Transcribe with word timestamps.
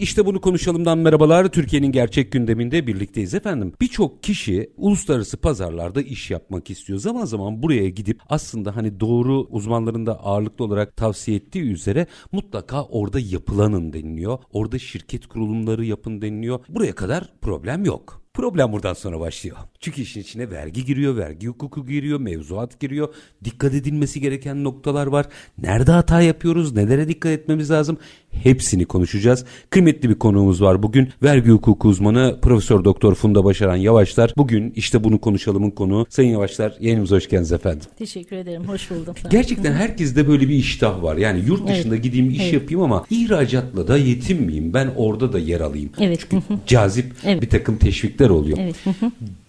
İşte 0.00 0.26
bunu 0.26 0.40
konuşalımdan 0.40 0.98
merhabalar. 0.98 1.48
Türkiye'nin 1.48 1.92
gerçek 1.92 2.32
gündeminde 2.32 2.86
birlikteyiz 2.86 3.34
efendim. 3.34 3.72
Birçok 3.80 4.22
kişi 4.22 4.70
uluslararası 4.76 5.36
pazarlarda 5.36 6.02
iş 6.02 6.30
yapmak 6.30 6.70
istiyor. 6.70 6.98
Zaman 6.98 7.24
zaman 7.24 7.62
buraya 7.62 7.88
gidip 7.88 8.20
aslında 8.28 8.76
hani 8.76 9.00
doğru 9.00 9.46
uzmanların 9.50 10.06
da 10.06 10.24
ağırlıklı 10.24 10.64
olarak 10.64 10.96
tavsiye 10.96 11.36
ettiği 11.36 11.62
üzere 11.62 12.06
mutlaka 12.32 12.84
orada 12.84 13.20
yapılanın 13.20 13.92
deniliyor. 13.92 14.38
Orada 14.52 14.78
şirket 14.78 15.26
kurulumları 15.26 15.84
yapın 15.84 16.22
deniliyor. 16.22 16.60
Buraya 16.68 16.94
kadar 16.94 17.32
problem 17.40 17.84
yok. 17.84 18.20
Problem 18.34 18.72
buradan 18.72 18.94
sonra 18.94 19.20
başlıyor. 19.20 19.56
Çünkü 19.80 20.02
işin 20.02 20.20
içine 20.20 20.50
vergi 20.50 20.84
giriyor, 20.84 21.16
vergi 21.16 21.46
hukuku 21.46 21.86
giriyor, 21.86 22.20
mevzuat 22.20 22.80
giriyor. 22.80 23.14
Dikkat 23.44 23.74
edilmesi 23.74 24.20
gereken 24.20 24.64
noktalar 24.64 25.06
var. 25.06 25.26
Nerede 25.58 25.92
hata 25.92 26.20
yapıyoruz, 26.20 26.72
nelere 26.72 27.08
dikkat 27.08 27.32
etmemiz 27.32 27.70
lazım? 27.70 27.98
Hepsini 28.32 28.84
konuşacağız. 28.84 29.44
Kıymetli 29.70 30.10
bir 30.10 30.14
konuğumuz 30.14 30.62
var 30.62 30.82
bugün. 30.82 31.08
Vergi 31.22 31.50
hukuku 31.50 31.88
uzmanı 31.88 32.38
Profesör 32.42 32.84
Doktor 32.84 33.14
Funda 33.14 33.44
Başaran 33.44 33.76
Yavaşlar. 33.76 34.32
Bugün 34.36 34.72
işte 34.76 35.04
bunu 35.04 35.20
konuşalımın 35.20 35.70
konu. 35.70 36.06
Sayın 36.08 36.30
Yavaşlar 36.30 36.76
yayınımıza 36.80 37.16
hoş 37.16 37.28
geldiniz 37.28 37.52
efendim. 37.52 37.88
Teşekkür 37.98 38.36
ederim. 38.36 38.64
Hoş 38.66 38.90
buldum. 38.90 39.14
Gerçekten 39.30 39.72
herkeste 39.72 40.28
böyle 40.28 40.48
bir 40.48 40.54
iştah 40.54 41.02
var. 41.02 41.16
Yani 41.16 41.44
yurt 41.46 41.68
dışında 41.68 41.94
evet. 41.94 42.04
gideyim 42.04 42.30
iş 42.30 42.40
evet. 42.40 42.52
yapayım 42.52 42.82
ama 42.82 43.04
ihracatla 43.10 43.88
da 43.88 43.98
yetinmeyeyim. 43.98 44.74
Ben 44.74 44.90
orada 44.96 45.32
da 45.32 45.38
yer 45.38 45.60
alayım. 45.60 45.90
Evet. 46.00 46.26
Çünkü 46.30 46.44
cazip 46.66 47.12
evet. 47.24 47.42
bir 47.42 47.48
takım 47.48 47.76
teşvikler 47.76 48.28
oluyor. 48.28 48.58
Evet. 48.60 48.76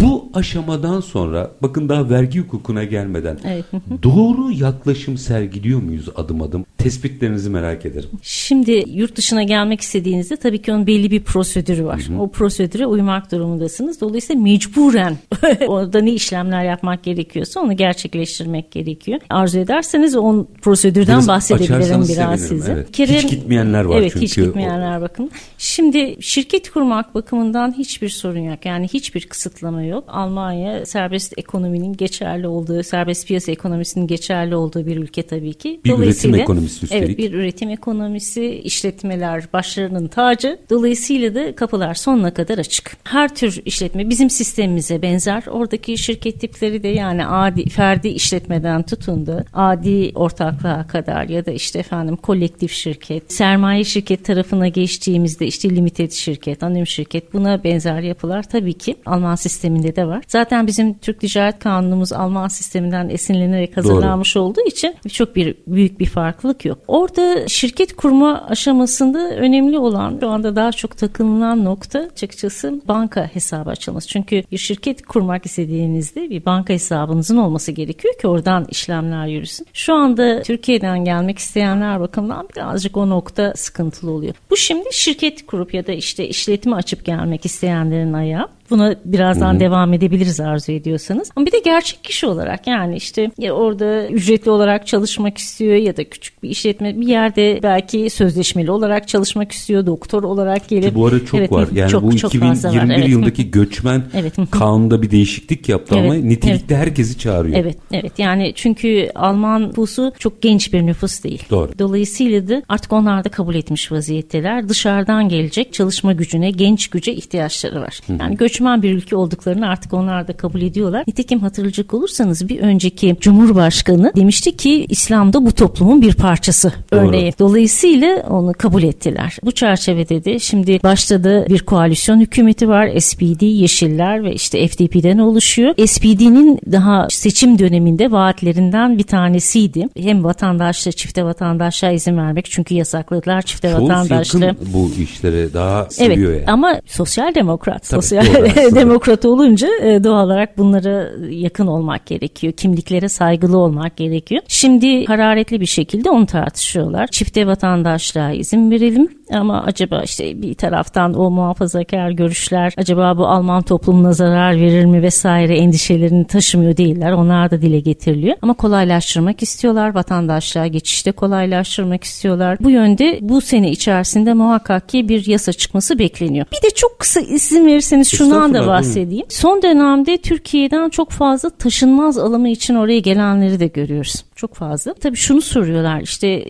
Bu 0.02 0.30
aşamadan 0.34 1.00
sonra 1.00 1.52
bakın 1.62 1.90
daha 1.90 2.10
vergi 2.10 2.40
hukukuna 2.40 2.84
gelmeden 2.84 3.40
evet. 3.46 3.66
doğru 4.04 4.52
yaklaşım 4.52 5.18
sergiliyor 5.18 5.82
muyuz 5.82 6.10
adım 6.16 6.42
adım? 6.42 6.66
Tespitlerinizi 6.84 7.50
merak 7.50 7.86
ederim. 7.86 8.10
Şimdi 8.22 8.84
yurt 8.88 9.16
dışına 9.16 9.44
gelmek 9.44 9.82
istediğinizde 9.82 10.36
tabii 10.36 10.62
ki 10.62 10.74
onun 10.74 10.88
belli 10.88 11.12
bir 11.12 11.24
prosedürü 11.24 11.86
var. 11.86 12.02
Hı 12.08 12.14
hı. 12.14 12.20
O 12.20 12.32
prosedüre 12.32 12.86
uymak 12.86 13.32
durumundasınız. 13.32 14.02
Dolayısıyla 14.02 14.42
mecburen 14.42 15.18
orada 15.68 16.02
ne 16.02 16.12
işlemler 16.14 16.64
yapmak 16.64 17.04
gerekiyorsa 17.04 17.60
onu 17.60 17.78
gerçekleştirmek 17.78 18.72
gerekiyor. 18.72 19.20
Arzu 19.30 19.60
ederseniz 19.60 20.16
o 20.16 20.46
prosedürden 20.62 21.14
biraz 21.14 21.28
bahsedebilirim 21.28 22.08
biraz 22.10 22.42
size. 22.42 22.72
Evet. 22.72 22.92
Kere, 22.92 23.18
hiç 23.18 23.30
gitmeyenler 23.30 23.84
var 23.84 23.98
evet, 24.00 24.12
çünkü. 24.14 24.26
hiç 24.26 24.36
gitmeyenler 24.36 24.98
o... 24.98 25.02
bakın. 25.02 25.32
Şimdi 25.58 26.16
şirket 26.22 26.70
kurmak 26.70 27.16
bakımından 27.16 27.78
hiçbir 27.78 28.10
sorun 28.10 28.40
yok. 28.40 28.66
Yani 28.66 28.88
hiçbir 28.88 29.26
kısıtlama 29.26 29.84
yok. 29.84 30.04
Almanya 30.08 30.86
serbest 30.86 31.34
ekonominin 31.38 31.94
geçerli 31.94 32.48
olduğu, 32.48 32.84
serbest 32.84 33.28
piyasa 33.28 33.52
ekonomisinin 33.52 34.08
geçerli 34.08 34.56
olduğu 34.56 34.86
bir 34.86 34.98
ülke 34.98 35.24
tabii 35.24 35.54
ki. 35.54 35.82
Bir 35.86 35.98
üretim 35.98 36.36
ekonomisi 36.36 36.71
üstelik. 36.84 37.04
Evet 37.04 37.18
bir 37.18 37.34
üretim 37.34 37.70
ekonomisi, 37.70 38.46
işletmeler 38.46 39.44
başlarının 39.54 40.08
tacı. 40.08 40.60
Dolayısıyla 40.70 41.36
da 41.36 41.56
kapılar 41.56 41.94
sonuna 41.94 42.34
kadar 42.34 42.58
açık. 42.58 42.98
Her 43.04 43.36
tür 43.36 43.62
işletme 43.66 44.10
bizim 44.10 44.30
sistemimize 44.30 45.02
benzer. 45.02 45.44
Oradaki 45.48 45.98
şirket 45.98 46.42
tipleri 46.42 46.84
de 46.84 46.88
yani 46.88 47.26
adi 47.26 47.70
ferdi 47.70 48.08
işletmeden 48.08 48.84
tutun 48.84 49.26
da 49.26 49.46
adi 49.54 50.12
ortaklığa 50.16 50.88
kadar 50.88 51.30
ya 51.30 51.46
da 51.46 51.52
işte 51.52 51.80
efendim 51.80 52.16
kolektif 52.16 52.72
şirket, 52.72 53.34
sermaye 53.34 53.84
şirket 53.84 54.26
tarafına 54.26 54.68
geçtiğimizde 54.68 55.48
işte 55.48 55.70
limited 55.70 56.12
şirket, 56.12 56.64
anonim 56.64 56.88
şirket 56.88 57.34
buna 57.34 57.64
benzer 57.64 58.02
yapılar 58.02 58.44
tabii 58.44 58.74
ki 58.74 58.96
Alman 59.06 59.36
sisteminde 59.36 59.96
de 59.96 60.08
var. 60.08 60.24
Zaten 60.28 60.68
bizim 60.68 60.98
Türk 60.98 61.20
Ticaret 61.20 61.60
Kanunumuz 61.60 62.14
Alman 62.14 62.48
sisteminden 62.48 63.10
esinlenerek 63.10 63.78
hazırlanmış 63.78 64.36
Doğru. 64.36 64.44
olduğu 64.44 64.62
için 64.68 64.96
çok 65.10 65.36
bir 65.36 65.56
büyük 65.68 66.00
bir 66.00 66.06
farklılık 66.06 66.61
yok. 66.66 66.78
Orada 66.88 67.48
şirket 67.48 67.96
kurma 67.96 68.46
aşamasında 68.50 69.30
önemli 69.30 69.80
olan 69.80 70.18
şu 70.20 70.30
anda 70.30 70.56
daha 70.56 70.72
çok 70.72 70.98
takınılan 70.98 71.66
nokta 71.66 72.00
açıkçası 72.00 72.82
banka 72.88 73.30
hesabı 73.34 73.70
açılması. 73.70 74.08
Çünkü 74.08 74.44
bir 74.52 74.58
şirket 74.58 75.06
kurmak 75.06 75.46
istediğinizde 75.46 76.30
bir 76.30 76.46
banka 76.46 76.74
hesabınızın 76.74 77.38
olması 77.38 77.72
gerekiyor 77.72 78.14
ki 78.22 78.28
oradan 78.28 78.66
işlemler 78.70 79.28
yürüsün. 79.28 79.68
Şu 79.74 79.94
anda 79.94 80.42
Türkiye'den 80.42 81.06
gelmek 81.06 81.38
isteyenler 81.38 82.00
bakımından 82.00 82.50
birazcık 82.56 82.98
o 82.98 83.10
nokta 83.10 83.54
sıkıntılı 83.56 84.12
oluyor. 84.12 84.34
Bu 84.50 84.58
şimdi 84.58 84.90
şirket 84.92 85.46
kurup 85.46 85.74
ya 85.74 85.88
da 85.88 85.92
işte 85.92 86.28
işletme 86.28 86.76
açıp 86.76 87.06
gelmek 87.06 87.46
isteyenlerin 87.46 88.14
ayağı. 88.14 88.48
Buna 88.72 88.96
birazdan 89.06 89.52
Hı-hı. 89.52 89.60
devam 89.60 89.94
edebiliriz 89.94 90.40
arzu 90.40 90.72
ediyorsanız. 90.72 91.32
Ama 91.36 91.46
bir 91.46 91.52
de 91.52 91.60
gerçek 91.66 92.04
kişi 92.04 92.28
olarak 92.28 92.68
yani 92.68 92.96
işte 92.96 93.32
ya 93.38 93.54
orada 93.54 94.08
ücretli 94.08 94.50
olarak 94.50 94.88
çalışmak 94.88 95.38
istiyor 95.38 95.76
ya 95.76 95.98
da 95.98 96.04
küçük 96.04 96.44
bir 96.44 96.50
işletme 96.50 97.02
bir 97.02 97.08
yerde 97.08 97.60
belki 97.64 98.10
sözleşmeli 98.10 98.72
olarak 98.72 99.08
çalışmak 99.08 99.52
istiyor. 99.52 99.86
Doktor 99.86 100.24
olarak 100.24 100.68
gelip. 100.68 100.90
Ki 100.90 100.96
bu 100.96 101.06
ara 101.06 101.26
çok 101.26 101.40
evet, 101.40 101.52
var. 101.52 101.68
Yani 101.76 101.90
çok, 101.90 102.04
bu 102.04 102.18
çok 102.18 102.36
2021 102.36 102.94
evet. 102.94 103.10
yılındaki 103.10 103.52
göçmen 103.52 104.04
evet. 104.14 104.34
kanunda 104.52 105.02
bir 105.02 105.12
değişiklik 105.12 105.70
yaptı 105.70 105.96
evet. 105.98 106.12
ama 106.12 106.14
nitelikte 106.14 106.76
evet. 106.76 106.88
herkesi 106.88 107.18
çağırıyor. 107.18 107.58
Evet. 107.60 107.78
Evet. 107.92 108.20
Yani 108.20 108.54
çünkü 108.56 109.10
Alman 109.16 109.72
nüfusu 109.82 110.14
çok 110.20 110.42
genç 110.42 110.74
bir 110.74 110.86
nüfus 110.86 111.24
değil. 111.24 111.44
Doğru. 111.50 111.72
Dolayısıyla 111.80 112.48
da 112.48 112.64
artık 112.70 112.94
onlar 112.94 113.24
da 113.24 113.30
kabul 113.30 113.56
etmiş 113.56 113.92
vaziyetteler. 113.92 114.70
Dışarıdan 114.70 115.30
gelecek 115.30 115.74
çalışma 115.74 116.14
gücüne, 116.14 116.52
genç 116.52 116.88
güce 116.88 117.14
ihtiyaçları 117.14 117.82
var. 117.82 118.00
Hı-hı. 118.08 118.18
Yani 118.20 118.38
göç 118.38 118.61
göçmen 118.62 118.82
bir 118.82 118.94
ülke 118.94 119.16
olduklarını 119.16 119.68
artık 119.68 119.94
onlar 119.94 120.28
da 120.28 120.34
kabul 120.34 120.62
ediyorlar. 120.62 121.04
Nitekim 121.08 121.40
hatırlayacak 121.40 121.94
olursanız 121.94 122.50
bir 122.50 122.60
önceki 122.60 123.16
Cumhurbaşkanı 123.20 124.12
demişti 124.16 124.58
ki 124.58 124.86
İslam 124.90 125.34
da 125.34 125.46
bu 125.46 125.52
toplumun 125.52 126.02
bir 126.02 126.14
parçası 126.14 126.74
Doğru. 126.94 127.00
örneği. 127.00 127.34
Dolayısıyla 127.40 128.26
onu 128.30 128.54
kabul 128.54 128.84
ettiler. 128.84 129.38
Bu 129.44 129.52
çerçevede 129.52 130.24
de 130.24 130.40
şimdi 130.40 130.80
başta 130.84 131.24
da 131.24 131.46
bir 131.50 131.60
koalisyon 131.60 132.20
hükümeti 132.20 132.70
var. 132.70 133.00
SPD, 133.00 133.42
Yeşiller 133.42 134.24
ve 134.24 134.34
işte 134.34 134.68
FDP'den 134.68 135.18
oluşuyor. 135.18 135.74
SPD'nin 135.86 136.60
daha 136.72 137.08
seçim 137.10 137.60
döneminde 137.60 138.12
vaatlerinden 138.12 138.98
bir 138.98 139.04
tanesiydi. 139.04 139.88
Hem 139.98 140.24
vatandaşla 140.24 140.92
çifte 140.92 141.24
vatandaşlığa 141.24 141.92
izin 141.92 142.18
vermek 142.18 142.46
çünkü 142.52 142.76
yasakladılar 142.76 143.42
çifte 143.42 143.72
Çoğu 143.72 143.84
vatandaşlığı. 143.84 144.56
bu 144.74 144.92
işlere 145.00 145.54
daha 145.54 145.88
seviyor 145.90 146.32
evet, 146.32 146.42
yani. 146.42 146.52
Ama 146.52 146.82
sosyal 146.86 147.36
demokrat, 147.36 147.90
Tabii, 147.90 148.02
sosyal 148.02 148.26
demokrat 148.76 149.26
olunca 149.26 149.68
e, 149.82 150.04
doğal 150.04 150.26
olarak 150.26 150.58
bunlara 150.58 151.10
yakın 151.30 151.68
olmak 151.68 152.06
gerekiyor. 152.06 152.54
Kimliklere 152.54 153.10
saygılı 153.10 153.58
olmak 153.58 153.98
gerekiyor. 153.98 154.42
Şimdi 154.48 155.06
hararetli 155.06 155.62
bir 155.62 155.66
şekilde 155.66 156.10
onu 156.10 156.26
tartışıyorlar. 156.26 157.08
Çifte 157.08 157.48
vatandaşlığa 157.48 158.32
izin 158.32 158.72
verelim 158.72 159.10
ama 159.32 159.64
acaba 159.64 160.02
işte 160.04 160.42
bir 160.42 160.54
taraftan 160.54 161.14
o 161.14 161.30
muhafazakar 161.30 162.12
görüşler 162.12 162.74
acaba 162.78 163.18
bu 163.18 163.28
Alman 163.28 163.62
toplumuna 163.62 164.14
zarar 164.14 164.56
verir 164.56 164.86
mi 164.86 165.02
vesaire 165.02 165.58
endişelerini 165.58 166.28
taşımıyor 166.28 166.78
değiller. 166.78 167.12
Onlar 167.12 167.52
da 167.52 167.62
dile 167.62 167.80
getiriliyor. 167.80 168.38
Ama 168.42 168.54
kolaylaştırmak 168.54 169.44
istiyorlar. 169.44 169.96
Vatandaşlığa 169.96 170.68
geçişte 170.68 171.12
kolaylaştırmak 171.12 172.04
istiyorlar. 172.04 172.58
Bu 172.62 172.70
yönde 172.70 173.20
bu 173.22 173.42
sene 173.42 173.72
içerisinde 173.72 174.34
muhakkak 174.34 174.90
ki 174.90 175.10
bir 175.10 175.28
yasa 175.28 175.54
çıkması 175.54 176.00
bekleniyor. 176.00 176.46
Bir 176.52 176.70
de 176.70 176.74
çok 176.76 177.00
kısa 177.00 177.20
izin 177.20 177.68
verirseniz 177.68 178.10
şundan 178.10 178.54
da 178.54 178.68
bahsedeyim. 178.68 179.26
Son 179.30 179.62
dönemde 179.62 180.18
Türkiye'den 180.18 180.90
çok 180.90 181.10
fazla 181.10 181.50
taşınmaz 181.50 182.18
alımı 182.18 182.50
için 182.50 182.76
oraya 182.76 183.00
gelenleri 183.00 183.60
de 183.60 183.68
görüyoruz. 183.68 184.24
Çok 184.42 184.56
fazla. 184.56 184.94
Tabii 184.94 185.16
şunu 185.18 185.42
soruyorlar 185.42 186.02
işte 186.02 186.46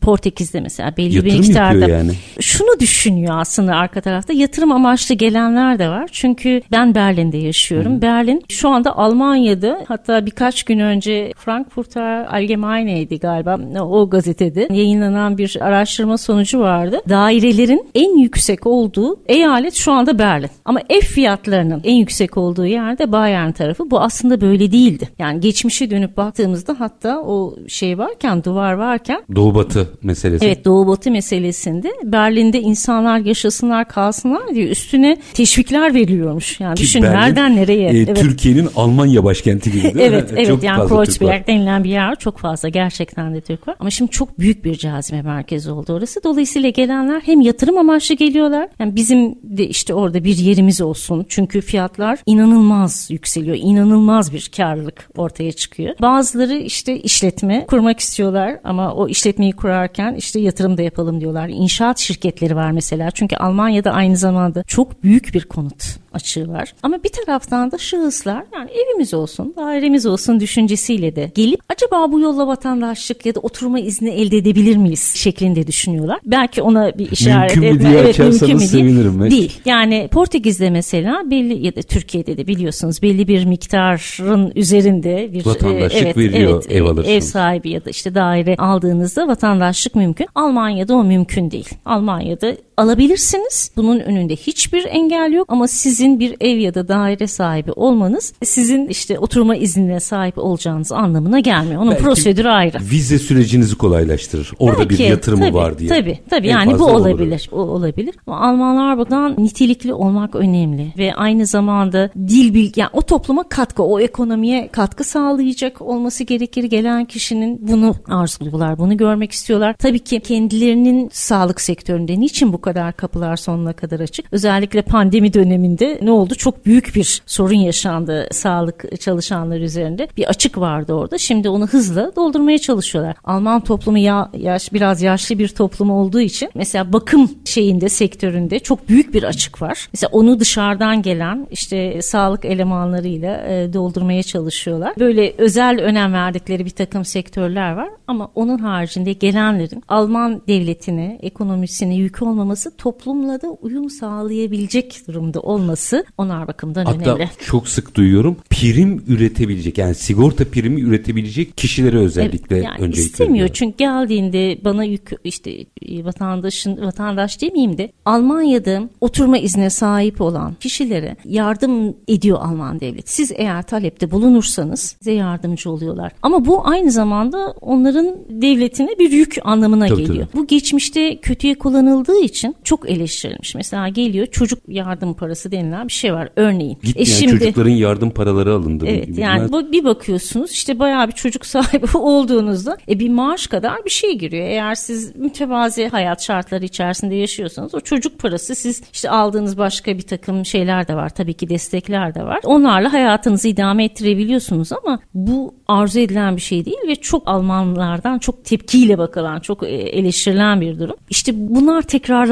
Portekiz'de 0.00 0.60
mesela 0.60 0.96
belli 0.96 1.14
Yatırım 1.14 1.34
bir 1.34 1.48
miktarda. 1.48 1.88
yani. 1.88 2.12
Şunu 2.40 2.80
düşünüyor 2.80 3.38
aslında 3.38 3.74
arka 3.76 4.00
tarafta 4.00 4.32
yatırım 4.32 4.72
amaçlı 4.72 5.14
gelenler 5.14 5.78
de 5.78 5.88
var. 5.88 6.08
Çünkü 6.12 6.62
ben 6.72 6.94
Berlin'de 6.94 7.36
yaşıyorum. 7.36 7.96
Hı. 7.96 8.02
Berlin 8.02 8.42
şu 8.48 8.68
anda 8.68 8.96
Almanya'da 8.96 9.84
hatta 9.88 10.26
birkaç 10.26 10.62
gün 10.62 10.78
önce 10.78 11.32
Frankfurter 11.36 12.24
Allgemeine'ydi 12.34 13.18
galiba 13.18 13.58
o 13.80 14.10
gazetede 14.10 14.68
yayınlanan 14.70 15.38
bir 15.38 15.58
araştırma 15.60 16.18
sonucu 16.18 16.60
vardı. 16.60 17.00
Dairelerin 17.08 17.88
en 17.94 18.18
yüksek 18.18 18.66
olduğu 18.66 19.20
eyalet 19.26 19.74
şu 19.74 19.92
anda 19.92 20.18
Berlin. 20.18 20.50
Ama 20.64 20.80
ev 20.88 21.00
fiyatlarının 21.00 21.80
en 21.84 21.94
yüksek 21.94 22.36
olduğu 22.36 22.66
yerde 22.66 23.12
Bayern 23.12 23.52
tarafı. 23.52 23.90
Bu 23.90 24.00
aslında 24.00 24.40
böyle 24.40 24.72
değildi. 24.72 25.08
Yani 25.18 25.40
geçmişe 25.40 25.90
dönüp 25.90 26.16
baktığımızda 26.16 26.76
hatta 26.78 27.20
o 27.20 27.35
o 27.36 27.56
şey 27.68 27.98
varken 27.98 28.44
duvar 28.44 28.72
varken 28.72 29.22
Doğu 29.36 29.54
Batı 29.54 29.88
meselesi. 30.02 30.46
Evet 30.46 30.64
Doğu 30.64 30.86
Batı 30.86 31.10
meselesinde 31.10 31.92
Berlin'de 32.04 32.60
insanlar 32.60 33.18
yaşasınlar 33.18 33.88
kalsınlar 33.88 34.54
diye 34.54 34.66
üstüne 34.68 35.16
teşvikler 35.34 35.94
veriliyormuş. 35.94 36.60
Yani 36.60 36.74
Ki 36.74 36.82
düşün 36.82 37.02
Berlin, 37.02 37.16
nereden 37.16 37.56
nereye. 37.56 37.90
e, 37.90 37.98
evet. 37.98 38.16
Türkiye'nin 38.16 38.68
Almanya 38.76 39.24
başkenti 39.24 39.72
gibi 39.72 39.82
değil 39.82 39.94
mi? 39.94 40.02
evet 40.02 40.30
evet 40.36 40.46
Çok 40.46 40.62
yani. 40.62 40.88
Kreuzberg 40.88 41.46
denilen 41.46 41.84
bir 41.84 41.90
yer 41.90 42.14
çok 42.16 42.38
fazla 42.38 42.68
gerçekten 42.68 43.34
de 43.34 43.40
Türk 43.40 43.68
var. 43.68 43.76
Ama 43.80 43.90
şimdi 43.90 44.10
çok 44.10 44.38
büyük 44.38 44.64
bir 44.64 44.74
cazibe 44.74 45.22
merkezi 45.22 45.70
oldu 45.70 45.92
orası. 45.92 46.20
Dolayısıyla 46.24 46.68
gelenler 46.68 47.22
hem 47.24 47.40
yatırım 47.40 47.78
amaçlı 47.78 48.14
geliyorlar. 48.14 48.68
Yani 48.78 48.96
bizim 48.96 49.34
de 49.42 49.68
işte 49.68 49.94
orada 49.94 50.24
bir 50.24 50.36
yerimiz 50.36 50.80
olsun. 50.80 51.26
Çünkü 51.28 51.60
fiyatlar 51.60 52.18
inanılmaz 52.26 53.08
yükseliyor. 53.10 53.56
İnanılmaz 53.60 54.32
bir 54.32 54.50
karlılık 54.56 55.08
ortaya 55.16 55.52
çıkıyor. 55.52 55.94
Bazıları 56.00 56.54
işte 56.54 57.00
işletme 57.26 57.66
kurmak 57.66 58.00
istiyorlar 58.00 58.58
ama 58.64 58.94
o 58.94 59.08
işletmeyi 59.08 59.52
kurarken 59.52 60.14
işte 60.14 60.40
yatırım 60.40 60.78
da 60.78 60.82
yapalım 60.82 61.20
diyorlar. 61.20 61.48
İnşaat 61.48 61.98
şirketleri 61.98 62.56
var 62.56 62.70
mesela. 62.70 63.10
Çünkü 63.10 63.36
Almanya'da 63.36 63.90
aynı 63.90 64.16
zamanda 64.16 64.62
çok 64.62 65.02
büyük 65.02 65.34
bir 65.34 65.44
konut 65.44 65.96
açığı 66.16 66.48
var. 66.48 66.74
Ama 66.82 67.02
bir 67.04 67.08
taraftan 67.08 67.70
da 67.70 67.78
şahıslar 67.78 68.42
yani 68.54 68.70
evimiz 68.70 69.14
olsun, 69.14 69.54
dairemiz 69.56 70.06
olsun 70.06 70.40
düşüncesiyle 70.40 71.16
de 71.16 71.30
gelip 71.34 71.60
acaba 71.68 72.12
bu 72.12 72.20
yolla 72.20 72.46
vatandaşlık 72.46 73.26
ya 73.26 73.34
da 73.34 73.40
oturma 73.40 73.80
izni 73.80 74.10
elde 74.10 74.36
edebilir 74.36 74.76
miyiz 74.76 75.12
şeklinde 75.16 75.66
düşünüyorlar. 75.66 76.18
Belki 76.24 76.62
ona 76.62 76.98
bir 76.98 77.10
işaret 77.10 77.56
Mümkün 77.56 77.72
mü 77.74 77.78
etme. 77.78 77.90
diye 77.90 78.00
Evet, 78.00 78.18
mümkün 78.18 78.48
mü 78.48 78.58
diye. 78.58 78.68
sevinirim. 78.68 79.22
Evet. 79.22 79.30
Değil. 79.30 79.60
Yani 79.64 80.08
Portekiz'de 80.12 80.70
mesela 80.70 81.30
belli 81.30 81.66
ya 81.66 81.76
da 81.76 81.82
Türkiye'de 81.82 82.36
de 82.36 82.46
biliyorsunuz 82.46 83.02
belli 83.02 83.28
bir 83.28 83.44
miktarın 83.44 84.52
üzerinde 84.56 85.32
bir 85.32 85.46
Vatandaşlık 85.46 86.02
e, 86.02 86.04
evet, 86.04 86.16
veriyor, 86.16 86.52
evet, 86.52 86.76
ev 86.76 86.84
alırsınız. 86.84 87.08
Ev 87.08 87.20
sahibi 87.20 87.70
ya 87.70 87.84
da 87.84 87.90
işte 87.90 88.14
daire 88.14 88.56
aldığınızda 88.58 89.28
vatandaşlık 89.28 89.94
mümkün. 89.94 90.26
Almanya'da 90.34 90.94
o 90.94 91.04
mümkün 91.04 91.50
değil. 91.50 91.68
Almanya'da 91.84 92.52
alabilirsiniz. 92.76 93.70
Bunun 93.76 94.00
önünde 94.00 94.36
hiçbir 94.36 94.84
engel 94.84 95.32
yok 95.32 95.46
ama 95.52 95.68
sizin 95.68 96.20
bir 96.20 96.36
ev 96.40 96.58
ya 96.58 96.74
da 96.74 96.88
daire 96.88 97.26
sahibi 97.26 97.72
olmanız 97.72 98.32
sizin 98.44 98.86
işte 98.86 99.18
oturma 99.18 99.56
iznine 99.56 100.00
sahip 100.00 100.38
olacağınız 100.38 100.92
anlamına 100.92 101.40
gelmiyor. 101.40 101.82
Onun 101.82 101.90
Belki 101.90 102.02
prosedürü 102.02 102.48
ayrı. 102.48 102.78
Vize 102.90 103.18
sürecinizi 103.18 103.74
kolaylaştırır. 103.74 104.52
Orada 104.58 104.84
bir 104.84 104.88
Belki, 104.90 105.02
yatırımı 105.02 105.44
tabii, 105.44 105.54
var 105.54 105.78
diye. 105.78 105.88
Tabii 105.88 106.18
tabii 106.30 106.46
En 106.46 106.52
yani 106.52 106.78
bu 106.78 106.84
olabilir. 106.84 107.48
O 107.52 107.56
olabilir. 107.56 108.14
Ama 108.26 108.40
Almanlar 108.40 108.98
buradan 108.98 109.34
nitelikli 109.38 109.94
olmak 109.94 110.34
önemli 110.34 110.92
ve 110.98 111.14
aynı 111.14 111.46
zamanda 111.46 112.10
dil 112.16 112.54
bilgi 112.54 112.80
yani 112.80 112.90
o 112.92 113.02
topluma 113.02 113.48
katkı, 113.48 113.82
o 113.82 114.00
ekonomiye 114.00 114.68
katkı 114.68 115.04
sağlayacak 115.04 115.82
olması 115.82 116.24
gerekir. 116.24 116.64
Gelen 116.64 117.04
kişinin 117.04 117.68
bunu 117.68 117.94
arzuluyorlar, 118.08 118.78
bunu 118.78 118.96
görmek 118.96 119.32
istiyorlar. 119.32 119.74
Tabii 119.78 119.98
ki 119.98 120.20
kendilerinin 120.20 121.10
sağlık 121.12 121.60
sektöründe 121.60 122.20
niçin 122.20 122.52
bu 122.52 122.60
kadar 122.66 122.92
kapılar 122.92 123.36
sonuna 123.36 123.72
kadar 123.72 124.00
açık? 124.00 124.26
Özellikle 124.32 124.82
pandemi 124.82 125.32
döneminde 125.32 125.98
ne 126.02 126.10
oldu? 126.10 126.34
Çok 126.34 126.66
büyük 126.66 126.94
bir 126.94 127.22
sorun 127.26 127.54
yaşandı 127.54 128.28
sağlık 128.32 129.00
çalışanları 129.00 129.62
üzerinde. 129.62 130.08
Bir 130.16 130.24
açık 130.24 130.58
vardı 130.58 130.92
orada. 130.92 131.18
Şimdi 131.18 131.48
onu 131.48 131.66
hızla 131.66 132.16
doldurmaya 132.16 132.58
çalışıyorlar. 132.58 133.16
Alman 133.24 133.60
toplumu 133.60 133.98
ya, 133.98 134.30
yaş 134.38 134.72
biraz 134.72 135.02
yaşlı 135.02 135.38
bir 135.38 135.48
toplum 135.48 135.90
olduğu 135.90 136.20
için 136.20 136.50
mesela 136.54 136.92
bakım 136.92 137.30
şeyinde 137.44 137.88
sektöründe 137.88 138.58
çok 138.58 138.88
büyük 138.88 139.14
bir 139.14 139.22
açık 139.22 139.62
var. 139.62 139.88
Mesela 139.92 140.10
onu 140.12 140.40
dışarıdan 140.40 141.02
gelen 141.02 141.46
işte 141.50 142.02
sağlık 142.02 142.44
elemanlarıyla 142.44 143.46
e, 143.48 143.72
doldurmaya 143.72 144.22
çalışıyorlar. 144.22 144.94
Böyle 144.98 145.32
özel 145.38 145.80
önem 145.80 146.12
verdikleri 146.12 146.64
bir 146.64 146.70
takım 146.70 147.04
sektörler 147.04 147.72
var 147.72 147.88
ama 148.06 148.30
onun 148.34 148.58
haricinde 148.58 149.12
gelenlerin 149.12 149.82
Alman 149.88 150.42
devletine, 150.48 151.18
ekonomisine 151.22 151.94
yük 151.94 152.22
olmaması 152.22 152.55
toplumla 152.78 153.42
da 153.42 153.48
uyum 153.48 153.90
sağlayabilecek 153.90 155.02
durumda 155.08 155.40
olması 155.40 156.04
onlar 156.18 156.48
bakımdan 156.48 156.84
Hatta 156.84 157.14
önemli. 157.14 157.30
çok 157.46 157.68
sık 157.68 157.94
duyuyorum 157.94 158.36
prim 158.50 159.04
üretebilecek 159.06 159.78
yani 159.78 159.94
sigorta 159.94 160.44
primi 160.44 160.80
üretebilecek 160.80 161.56
kişilere 161.56 161.98
özellikle 161.98 162.56
Evet, 162.56 162.64
yani 162.64 162.80
öncelik 162.80 163.06
istemiyor 163.10 163.32
veriliyor. 163.34 163.54
çünkü 163.54 163.76
geldiğinde 163.76 164.58
bana 164.64 164.84
yük 164.84 165.10
işte 165.24 165.50
e, 165.82 166.04
vatandaşın 166.04 166.86
vatandaş 166.86 167.40
demeyeyim 167.42 167.78
de 167.78 167.92
Almanya'da 168.04 168.88
oturma 169.00 169.38
izne 169.38 169.70
sahip 169.70 170.20
olan 170.20 170.54
kişilere 170.60 171.16
yardım 171.24 171.96
ediyor 172.08 172.38
Alman 172.40 172.80
devlet. 172.80 173.10
Siz 173.10 173.32
eğer 173.34 173.62
talepte 173.62 174.10
bulunursanız 174.10 174.80
size 174.98 175.12
yardımcı 175.12 175.70
oluyorlar. 175.70 176.12
Ama 176.22 176.44
bu 176.46 176.66
aynı 176.68 176.90
zamanda 176.90 177.54
onların 177.60 178.16
devletine 178.28 178.98
bir 178.98 179.10
yük 179.12 179.36
anlamına 179.44 179.86
Tabii, 179.86 180.04
geliyor. 180.04 180.26
Bu 180.34 180.46
geçmişte 180.46 181.16
kötüye 181.20 181.54
kullanıldığı 181.54 182.20
için 182.20 182.45
çok 182.64 182.90
eleştirilmiş. 182.90 183.54
Mesela 183.54 183.88
geliyor 183.88 184.26
çocuk 184.26 184.58
yardım 184.68 185.14
parası 185.14 185.52
denilen 185.52 185.88
bir 185.88 185.92
şey 185.92 186.14
var 186.14 186.28
örneğin. 186.36 186.78
E 186.82 186.86
Gitmeyen 186.86 187.38
çocukların 187.38 187.70
yardım 187.70 188.10
paraları 188.10 188.54
alındı. 188.54 188.84
Evet 188.88 189.08
Bilmem- 189.08 189.18
yani 189.22 189.52
bu- 189.52 189.72
bir 189.72 189.84
bakıyorsunuz 189.84 190.50
işte 190.50 190.78
bayağı 190.78 191.06
bir 191.08 191.12
çocuk 191.12 191.46
sahibi 191.46 191.86
olduğunuzda 191.98 192.76
e, 192.88 192.98
bir 192.98 193.08
maaş 193.10 193.46
kadar 193.46 193.84
bir 193.84 193.90
şey 193.90 194.18
giriyor. 194.18 194.46
Eğer 194.46 194.74
siz 194.74 195.16
mütevazi 195.16 195.88
hayat 195.88 196.22
şartları 196.22 196.64
içerisinde 196.64 197.14
yaşıyorsanız 197.14 197.74
o 197.74 197.80
çocuk 197.80 198.18
parası 198.18 198.54
siz 198.54 198.82
işte 198.92 199.10
aldığınız 199.10 199.58
başka 199.58 199.96
bir 199.98 200.02
takım 200.02 200.46
şeyler 200.46 200.88
de 200.88 200.94
var. 200.94 201.08
Tabii 201.08 201.34
ki 201.34 201.48
destekler 201.48 202.14
de 202.14 202.22
var. 202.24 202.40
Onlarla 202.44 202.92
hayatınızı 202.92 203.48
idame 203.48 203.84
ettirebiliyorsunuz 203.84 204.72
ama 204.72 204.98
bu 205.14 205.54
arzu 205.68 206.00
edilen 206.00 206.36
bir 206.36 206.40
şey 206.40 206.64
değil 206.64 206.76
ve 206.88 206.94
çok 206.96 207.28
Almanlardan 207.28 208.18
çok 208.18 208.44
tepkiyle 208.44 208.98
bakılan, 208.98 209.40
çok 209.40 209.62
e, 209.62 209.66
eleştirilen 209.66 210.60
bir 210.60 210.78
durum. 210.78 210.96
İşte 211.10 211.32
bunlar 211.36 211.82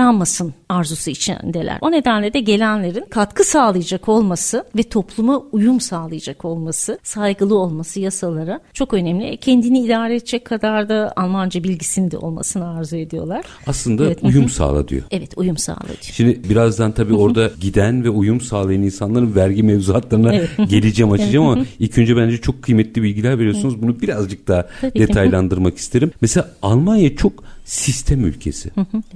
tekrarlanmasın 0.05 0.55
arzusu 0.69 1.11
içindeler. 1.11 1.79
O 1.81 1.93
nedenle 1.93 2.33
de 2.33 2.41
gelenlerin 2.41 3.05
katkı 3.11 3.45
sağlayacak 3.45 4.09
olması 4.09 4.65
ve 4.77 4.83
topluma 4.83 5.39
uyum 5.53 5.81
sağlayacak 5.81 6.45
olması, 6.45 6.99
saygılı 7.03 7.59
olması 7.59 8.01
yasalara 8.01 8.61
çok 8.73 8.95
önemli. 8.95 9.37
Kendini 9.37 9.81
idare 9.81 10.17
edecek 10.17 10.45
kadar 10.45 10.89
da 10.89 11.13
Almanca 11.17 11.65
bilgisinin 11.65 12.11
de 12.11 12.19
olmasını 12.19 12.69
arzu 12.69 12.97
ediyorlar. 12.97 13.45
Aslında 13.67 14.05
Evet, 14.05 14.19
uyum 14.23 14.49
sağla 14.49 14.89
diyor. 14.89 15.03
Evet 15.11 15.33
uyum 15.37 15.57
sağlayıcı. 15.57 16.13
Şimdi 16.13 16.49
birazdan 16.49 16.93
tabii 16.93 17.15
orada 17.15 17.51
giden 17.61 18.05
ve 18.05 18.11
uyum 18.11 18.41
sağlayan 18.41 18.83
insanların 18.83 19.35
vergi 19.35 19.63
mevzuatlarına 19.63 20.35
Evet. 20.35 20.51
geleceğim 20.69 21.13
açacağım 21.13 21.47
ama 21.47 21.65
ilk 21.79 21.99
önce 21.99 22.17
bence 22.17 22.39
çok 22.39 22.63
kıymetli 22.63 23.03
bilgiler 23.03 23.39
veriyorsunuz. 23.39 23.83
Bunu 23.83 24.01
birazcık 24.01 24.49
daha 24.49 24.67
Tabii 24.81 24.99
detaylandırmak 24.99 25.77
isterim. 25.77 26.11
Mesela 26.21 26.51
Almanya 26.63 27.17
çok 27.17 27.45
sistem 27.65 28.25
ülkesi. 28.25 28.71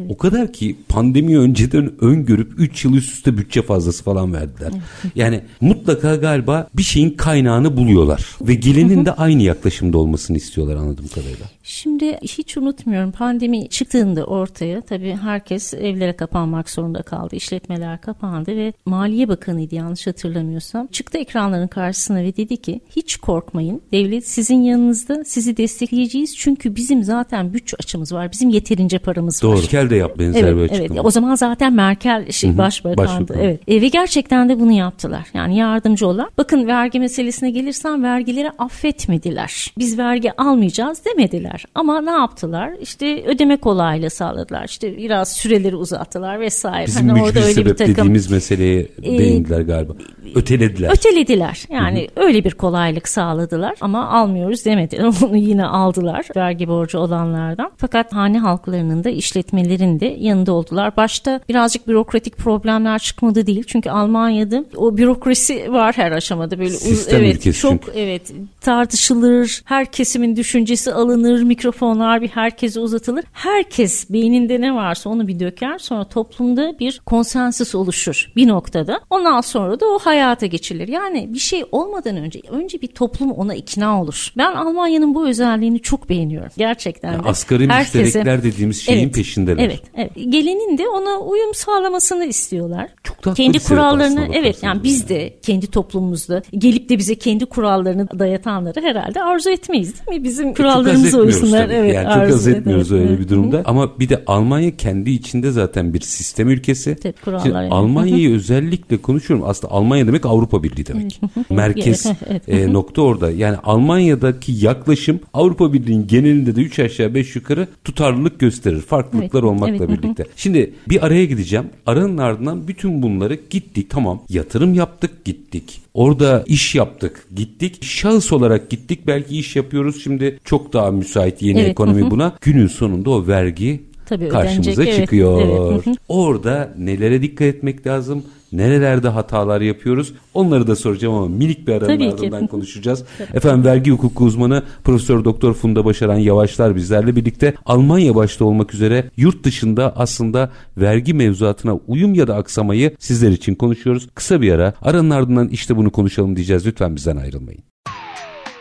O 0.08 0.16
kadar 0.16 0.52
ki 0.52 0.76
pandemi 0.88 1.38
önceden 1.38 1.92
öngörüp 2.00 2.52
3 2.56 2.84
yıl 2.84 2.94
üst 2.94 3.12
üste 3.12 3.36
bütçe 3.36 3.62
fazlası 3.62 4.04
falan 4.04 4.32
verdiler. 4.32 4.72
Yani 5.14 5.40
mutlaka 5.60 6.16
galiba 6.16 6.68
bir 6.74 6.82
şeyin 6.82 7.10
kaynağını 7.10 7.76
buluyorlar 7.76 8.26
ve 8.40 8.54
gelenin 8.54 9.04
de 9.04 9.12
aynı 9.12 9.42
yaklaşımda 9.42 9.98
olmasını 9.98 10.36
istiyorlar 10.36 10.76
anladığım 10.76 11.08
kadarıyla. 11.08 11.46
Şimdi 11.68 12.18
hiç 12.22 12.56
unutmuyorum 12.56 13.12
pandemi 13.12 13.68
çıktığında 13.68 14.24
ortaya 14.24 14.80
tabii 14.80 15.16
herkes 15.22 15.74
evlere 15.74 16.12
kapanmak 16.12 16.70
zorunda 16.70 17.02
kaldı. 17.02 17.36
İşletmeler 17.36 18.00
kapandı 18.00 18.56
ve 18.56 18.72
Maliye 18.86 19.28
Bakanı'ydı 19.28 19.74
yanlış 19.74 20.06
hatırlamıyorsam. 20.06 20.86
Çıktı 20.86 21.18
ekranların 21.18 21.66
karşısına 21.66 22.22
ve 22.22 22.36
dedi 22.36 22.56
ki 22.56 22.80
hiç 22.96 23.16
korkmayın. 23.16 23.82
Devlet 23.92 24.28
sizin 24.28 24.62
yanınızda 24.62 25.24
sizi 25.24 25.56
destekleyeceğiz. 25.56 26.36
Çünkü 26.36 26.76
bizim 26.76 27.04
zaten 27.04 27.52
bütçe 27.54 27.76
açımız 27.80 28.12
var. 28.12 28.32
Bizim 28.32 28.48
yeterince 28.48 28.98
paramız 28.98 29.44
var. 29.44 29.50
Doğru. 29.56 29.60
Kel 29.60 29.90
de 29.90 29.96
yap 29.96 30.18
benzer 30.18 30.42
bir 30.42 30.48
Evet, 30.60 30.70
açıklama. 30.70 30.94
evet. 30.94 31.06
O 31.06 31.10
zaman 31.10 31.34
zaten 31.34 31.72
Merkel 31.72 32.30
şey, 32.30 32.58
başbakandı. 32.58 32.98
başbakan. 32.98 33.42
Evet. 33.44 33.60
E, 33.68 33.82
ve 33.82 33.88
gerçekten 33.88 34.48
de 34.48 34.60
bunu 34.60 34.72
yaptılar. 34.72 35.26
Yani 35.34 35.56
yardımcı 35.56 36.06
olan. 36.06 36.30
Bakın 36.38 36.66
vergi 36.66 37.00
meselesine 37.00 37.50
gelirsem 37.50 38.02
vergileri 38.02 38.50
affetmediler. 38.50 39.72
Biz 39.78 39.98
vergi 39.98 40.32
almayacağız 40.40 41.04
demediler. 41.04 41.57
Ama 41.74 42.00
ne 42.00 42.10
yaptılar? 42.10 42.70
İşte 42.80 43.24
ödeme 43.26 43.56
kolaylığı 43.56 44.10
sağladılar. 44.10 44.64
İşte 44.64 44.96
biraz 44.96 45.32
süreleri 45.32 45.76
uzattılar 45.76 46.40
vesaire. 46.40 46.86
Bizim 46.86 47.08
Hani 47.08 47.22
mücbir 47.22 47.40
sebep 47.40 47.78
dediğimiz 47.78 48.30
meseleye 48.30 48.86
Ee, 49.02 49.18
değindiler 49.18 49.60
galiba. 49.60 49.92
Ötelediler. 50.34 50.90
Ötelediler. 50.92 51.64
Yani 51.70 52.08
öyle 52.16 52.44
bir 52.44 52.50
kolaylık 52.50 53.08
sağladılar 53.08 53.74
ama 53.80 54.08
almıyoruz 54.08 54.64
demediler. 54.64 55.04
Onu 55.28 55.36
yine 55.36 55.66
aldılar 55.66 56.26
vergi 56.36 56.68
borcu 56.68 56.98
olanlardan. 56.98 57.70
Fakat 57.76 58.12
hane 58.12 58.38
halklarının 58.38 59.04
da 59.04 59.10
işletmelerin 59.10 60.00
de 60.00 60.16
yanında 60.18 60.52
oldular. 60.52 60.96
Başta 60.96 61.40
birazcık 61.48 61.88
bürokratik 61.88 62.36
problemler 62.36 62.98
çıkmadı 62.98 63.46
değil. 63.46 63.64
Çünkü 63.66 63.90
Almanya'da 63.90 64.64
o 64.76 64.96
bürokrasi 64.96 65.72
var 65.72 65.96
her 65.96 66.12
aşamada 66.12 66.58
böyle 66.58 66.70
uz- 66.74 66.78
Sistem 66.82 67.20
evet 67.24 67.34
ülkesi 67.36 67.60
çok 67.60 67.70
çünkü. 67.72 67.98
evet 67.98 68.32
tartışılır. 68.60 69.62
Her 69.64 69.86
kesimin 69.92 70.36
düşüncesi 70.36 70.92
alınır. 70.92 71.42
Mikrofonlar 71.48 72.22
bir 72.22 72.28
herkese 72.28 72.80
uzatılır. 72.80 73.24
Herkes 73.32 74.10
beyninde 74.10 74.60
ne 74.60 74.74
varsa 74.74 75.10
onu 75.10 75.28
bir 75.28 75.40
döker. 75.40 75.78
Sonra 75.78 76.04
toplumda 76.04 76.78
bir 76.78 77.00
konsensüs 77.06 77.74
oluşur 77.74 78.32
bir 78.36 78.48
noktada. 78.48 79.00
Ondan 79.10 79.40
sonra 79.40 79.80
da 79.80 79.86
o 79.86 79.98
hayat 79.98 80.28
hayata 80.28 80.46
geçirilir. 80.46 80.88
Yani 80.88 81.34
bir 81.34 81.38
şey 81.38 81.64
olmadan 81.72 82.16
önce 82.16 82.40
önce 82.50 82.80
bir 82.82 82.86
toplum 82.86 83.30
ona 83.32 83.54
ikna 83.54 84.02
olur. 84.02 84.32
Ben 84.36 84.52
Almanya'nın 84.52 85.14
bu 85.14 85.28
özelliğini 85.28 85.80
çok 85.80 86.08
beğeniyorum. 86.08 86.50
Gerçekten 86.56 87.12
Yani 87.12 87.28
asgari 87.28 87.68
Herkese- 87.68 87.98
müşterekler 88.02 88.42
dediğimiz 88.42 88.82
şeyin 88.82 89.04
Evet, 89.04 89.14
peşindeler. 89.14 89.64
Evet, 89.64 89.82
evet. 89.94 90.10
Gelenin 90.14 90.78
de 90.78 90.88
ona 90.88 91.18
uyum 91.18 91.54
sağlamasını 91.54 92.24
istiyorlar. 92.24 92.88
Çok 93.02 93.24
da 93.24 93.34
kendi 93.34 93.58
kurallarını 93.58 94.28
evet 94.34 94.62
yani 94.62 94.82
biz 94.82 95.00
yani. 95.00 95.08
de 95.08 95.38
kendi 95.42 95.66
toplumumuzda 95.66 96.42
gelip 96.52 96.88
de 96.88 96.98
bize 96.98 97.14
kendi 97.14 97.46
kurallarını 97.46 98.18
dayatanları 98.18 98.80
herhalde 98.80 99.22
arzu 99.22 99.50
etmeyiz 99.50 99.94
değil 100.06 100.18
mi? 100.18 100.24
Bizim 100.24 100.54
Çok 100.54 100.66
haz 100.66 100.74
kurallarımıza 100.74 101.18
etmiyoruz 101.44 101.68
tabii. 101.68 101.74
Evet, 101.78 101.94
yani 101.94 102.14
çok 102.14 102.34
haz 102.34 102.48
etmiyoruz 102.48 102.92
eder. 102.92 103.00
öyle 103.00 103.10
Evet. 103.10 103.20
bir 103.20 103.28
durumda. 103.28 103.62
Ama 103.64 103.98
bir 104.00 104.08
de 104.08 104.22
Almanya 104.26 104.76
kendi 104.76 105.10
içinde 105.10 105.50
zaten 105.50 105.94
bir 105.94 106.00
sistem 106.00 106.48
ülkesi. 106.48 106.96
Kurallar 107.24 107.42
Şimdi 107.42 107.54
yani. 107.54 107.68
Almanya'yı 107.70 108.34
özellikle 108.34 108.96
konuşuyorum. 108.96 109.46
Aslında 109.48 109.74
Almanya 109.74 110.06
demek 110.06 110.26
Avrupa 110.26 110.62
Birliği 110.62 110.86
demek. 110.86 111.20
Merkez 111.50 112.06
Evet, 112.28 112.48
e, 112.48 112.72
nokta 112.72 113.02
orada. 113.02 113.30
Yani 113.30 113.56
Almanya'daki 113.56 114.52
yaklaşım 114.52 115.20
Avrupa 115.34 115.72
Birliği'nin 115.72 116.06
genelinde 116.06 116.56
de 116.56 116.60
3 116.60 116.78
aşağı 116.78 117.14
5 117.14 117.36
yukarı 117.36 117.68
tutarlılık 117.84 118.38
gösterir. 118.40 118.80
Farklılıklar 118.80 119.40
Evet, 119.40 119.50
olmakla 119.50 119.84
evet. 119.84 119.88
birlikte. 119.88 120.24
Şimdi 120.36 120.72
bir 120.88 121.06
araya 121.06 121.24
gideceğim. 121.24 121.66
Aranın 121.86 122.18
ardından 122.18 122.68
bütün 122.68 123.02
bunları 123.02 123.38
gittik. 123.50 123.90
Tamam 123.90 124.22
yatırım 124.28 124.74
yaptık 124.74 125.24
gittik. 125.24 125.80
Orada 125.98 126.44
iş 126.46 126.74
yaptık 126.74 127.26
gittik. 127.34 127.84
Şahıs 127.84 128.32
olarak 128.32 128.70
gittik. 128.70 129.06
Belki 129.06 129.38
iş 129.38 129.56
yapıyoruz. 129.56 130.02
Şimdi 130.04 130.38
çok 130.44 130.72
daha 130.72 130.90
müsait 130.90 131.42
yeni 131.42 131.60
Evet, 131.60 131.70
ekonomi 131.70 132.00
hı 132.02 132.06
hı. 132.06 132.10
buna. 132.10 132.36
Günün 132.40 132.66
sonunda 132.66 133.10
o 133.10 133.26
vergi 133.26 133.82
Tabii, 134.06 134.28
karşımıza 134.28 134.70
ödenecek, 134.70 134.94
evet, 134.94 135.04
çıkıyor. 135.04 135.42
evet, 135.42 135.86
hı 135.86 135.90
hı. 135.90 135.94
Orada 136.08 136.74
nelere 136.78 137.22
dikkat 137.22 137.46
etmek 137.48 137.86
lazım? 137.86 138.24
Nerelerde 138.52 139.08
hatalar 139.08 139.60
yapıyoruz? 139.60 140.12
Onları 140.34 140.66
da 140.66 140.76
soracağım 140.76 141.14
ama 141.14 141.28
minik 141.28 141.66
bir 141.68 141.72
aranın 141.72 141.86
Tabii 141.86 142.16
ki. 142.16 142.26
ardından 142.26 142.46
konuşacağız. 142.46 143.04
Efendim 143.34 143.64
vergi 143.64 143.90
hukuku 143.90 144.24
uzmanı 144.24 144.62
Profesör 144.84 145.24
Doktor 145.24 145.54
Funda 145.54 145.84
Başaran 145.84 146.18
Yavaşlar 146.18 146.76
bizlerle 146.76 147.16
birlikte 147.16 147.54
Almanya 147.66 148.14
başta 148.14 148.44
olmak 148.44 148.74
üzere 148.74 149.10
yurt 149.16 149.44
dışında 149.44 149.92
aslında 149.96 150.50
vergi 150.76 151.14
mevzuatına 151.14 151.74
uyum 151.74 152.14
ya 152.14 152.26
da 152.28 152.36
aksamayı 152.36 152.96
sizler 152.98 153.30
için 153.30 153.54
konuşuyoruz. 153.54 154.08
Kısa 154.14 154.40
bir 154.42 154.52
ara 154.52 154.74
aranın 154.82 155.10
ardından 155.10 155.48
işte 155.48 155.76
bunu 155.76 155.90
konuşalım 155.90 156.36
diyeceğiz. 156.36 156.66
Lütfen 156.66 156.96
bizden 156.96 157.16
ayrılmayın. 157.16 157.62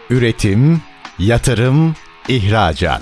Üretim, 0.10 0.82
yatırım, 1.20 1.96
ihracat. 2.30 3.02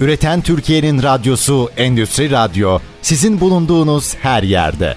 Üreten 0.00 0.40
Türkiye'nin 0.40 1.02
radyosu 1.02 1.68
Endüstri 1.76 2.30
Radyo 2.30 2.78
sizin 3.02 3.40
bulunduğunuz 3.40 4.14
her 4.14 4.42
yerde. 4.42 4.96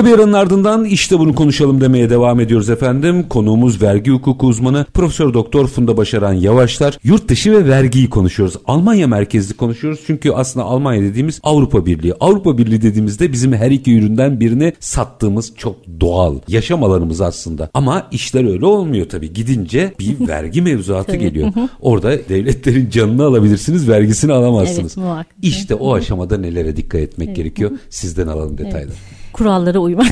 Kısa 0.00 0.12
bir 0.12 0.18
aranın 0.18 0.32
ardından 0.32 0.84
işte 0.84 1.18
bunu 1.18 1.34
konuşalım 1.34 1.80
demeye 1.80 2.10
devam 2.10 2.40
ediyoruz 2.40 2.70
efendim. 2.70 3.28
Konuğumuz 3.28 3.82
vergi 3.82 4.10
hukuku 4.10 4.46
uzmanı 4.46 4.86
Profesör 4.94 5.34
Doktor 5.34 5.66
Funda 5.66 5.96
Başaran 5.96 6.32
Yavaşlar. 6.32 6.98
Yurt 7.02 7.28
dışı 7.28 7.52
ve 7.52 7.68
vergiyi 7.68 8.10
konuşuyoruz. 8.10 8.56
Almanya 8.66 9.06
merkezli 9.06 9.54
konuşuyoruz. 9.54 10.00
Çünkü 10.06 10.30
aslında 10.30 10.66
Almanya 10.66 11.02
dediğimiz 11.02 11.40
Avrupa 11.42 11.86
Birliği. 11.86 12.14
Avrupa 12.20 12.58
Birliği 12.58 12.82
dediğimizde 12.82 13.32
bizim 13.32 13.52
her 13.52 13.70
iki 13.70 13.98
üründen 13.98 14.40
birini 14.40 14.72
sattığımız 14.80 15.52
çok 15.56 15.76
doğal 16.00 16.34
yaşam 16.48 16.84
alanımız 16.84 17.20
aslında. 17.20 17.70
Ama 17.74 18.08
işler 18.10 18.52
öyle 18.52 18.66
olmuyor 18.66 19.08
tabii. 19.08 19.32
Gidince 19.32 19.94
bir 19.98 20.28
vergi 20.28 20.62
mevzuatı 20.62 21.16
geliyor. 21.16 21.52
Orada 21.80 22.28
devletlerin 22.28 22.90
canını 22.90 23.24
alabilirsiniz, 23.24 23.88
vergisini 23.88 24.32
alamazsınız. 24.32 24.98
Evet, 24.98 25.06
muhakkak. 25.06 25.36
İşte 25.42 25.74
o 25.74 25.94
aşamada 25.94 26.38
nelere 26.38 26.76
dikkat 26.76 27.00
etmek 27.00 27.36
gerekiyor? 27.36 27.70
Sizden 27.90 28.26
alalım 28.26 28.58
detayları. 28.58 28.92
Kurallara 29.32 29.78
uymak. 29.78 30.06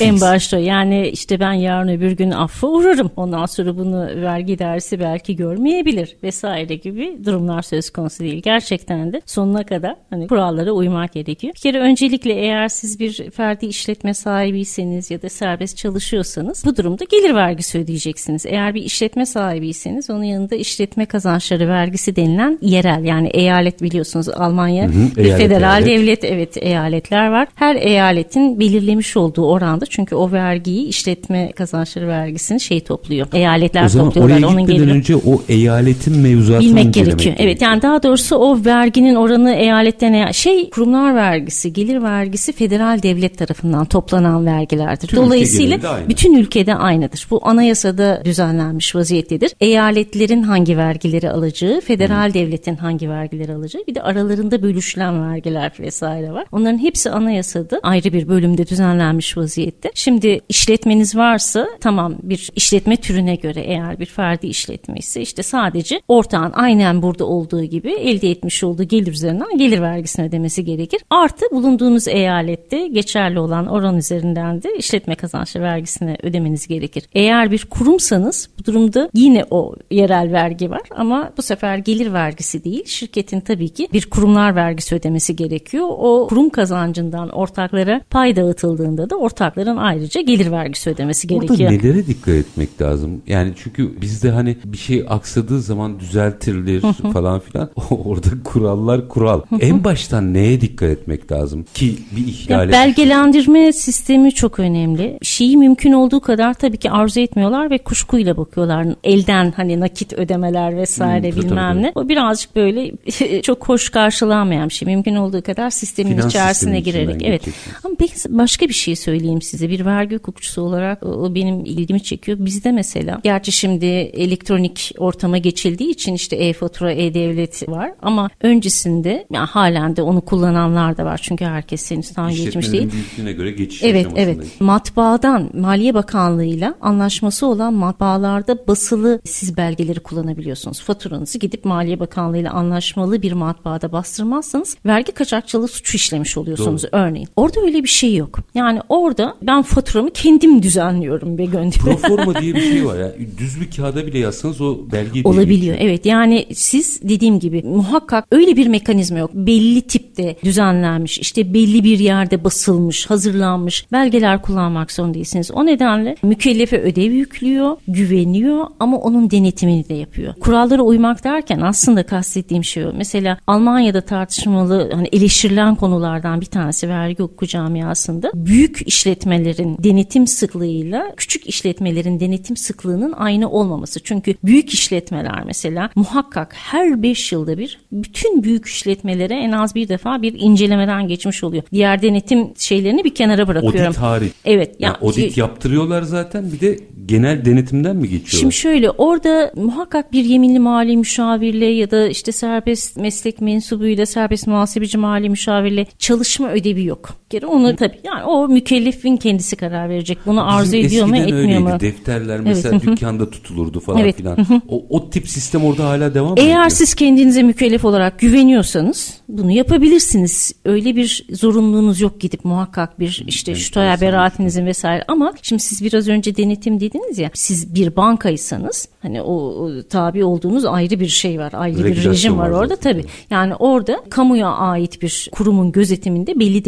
En 0.00 0.20
başta 0.20 0.58
yani 0.58 1.08
işte 1.08 1.40
ben 1.40 1.52
yarın 1.52 1.88
öbür 1.88 2.12
gün 2.12 2.30
affa 2.30 2.66
uğrarım. 2.66 3.10
Ondan 3.16 3.46
sonra 3.46 3.76
bunu 3.76 4.06
vergi 4.22 4.58
dersi 4.58 5.00
belki 5.00 5.36
görmeyebilir 5.36 6.16
vesaire 6.22 6.74
gibi 6.74 7.18
durumlar 7.24 7.62
söz 7.62 7.90
konusu 7.90 8.24
değil. 8.24 8.42
Gerçekten 8.42 9.12
de 9.12 9.22
sonuna 9.26 9.66
kadar 9.66 9.94
hani 10.10 10.26
kurallara 10.28 10.72
uymak 10.72 11.12
gerekiyor. 11.12 11.54
Bir 11.54 11.60
kere 11.60 11.78
öncelikle 11.78 12.32
eğer 12.32 12.68
siz 12.68 13.00
bir 13.00 13.30
ferdi 13.30 13.66
işletme 13.66 14.14
sahibiyseniz 14.14 15.10
ya 15.10 15.22
da 15.22 15.28
serbest 15.28 15.76
çalışıyorsanız 15.76 16.62
bu 16.66 16.76
durumda 16.76 17.04
gelir 17.10 17.34
vergisi 17.34 17.78
ödeyeceksiniz. 17.78 18.46
Eğer 18.46 18.74
bir 18.74 18.82
işletme 18.82 19.26
sahibiyseniz 19.26 20.10
onun 20.10 20.24
yanında 20.24 20.54
işletme 20.54 21.06
kazançları 21.06 21.68
vergisi 21.68 22.16
denilen 22.16 22.58
yerel 22.62 23.04
yani 23.04 23.28
eyalet 23.28 23.82
biliyorsunuz 23.82 24.28
Almanya 24.28 24.88
bir 25.16 25.24
eyalet, 25.24 25.42
federal 25.42 25.86
eyalet. 25.86 26.00
devlet 26.00 26.24
evet 26.24 26.56
eyaletler 26.56 27.28
var. 27.30 27.48
Her 27.54 27.76
eyaletin 27.92 28.60
belirlemiş 28.60 29.16
olduğu 29.16 29.46
oranda 29.46 29.86
çünkü 29.86 30.14
o 30.14 30.32
vergiyi 30.32 30.86
işletme 30.86 31.52
kazançları 31.52 32.08
vergisini 32.08 32.60
şey 32.60 32.80
topluyor. 32.80 33.26
Eyaletler 33.32 33.84
O 33.84 33.88
zaman 33.88 34.06
topluyorlar 34.10 34.36
oraya 34.36 34.46
onun 34.52 34.66
geliri. 34.66 34.90
önce 34.90 35.16
o 35.16 35.42
eyaletin 35.48 36.18
mevzuatını 36.18 36.68
Bilmek 36.68 36.94
gerekiyor. 36.94 37.34
Evet 37.38 37.62
yani 37.62 37.82
daha 37.82 38.02
doğrusu 38.02 38.36
o 38.36 38.64
verginin 38.64 39.14
oranı 39.14 39.52
eyaletten 39.54 40.12
eya- 40.12 40.32
şey 40.32 40.70
kurumlar 40.70 41.14
vergisi, 41.14 41.72
gelir 41.72 42.02
vergisi 42.02 42.52
federal 42.52 43.02
devlet 43.02 43.38
tarafından 43.38 43.84
toplanan 43.84 44.46
vergilerdir. 44.46 45.04
Ülke 45.08 45.16
Dolayısıyla 45.16 45.78
aynı. 45.92 46.08
bütün 46.08 46.34
ülkede 46.34 46.74
aynıdır. 46.74 47.26
Bu 47.30 47.40
anayasada 47.48 48.22
düzenlenmiş 48.24 48.94
vaziyettedir. 48.94 49.52
Eyaletlerin 49.60 50.42
hangi 50.42 50.76
vergileri 50.78 51.30
alacağı, 51.30 51.80
federal 51.80 52.34
devletin 52.34 52.76
hangi 52.76 53.10
vergileri 53.10 53.54
alacağı, 53.54 53.82
bir 53.88 53.94
de 53.94 54.02
aralarında 54.02 54.62
bölüşülen 54.62 55.30
vergiler 55.32 55.72
vesaire 55.80 56.32
var. 56.32 56.44
Onların 56.52 56.78
hepsi 56.78 57.10
anayasada 57.10 57.80
ayrı 57.82 58.12
bir 58.12 58.28
bölümde 58.28 58.66
düzenlenmiş 58.66 59.36
vaziyette. 59.36 59.90
Şimdi 59.94 60.40
işletmeniz 60.48 61.16
varsa 61.16 61.68
tamam 61.80 62.14
bir 62.22 62.50
işletme 62.56 62.96
türüne 62.96 63.34
göre 63.34 63.60
eğer 63.60 64.00
bir 64.00 64.06
ferdi 64.06 64.46
işletme 64.46 64.98
ise 64.98 65.20
işte 65.20 65.42
sadece 65.42 66.00
ortağın 66.08 66.52
aynen 66.54 67.02
burada 67.02 67.24
olduğu 67.24 67.64
gibi 67.64 67.92
elde 67.92 68.30
etmiş 68.30 68.64
olduğu 68.64 68.84
gelir 68.84 69.12
üzerinden 69.12 69.58
gelir 69.58 69.80
vergisini 69.80 70.26
ödemesi 70.26 70.64
gerekir. 70.64 71.00
Artı 71.10 71.46
bulunduğunuz 71.52 72.08
eyalette 72.08 72.88
geçerli 72.88 73.38
olan 73.38 73.66
oran 73.66 73.96
üzerinden 73.96 74.62
de 74.62 74.68
işletme 74.78 75.14
kazançlı 75.14 75.60
vergisini 75.60 76.16
ödemeniz 76.22 76.66
gerekir. 76.66 77.04
Eğer 77.12 77.50
bir 77.50 77.64
kurumsanız 77.64 78.48
bu 78.58 78.64
durumda 78.64 79.10
yine 79.14 79.44
o 79.50 79.74
yerel 79.90 80.32
vergi 80.32 80.70
var 80.70 80.82
ama 80.90 81.32
bu 81.36 81.42
sefer 81.42 81.78
gelir 81.78 82.12
vergisi 82.12 82.64
değil 82.64 82.84
şirketin 82.86 83.40
tabii 83.40 83.68
ki 83.68 83.88
bir 83.92 84.10
kurumlar 84.10 84.56
vergisi 84.56 84.94
ödemesi 84.94 85.36
gerekiyor. 85.36 85.86
O 85.88 86.26
kurum 86.28 86.50
kazancından 86.50 87.38
ortaklara 87.72 88.00
pay 88.10 88.36
dağıtıldığında 88.36 89.10
da 89.10 89.16
ortakların 89.16 89.76
ayrıca 89.76 90.20
gelir 90.20 90.50
vergisi 90.50 90.90
ödemesi 90.90 91.26
gerekiyor. 91.28 91.70
nelere 91.70 92.06
dikkat 92.06 92.34
etmek 92.34 92.82
lazım? 92.82 93.22
Yani 93.26 93.52
çünkü 93.62 94.00
bizde 94.00 94.30
hani 94.30 94.56
bir 94.64 94.76
şey 94.78 95.04
aksadığı 95.08 95.60
zaman 95.60 96.00
düzeltilir 96.00 96.80
falan 97.12 97.40
filan. 97.40 97.70
Orada 97.90 98.28
kurallar 98.44 99.08
kural. 99.08 99.40
en 99.60 99.84
baştan 99.84 100.34
neye 100.34 100.60
dikkat 100.60 100.90
etmek 100.90 101.32
lazım 101.32 101.64
ki 101.74 101.98
bir 102.16 102.20
Ya 102.26 102.26
ihlale 102.32 102.72
belgelendirme 102.72 103.72
sistemi 103.72 104.32
çok 104.32 104.58
önemli. 104.58 105.18
Şeyi 105.22 105.56
mümkün 105.56 105.92
olduğu 105.92 106.20
kadar 106.20 106.54
tabii 106.54 106.76
ki 106.76 106.90
arzu 106.90 107.20
etmiyorlar 107.20 107.70
ve 107.70 107.78
kuşkuyla 107.78 108.36
bakıyorlar. 108.36 108.86
Elden 109.04 109.52
hani 109.56 109.80
nakit 109.80 110.12
ödemeler 110.12 110.76
vesaire 110.76 111.30
Hmm, 111.30 111.36
bilmem 111.42 111.72
tabii. 111.74 111.82
ne. 111.82 111.92
O 111.94 112.08
birazcık 112.08 112.56
böyle 112.56 112.92
çok 113.42 113.68
hoş 113.68 113.88
karşılanmayan 113.90 114.68
bir 114.68 114.74
şey. 114.74 114.86
Mümkün 114.88 115.14
olduğu 115.16 115.42
kadar 115.42 115.70
sistemin 115.70 116.10
Finans 116.12 116.26
içerisine 116.26 116.80
girerek. 116.80 117.08
Evet. 117.08 117.20
geçeceksiniz. 117.44 117.56
Ama 117.84 117.94
ben 118.00 118.08
başka 118.38 118.68
bir 118.68 118.74
şey 118.74 118.96
söyleyeyim 118.96 119.42
size. 119.42 119.68
Bir 119.68 119.84
vergi 119.84 120.16
hukukçusu 120.16 120.62
olarak 120.62 121.02
o- 121.02 121.34
benim 121.34 121.64
ilgimi 121.64 122.02
çekiyor. 122.02 122.38
Bizde 122.40 122.72
mesela 122.72 123.20
gerçi 123.24 123.52
şimdi 123.52 123.86
elektronik 123.86 124.92
ortama 124.98 125.38
geçildiği 125.38 125.90
için 125.90 126.14
işte 126.14 126.36
e-fatura, 126.36 126.92
e-devlet 126.92 127.68
var 127.68 127.92
ama 128.02 128.30
öncesinde 128.40 129.26
yani 129.32 129.46
halen 129.46 129.96
de 129.96 130.02
onu 130.02 130.20
kullananlar 130.20 130.96
da 130.96 131.04
var. 131.04 131.20
Çünkü 131.22 131.44
herkes 131.44 131.90
henüz 131.90 132.10
tam 132.12 132.30
geçmiş 132.30 132.72
değil. 132.72 132.92
Büyüklüğüne 132.92 133.32
göre 133.32 133.50
geçiş 133.50 133.82
Evet 133.82 134.06
evet 134.16 134.60
matbaadan 134.60 135.50
Maliye 135.54 135.94
Bakanlığı'yla 135.94 136.74
anlaşması 136.80 137.46
olan 137.46 137.74
matbaalarda 137.74 138.66
basılı 138.68 139.20
siz 139.24 139.56
belgeleri 139.56 140.00
kullanabiliyorsunuz. 140.00 140.80
Faturanızı 140.80 141.38
gidip 141.38 141.64
Maliye 141.64 142.00
Bakanlığı'yla 142.00 142.52
anlaşmalı 142.52 143.22
bir 143.22 143.32
matbaada 143.32 143.92
bastırmazsanız 143.92 144.76
vergi 144.86 145.12
kaçakçılığı 145.12 145.68
suçu 145.68 145.96
işlemiş 145.96 146.36
oluyorsunuz 146.36 146.82
örneğin. 146.92 147.28
Orada 147.36 147.51
Orada 147.52 147.66
öyle 147.66 147.82
bir 147.82 147.88
şey 147.88 148.14
yok. 148.14 148.38
Yani 148.54 148.80
orada 148.88 149.36
ben 149.42 149.62
faturamı 149.62 150.10
kendim 150.10 150.62
düzenliyorum 150.62 151.38
ve 151.38 151.44
gönderiyorum. 151.44 151.72
Proforma 152.02 152.40
diye 152.40 152.54
bir 152.54 152.60
şey 152.60 152.86
var. 152.86 152.98
Yani 152.98 153.12
düz 153.38 153.60
bir 153.60 153.70
kağıda 153.70 154.06
bile 154.06 154.18
yazsanız 154.18 154.60
o 154.60 154.78
belge 154.92 155.20
Olabiliyor 155.24 155.76
evet 155.80 156.06
yani 156.06 156.46
siz 156.54 157.02
dediğim 157.02 157.40
gibi 157.40 157.62
muhakkak 157.62 158.24
öyle 158.30 158.56
bir 158.56 158.66
mekanizma 158.66 159.18
yok. 159.18 159.30
Belli 159.34 159.80
tipte 159.80 160.36
düzenlenmiş 160.44 161.18
işte 161.18 161.54
belli 161.54 161.84
bir 161.84 161.98
yerde 161.98 162.44
basılmış 162.44 163.06
hazırlanmış 163.06 163.86
belgeler 163.92 164.42
kullanmak 164.42 164.92
zorunda 164.92 165.14
değilsiniz. 165.14 165.50
O 165.50 165.66
nedenle 165.66 166.16
mükellefe 166.22 166.80
ödev 166.80 167.10
yüklüyor 167.10 167.76
güveniyor 167.88 168.66
ama 168.80 168.96
onun 168.96 169.30
denetimini 169.30 169.88
de 169.88 169.94
yapıyor. 169.94 170.34
Kurallara 170.40 170.82
uymak 170.82 171.24
derken 171.24 171.60
aslında 171.60 172.06
kastettiğim 172.06 172.64
şey 172.64 172.86
o. 172.86 172.92
Mesela 172.96 173.38
Almanya'da 173.46 174.00
tartışmalı 174.00 174.90
hani 174.94 175.08
eleştirilen 175.12 175.74
konulardan 175.74 176.40
bir 176.40 176.46
tanesi 176.46 176.88
vergi 176.88 177.22
hukuku 177.22 177.41
camiasında 177.46 178.30
büyük 178.34 178.82
işletmelerin 178.86 179.76
denetim 179.78 180.26
sıklığıyla 180.26 181.12
küçük 181.16 181.46
işletmelerin 181.46 182.20
denetim 182.20 182.56
sıklığının 182.56 183.12
aynı 183.12 183.50
olmaması. 183.50 184.00
Çünkü 184.00 184.34
büyük 184.44 184.70
işletmeler 184.70 185.44
mesela 185.46 185.90
muhakkak 185.94 186.54
her 186.54 187.02
5 187.02 187.32
yılda 187.32 187.58
bir 187.58 187.80
bütün 187.92 188.42
büyük 188.42 188.66
işletmelere 188.66 189.34
en 189.34 189.52
az 189.52 189.74
bir 189.74 189.88
defa 189.88 190.22
bir 190.22 190.34
incelemeden 190.38 191.08
geçmiş 191.08 191.44
oluyor. 191.44 191.62
Diğer 191.72 192.02
denetim 192.02 192.52
şeylerini 192.58 193.04
bir 193.04 193.14
kenara 193.14 193.48
bırakıyorum. 193.48 193.80
Audit 193.80 193.98
hariç. 193.98 194.32
Evet. 194.44 194.76
Yani, 194.78 194.96
yani 195.02 195.10
audit 195.10 195.36
yaptırıyorlar 195.36 196.02
zaten 196.02 196.52
bir 196.52 196.60
de 196.60 196.78
genel 197.06 197.44
denetimden 197.44 197.96
mi 197.96 198.08
geçiyor? 198.08 198.40
Şimdi 198.40 198.54
şöyle 198.54 198.90
orada 198.90 199.52
muhakkak 199.56 200.12
bir 200.12 200.24
yeminli 200.24 200.58
mali 200.58 200.96
müşavirle 200.96 201.66
ya 201.66 201.90
da 201.90 202.08
işte 202.08 202.32
serbest 202.32 202.96
meslek 202.96 203.40
mensubuyla 203.40 204.06
serbest 204.06 204.46
muhasebeci 204.46 204.98
mali 204.98 205.30
müşavirle 205.30 205.86
çalışma 205.98 206.50
ödevi 206.50 206.84
yok. 206.84 207.08
Geri 207.32 207.46
onu 207.46 207.76
tabii 207.76 207.98
yani 208.04 208.24
o 208.24 208.48
mükellefin 208.48 209.16
kendisi 209.16 209.56
karar 209.56 209.88
verecek. 209.88 210.18
Bunu 210.26 210.54
arzu 210.54 210.72
Bizim 210.72 210.86
ediyor 210.86 211.06
mu 211.06 211.16
etmiyor 211.16 211.38
öyleydi. 211.38 211.58
mu? 211.58 211.80
Defterler 211.80 212.40
mesela 212.40 212.74
Evet. 212.84 212.86
dükkanda 212.96 213.30
tutulurdu 213.30 213.80
falan 213.80 213.98
Evet. 214.00 214.16
filan. 214.16 214.36
O, 214.68 214.84
o 214.90 215.10
tip 215.10 215.28
sistem 215.28 215.64
orada 215.64 215.84
hala 215.88 216.14
devam 216.14 216.34
Eğer 216.38 216.46
ediyor? 216.46 216.68
siz 216.68 216.94
kendinize 216.94 217.42
mükellef 217.42 217.84
olarak 217.84 218.18
güveniyorsanız 218.18 219.14
bunu 219.28 219.50
yapabilirsiniz. 219.50 220.52
Öyle 220.64 220.96
bir 220.96 221.26
zorunluluğunuz 221.32 222.00
yok 222.00 222.20
gidip 222.20 222.44
muhakkak 222.44 223.00
bir 223.00 223.24
işte 223.26 223.54
şutaya 223.54 224.00
beraatinizin 224.00 224.66
vesaire 224.66 225.04
ama 225.08 225.32
şimdi 225.42 225.62
siz 225.62 225.84
biraz 225.84 226.08
önce 226.08 226.36
denetim 226.36 226.80
dediniz 226.80 227.18
ya 227.18 227.30
siz 227.34 227.74
bir 227.74 227.96
bankaysanız 227.96 228.88
hani 229.02 229.22
o, 229.22 229.32
o 229.34 229.82
tabi 229.90 230.24
olduğunuz 230.24 230.64
ayrı 230.64 231.00
bir 231.00 231.08
şey 231.08 231.38
var. 231.38 231.52
Ayrı 231.56 231.84
bir 231.84 232.04
rejim 232.04 232.38
var 232.38 232.48
var 232.50 232.58
orada 232.60 232.76
tabii. 232.76 233.04
Yani 233.30 233.54
orada 233.54 233.96
kamuya 234.10 234.48
ait 234.48 235.02
bir 235.02 235.28
kurumun 235.32 235.72
gözetiminde 235.72 236.40
belli 236.40 236.64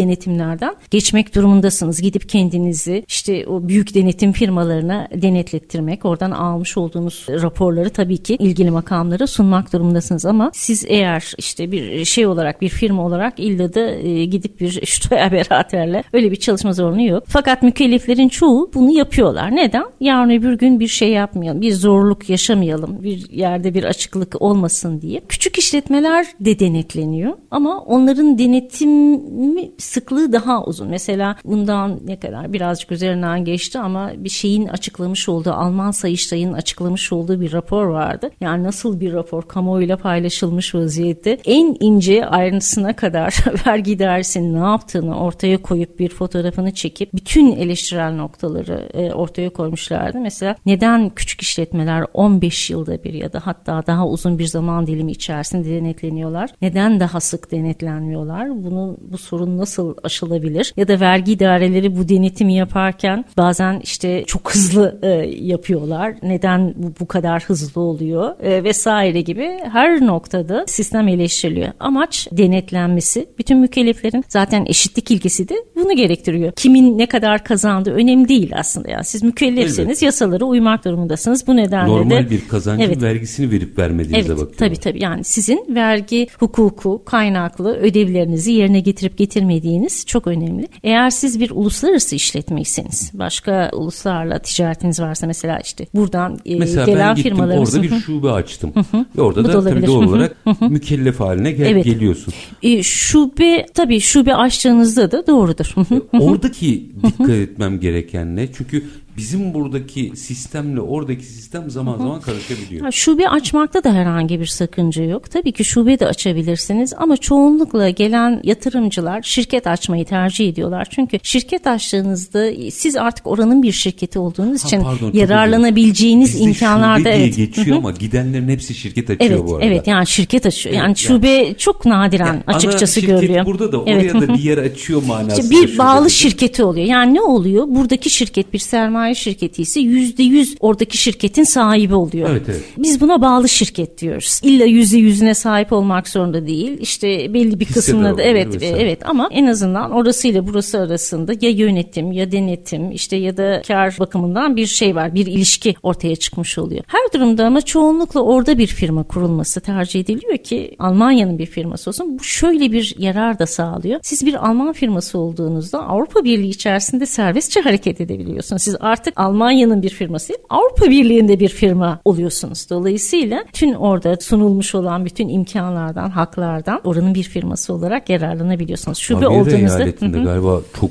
denetimlerden 0.54 0.76
geçmek 0.90 1.34
durumundasınız. 1.34 2.02
Gidip 2.02 2.28
kendinizi 2.28 3.04
işte 3.08 3.46
o 3.46 3.68
büyük 3.68 3.94
denetim 3.94 4.32
firmalarına 4.32 5.08
denetlettirmek, 5.14 6.04
oradan 6.04 6.30
almış 6.30 6.76
olduğunuz 6.76 7.26
raporları 7.28 7.90
tabii 7.90 8.18
ki 8.18 8.36
ilgili 8.36 8.70
makamlara 8.70 9.26
sunmak 9.26 9.72
durumundasınız 9.72 10.26
ama 10.26 10.50
siz 10.54 10.84
eğer 10.88 11.32
işte 11.38 11.72
bir 11.72 12.04
şey 12.04 12.26
olarak 12.26 12.60
bir 12.60 12.68
firma 12.68 13.02
olarak 13.02 13.38
illa 13.38 13.74
da 13.74 13.90
e, 13.90 14.24
gidip 14.24 14.60
bir 14.60 14.70
şutoya 14.86 15.32
beraatlerle 15.32 16.04
öyle 16.12 16.30
bir 16.30 16.36
çalışma 16.36 16.72
zorunlu 16.72 17.02
yok. 17.02 17.24
Fakat 17.26 17.62
mükelleflerin 17.62 18.28
çoğu 18.28 18.70
bunu 18.74 18.90
yapıyorlar. 18.98 19.56
Neden? 19.56 19.84
Yarın 20.00 20.30
öbür 20.30 20.58
gün 20.58 20.80
bir 20.80 20.88
şey 20.88 21.08
yapmayalım, 21.08 21.60
bir 21.60 21.72
zorluk 21.72 22.30
yaşamayalım, 22.30 23.02
bir 23.02 23.30
yerde 23.30 23.74
bir 23.74 23.84
açıklık 23.84 24.42
olmasın 24.42 25.00
diye. 25.00 25.20
Küçük 25.28 25.58
işletmeler 25.58 26.26
de 26.40 26.58
denetleniyor 26.58 27.32
ama 27.50 27.78
onların 27.78 28.38
denetimi 28.38 29.70
sıklığı 29.78 30.32
daha 30.32 30.43
uzun. 30.66 30.88
Mesela 30.88 31.36
bundan 31.44 32.00
ne 32.06 32.20
kadar 32.20 32.52
birazcık 32.52 32.92
üzerinden 32.92 33.44
geçti 33.44 33.78
ama 33.78 34.10
bir 34.16 34.28
şeyin 34.28 34.68
açıklamış 34.68 35.28
olduğu 35.28 35.52
Alman 35.52 35.90
Sayıştay'ın 35.90 36.52
açıklamış 36.52 37.12
olduğu 37.12 37.40
bir 37.40 37.52
rapor 37.52 37.86
vardı. 37.86 38.30
Yani 38.40 38.64
nasıl 38.64 39.00
bir 39.00 39.12
rapor 39.12 39.42
kamuoyuyla 39.42 39.96
paylaşılmış 39.96 40.74
vaziyette 40.74 41.38
en 41.44 41.76
ince 41.80 42.26
ayrıntısına 42.26 42.96
kadar 42.96 43.44
vergi 43.66 43.92
idaresinin 43.92 44.54
ne 44.54 44.66
yaptığını 44.66 45.20
ortaya 45.20 45.62
koyup 45.62 45.98
bir 45.98 46.08
fotoğrafını 46.08 46.74
çekip 46.74 47.12
bütün 47.14 47.56
eleştirel 47.56 48.14
noktaları 48.14 48.88
e, 48.94 49.12
ortaya 49.12 49.50
koymuşlardı. 49.50 50.20
Mesela 50.20 50.56
neden 50.66 51.10
küçük 51.10 51.42
işletmeler 51.42 52.04
15 52.14 52.70
yılda 52.70 53.04
bir 53.04 53.14
ya 53.14 53.32
da 53.32 53.40
hatta 53.44 53.82
daha 53.86 54.08
uzun 54.08 54.38
bir 54.38 54.46
zaman 54.46 54.86
dilimi 54.86 55.12
içerisinde 55.12 55.70
denetleniyorlar? 55.70 56.50
Neden 56.62 57.00
daha 57.00 57.20
sık 57.20 57.52
denetlenmiyorlar? 57.52 58.64
Bunun 58.64 58.98
bu 59.00 59.18
sorun 59.18 59.58
nasıl 59.58 59.94
aşılabilir? 60.02 60.33
Ya 60.76 60.88
da 60.88 61.00
vergi 61.00 61.32
idareleri 61.32 61.96
bu 61.96 62.08
denetimi 62.08 62.54
yaparken 62.54 63.24
bazen 63.36 63.80
işte 63.82 64.24
çok 64.26 64.54
hızlı 64.54 64.98
e, 65.02 65.08
yapıyorlar. 65.44 66.14
Neden 66.22 66.74
bu, 66.76 66.92
bu 67.00 67.06
kadar 67.08 67.42
hızlı 67.42 67.80
oluyor? 67.80 68.40
E, 68.42 68.64
vesaire 68.64 69.20
gibi 69.20 69.58
her 69.72 70.06
noktada 70.06 70.64
sistem 70.66 71.08
eleştiriliyor. 71.08 71.68
Amaç 71.80 72.28
denetlenmesi. 72.32 73.26
Bütün 73.38 73.58
mükelleflerin 73.58 74.24
zaten 74.28 74.64
eşitlik 74.66 75.10
ilkesi 75.10 75.48
de 75.48 75.54
bunu 75.76 75.96
gerektiriyor. 75.96 76.52
Kimin 76.52 76.98
ne 76.98 77.06
kadar 77.06 77.44
kazandığı 77.44 77.92
önemli 77.92 78.28
değil 78.28 78.50
aslında. 78.56 78.90
Yani 78.90 79.04
siz 79.04 79.22
mükellefseniz 79.22 79.78
Elbette. 79.88 80.06
yasalara 80.06 80.44
uymak 80.44 80.84
durumundasınız. 80.84 81.46
Bu 81.46 81.56
nedenle 81.56 81.90
Normal 81.90 82.10
de 82.26 82.30
bir 82.30 82.48
kazancın 82.48 82.82
Evet. 82.84 83.02
vergisini 83.02 83.50
verip 83.50 83.78
vermediğinize 83.78 84.18
Evet 84.18 84.30
bakıyorlar. 84.30 84.56
tabii 84.58 84.76
tabii 84.76 85.02
yani 85.02 85.24
sizin 85.24 85.64
vergi 85.68 86.26
hukuku 86.38 87.02
kaynaklı 87.04 87.76
ödevlerinizi 87.76 88.52
yerine 88.52 88.80
getirip 88.80 89.18
getirmediğiniz 89.18 90.04
çok 90.14 90.26
önemli. 90.26 90.68
Eğer 90.84 91.10
siz 91.10 91.40
bir 91.40 91.50
uluslararası 91.50 92.14
işletmeyseniz 92.16 93.10
başka 93.14 93.70
uluslarla 93.72 94.38
ticaretiniz 94.38 95.00
varsa 95.00 95.26
mesela 95.26 95.58
işte 95.58 95.86
buradan 95.94 96.38
e, 96.46 96.58
Mesela 96.58 96.86
gelen 96.86 97.08
ben 97.08 97.14
gittim 97.14 97.32
firmalarımız 97.32 97.74
orada 97.74 97.82
bir 97.82 97.90
şube 98.00 98.30
açtım. 98.30 98.72
Ve 99.18 99.22
orada 99.22 99.44
Bu 99.44 99.48
da 99.48 99.52
da 99.64 99.70
tabii 99.70 99.86
doğal 99.86 100.02
olarak 100.02 100.36
mükellef 100.60 101.20
haline 101.20 101.52
gel- 101.52 101.66
Evet. 101.66 101.84
geliyorsun. 101.84 102.34
E, 102.62 102.82
şube 102.82 103.66
tabii 103.74 104.00
şube 104.00 104.34
açtığınızda 104.34 105.12
da 105.12 105.26
doğrudur. 105.26 105.74
Oradaki 106.18 106.90
dikkat 107.06 107.30
etmem 107.30 107.80
gereken 107.80 108.36
ne? 108.36 108.52
Çünkü 108.52 108.84
bizim 109.16 109.54
buradaki 109.54 110.12
sistemle 110.16 110.80
oradaki 110.80 111.24
sistem 111.24 111.70
zaman 111.70 111.98
zaman 111.98 112.20
karışabiliyor. 112.20 112.92
Şube 112.92 113.28
açmakta 113.28 113.84
da 113.84 113.92
herhangi 113.94 114.40
bir 114.40 114.46
sakınca 114.46 115.04
yok. 115.04 115.30
Tabii 115.30 115.52
ki 115.52 115.64
şube 115.64 115.98
de 116.00 116.06
açabilirsiniz 116.06 116.92
ama 116.96 117.16
çoğunlukla 117.16 117.90
gelen 117.90 118.40
yatırımcılar 118.44 119.22
şirket 119.22 119.66
açmayı 119.66 120.04
tercih 120.04 120.48
ediyorlar. 120.48 120.86
Çünkü 120.90 121.18
şirket 121.22 121.66
açtığınızda 121.66 122.50
siz 122.70 122.96
artık 122.96 123.26
oranın 123.26 123.62
bir 123.62 123.72
şirketi 123.72 124.18
olduğunuz 124.18 124.64
Ha, 124.64 124.68
için 124.68 124.82
pardon, 124.82 125.12
yararlanabileceğiniz 125.12 126.40
imkanlarda 126.40 127.08
evet. 127.08 127.36
geçiyor 127.36 127.76
ama 127.76 127.90
gidenlerin 127.90 128.48
hepsi 128.48 128.74
şirket 128.74 129.10
açıyor 129.10 129.30
Evet, 129.30 129.46
bu 129.48 129.54
arada. 129.56 129.66
evet 129.66 129.86
yani 129.86 130.06
şirket 130.06 130.46
açıyor. 130.46 130.74
Yani 130.76 130.86
Evet, 130.86 130.96
şube 130.96 131.54
çok 131.58 131.86
nadiren 131.86 132.26
Yani 132.26 132.42
açıkçası 132.46 133.00
ana 133.00 133.06
görülüyor. 133.06 133.46
burada 133.46 133.72
da 133.72 133.78
Evet. 133.86 134.14
oraya 134.14 134.28
da 134.28 134.34
bir 134.34 134.38
yer 134.42 134.58
açıyor 134.58 135.02
manasında. 135.06 135.34
İşte 135.42 135.50
bir 135.50 135.78
bağlı 135.78 136.10
şirketi 136.10 136.64
oluyor. 136.64 136.86
Yani 136.86 137.14
ne 137.14 137.20
oluyor? 137.22 137.66
Buradaki 137.68 138.10
şirket 138.10 138.52
bir 138.52 138.58
sermaye 138.58 139.03
şirketi 139.12 139.62
ise 139.62 139.80
yüzde 139.80 140.22
yüz 140.22 140.56
oradaki 140.60 140.96
şirketin 140.96 141.44
sahibi 141.44 141.94
oluyor. 141.94 142.30
Evet, 142.30 142.42
evet. 142.48 142.62
Biz 142.78 143.00
buna 143.00 143.22
bağlı 143.22 143.48
şirket 143.48 143.98
diyoruz. 143.98 144.40
İlla 144.42 144.64
yüzde 144.64 144.96
yüzüne 144.96 145.34
sahip 145.34 145.72
olmak 145.72 146.08
zorunda 146.08 146.46
değil. 146.46 146.78
İşte 146.80 147.34
belli 147.34 147.60
bir 147.60 147.66
kısmına 147.66 148.18
da 148.18 148.22
evet 148.22 148.54
vesaire. 148.54 148.82
evet 148.82 149.08
ama 149.08 149.28
en 149.30 149.46
azından 149.46 149.90
orasıyla 149.90 150.46
burası 150.46 150.78
arasında 150.80 151.32
ya 151.40 151.50
yönetim 151.50 152.12
ya 152.12 152.32
denetim 152.32 152.90
işte 152.90 153.16
ya 153.16 153.36
da 153.36 153.62
kar 153.66 153.96
bakımından 153.98 154.56
bir 154.56 154.66
şey 154.66 154.94
var. 154.94 155.14
Bir 155.14 155.26
ilişki 155.26 155.74
ortaya 155.82 156.16
çıkmış 156.16 156.58
oluyor. 156.58 156.84
Her 156.86 157.12
durumda 157.14 157.46
ama 157.46 157.60
çoğunlukla 157.60 158.20
orada 158.20 158.58
bir 158.58 158.66
firma 158.66 159.02
kurulması 159.02 159.60
tercih 159.60 160.00
ediliyor 160.00 160.38
ki 160.38 160.76
Almanya'nın 160.78 161.38
bir 161.38 161.46
firması 161.46 161.90
olsun. 161.90 162.18
Bu 162.18 162.24
şöyle 162.24 162.72
bir 162.72 162.94
yarar 162.98 163.38
da 163.38 163.46
sağlıyor. 163.46 164.00
Siz 164.02 164.26
bir 164.26 164.46
Alman 164.48 164.72
firması 164.72 165.18
olduğunuzda 165.18 165.82
Avrupa 165.82 166.24
Birliği 166.24 166.48
içerisinde 166.50 167.06
serbestçe 167.06 167.60
hareket 167.60 168.00
edebiliyorsunuz. 168.00 168.62
Siz 168.62 168.76
artık 168.94 169.20
Almanya'nın 169.20 169.82
bir 169.82 169.90
firması 169.90 170.28
değil, 170.28 170.38
Avrupa 170.50 170.90
Birliği'nde 170.90 171.40
bir 171.40 171.48
firma 171.48 172.00
oluyorsunuz. 172.04 172.70
Dolayısıyla 172.70 173.44
tüm 173.52 173.74
orada 173.74 174.16
sunulmuş 174.20 174.74
olan 174.74 175.04
bütün 175.04 175.28
imkanlardan, 175.28 176.10
haklardan 176.10 176.80
oranın 176.84 177.14
bir 177.14 177.22
firması 177.22 177.74
olarak 177.74 178.08
yararlanabiliyorsunuz. 178.08 178.98
Şube 178.98 179.26
Bavyera 179.26 179.40
olduğunuzda 179.40 179.78
eyaletinde 179.78 180.18
galiba 180.18 180.60
çok 180.80 180.90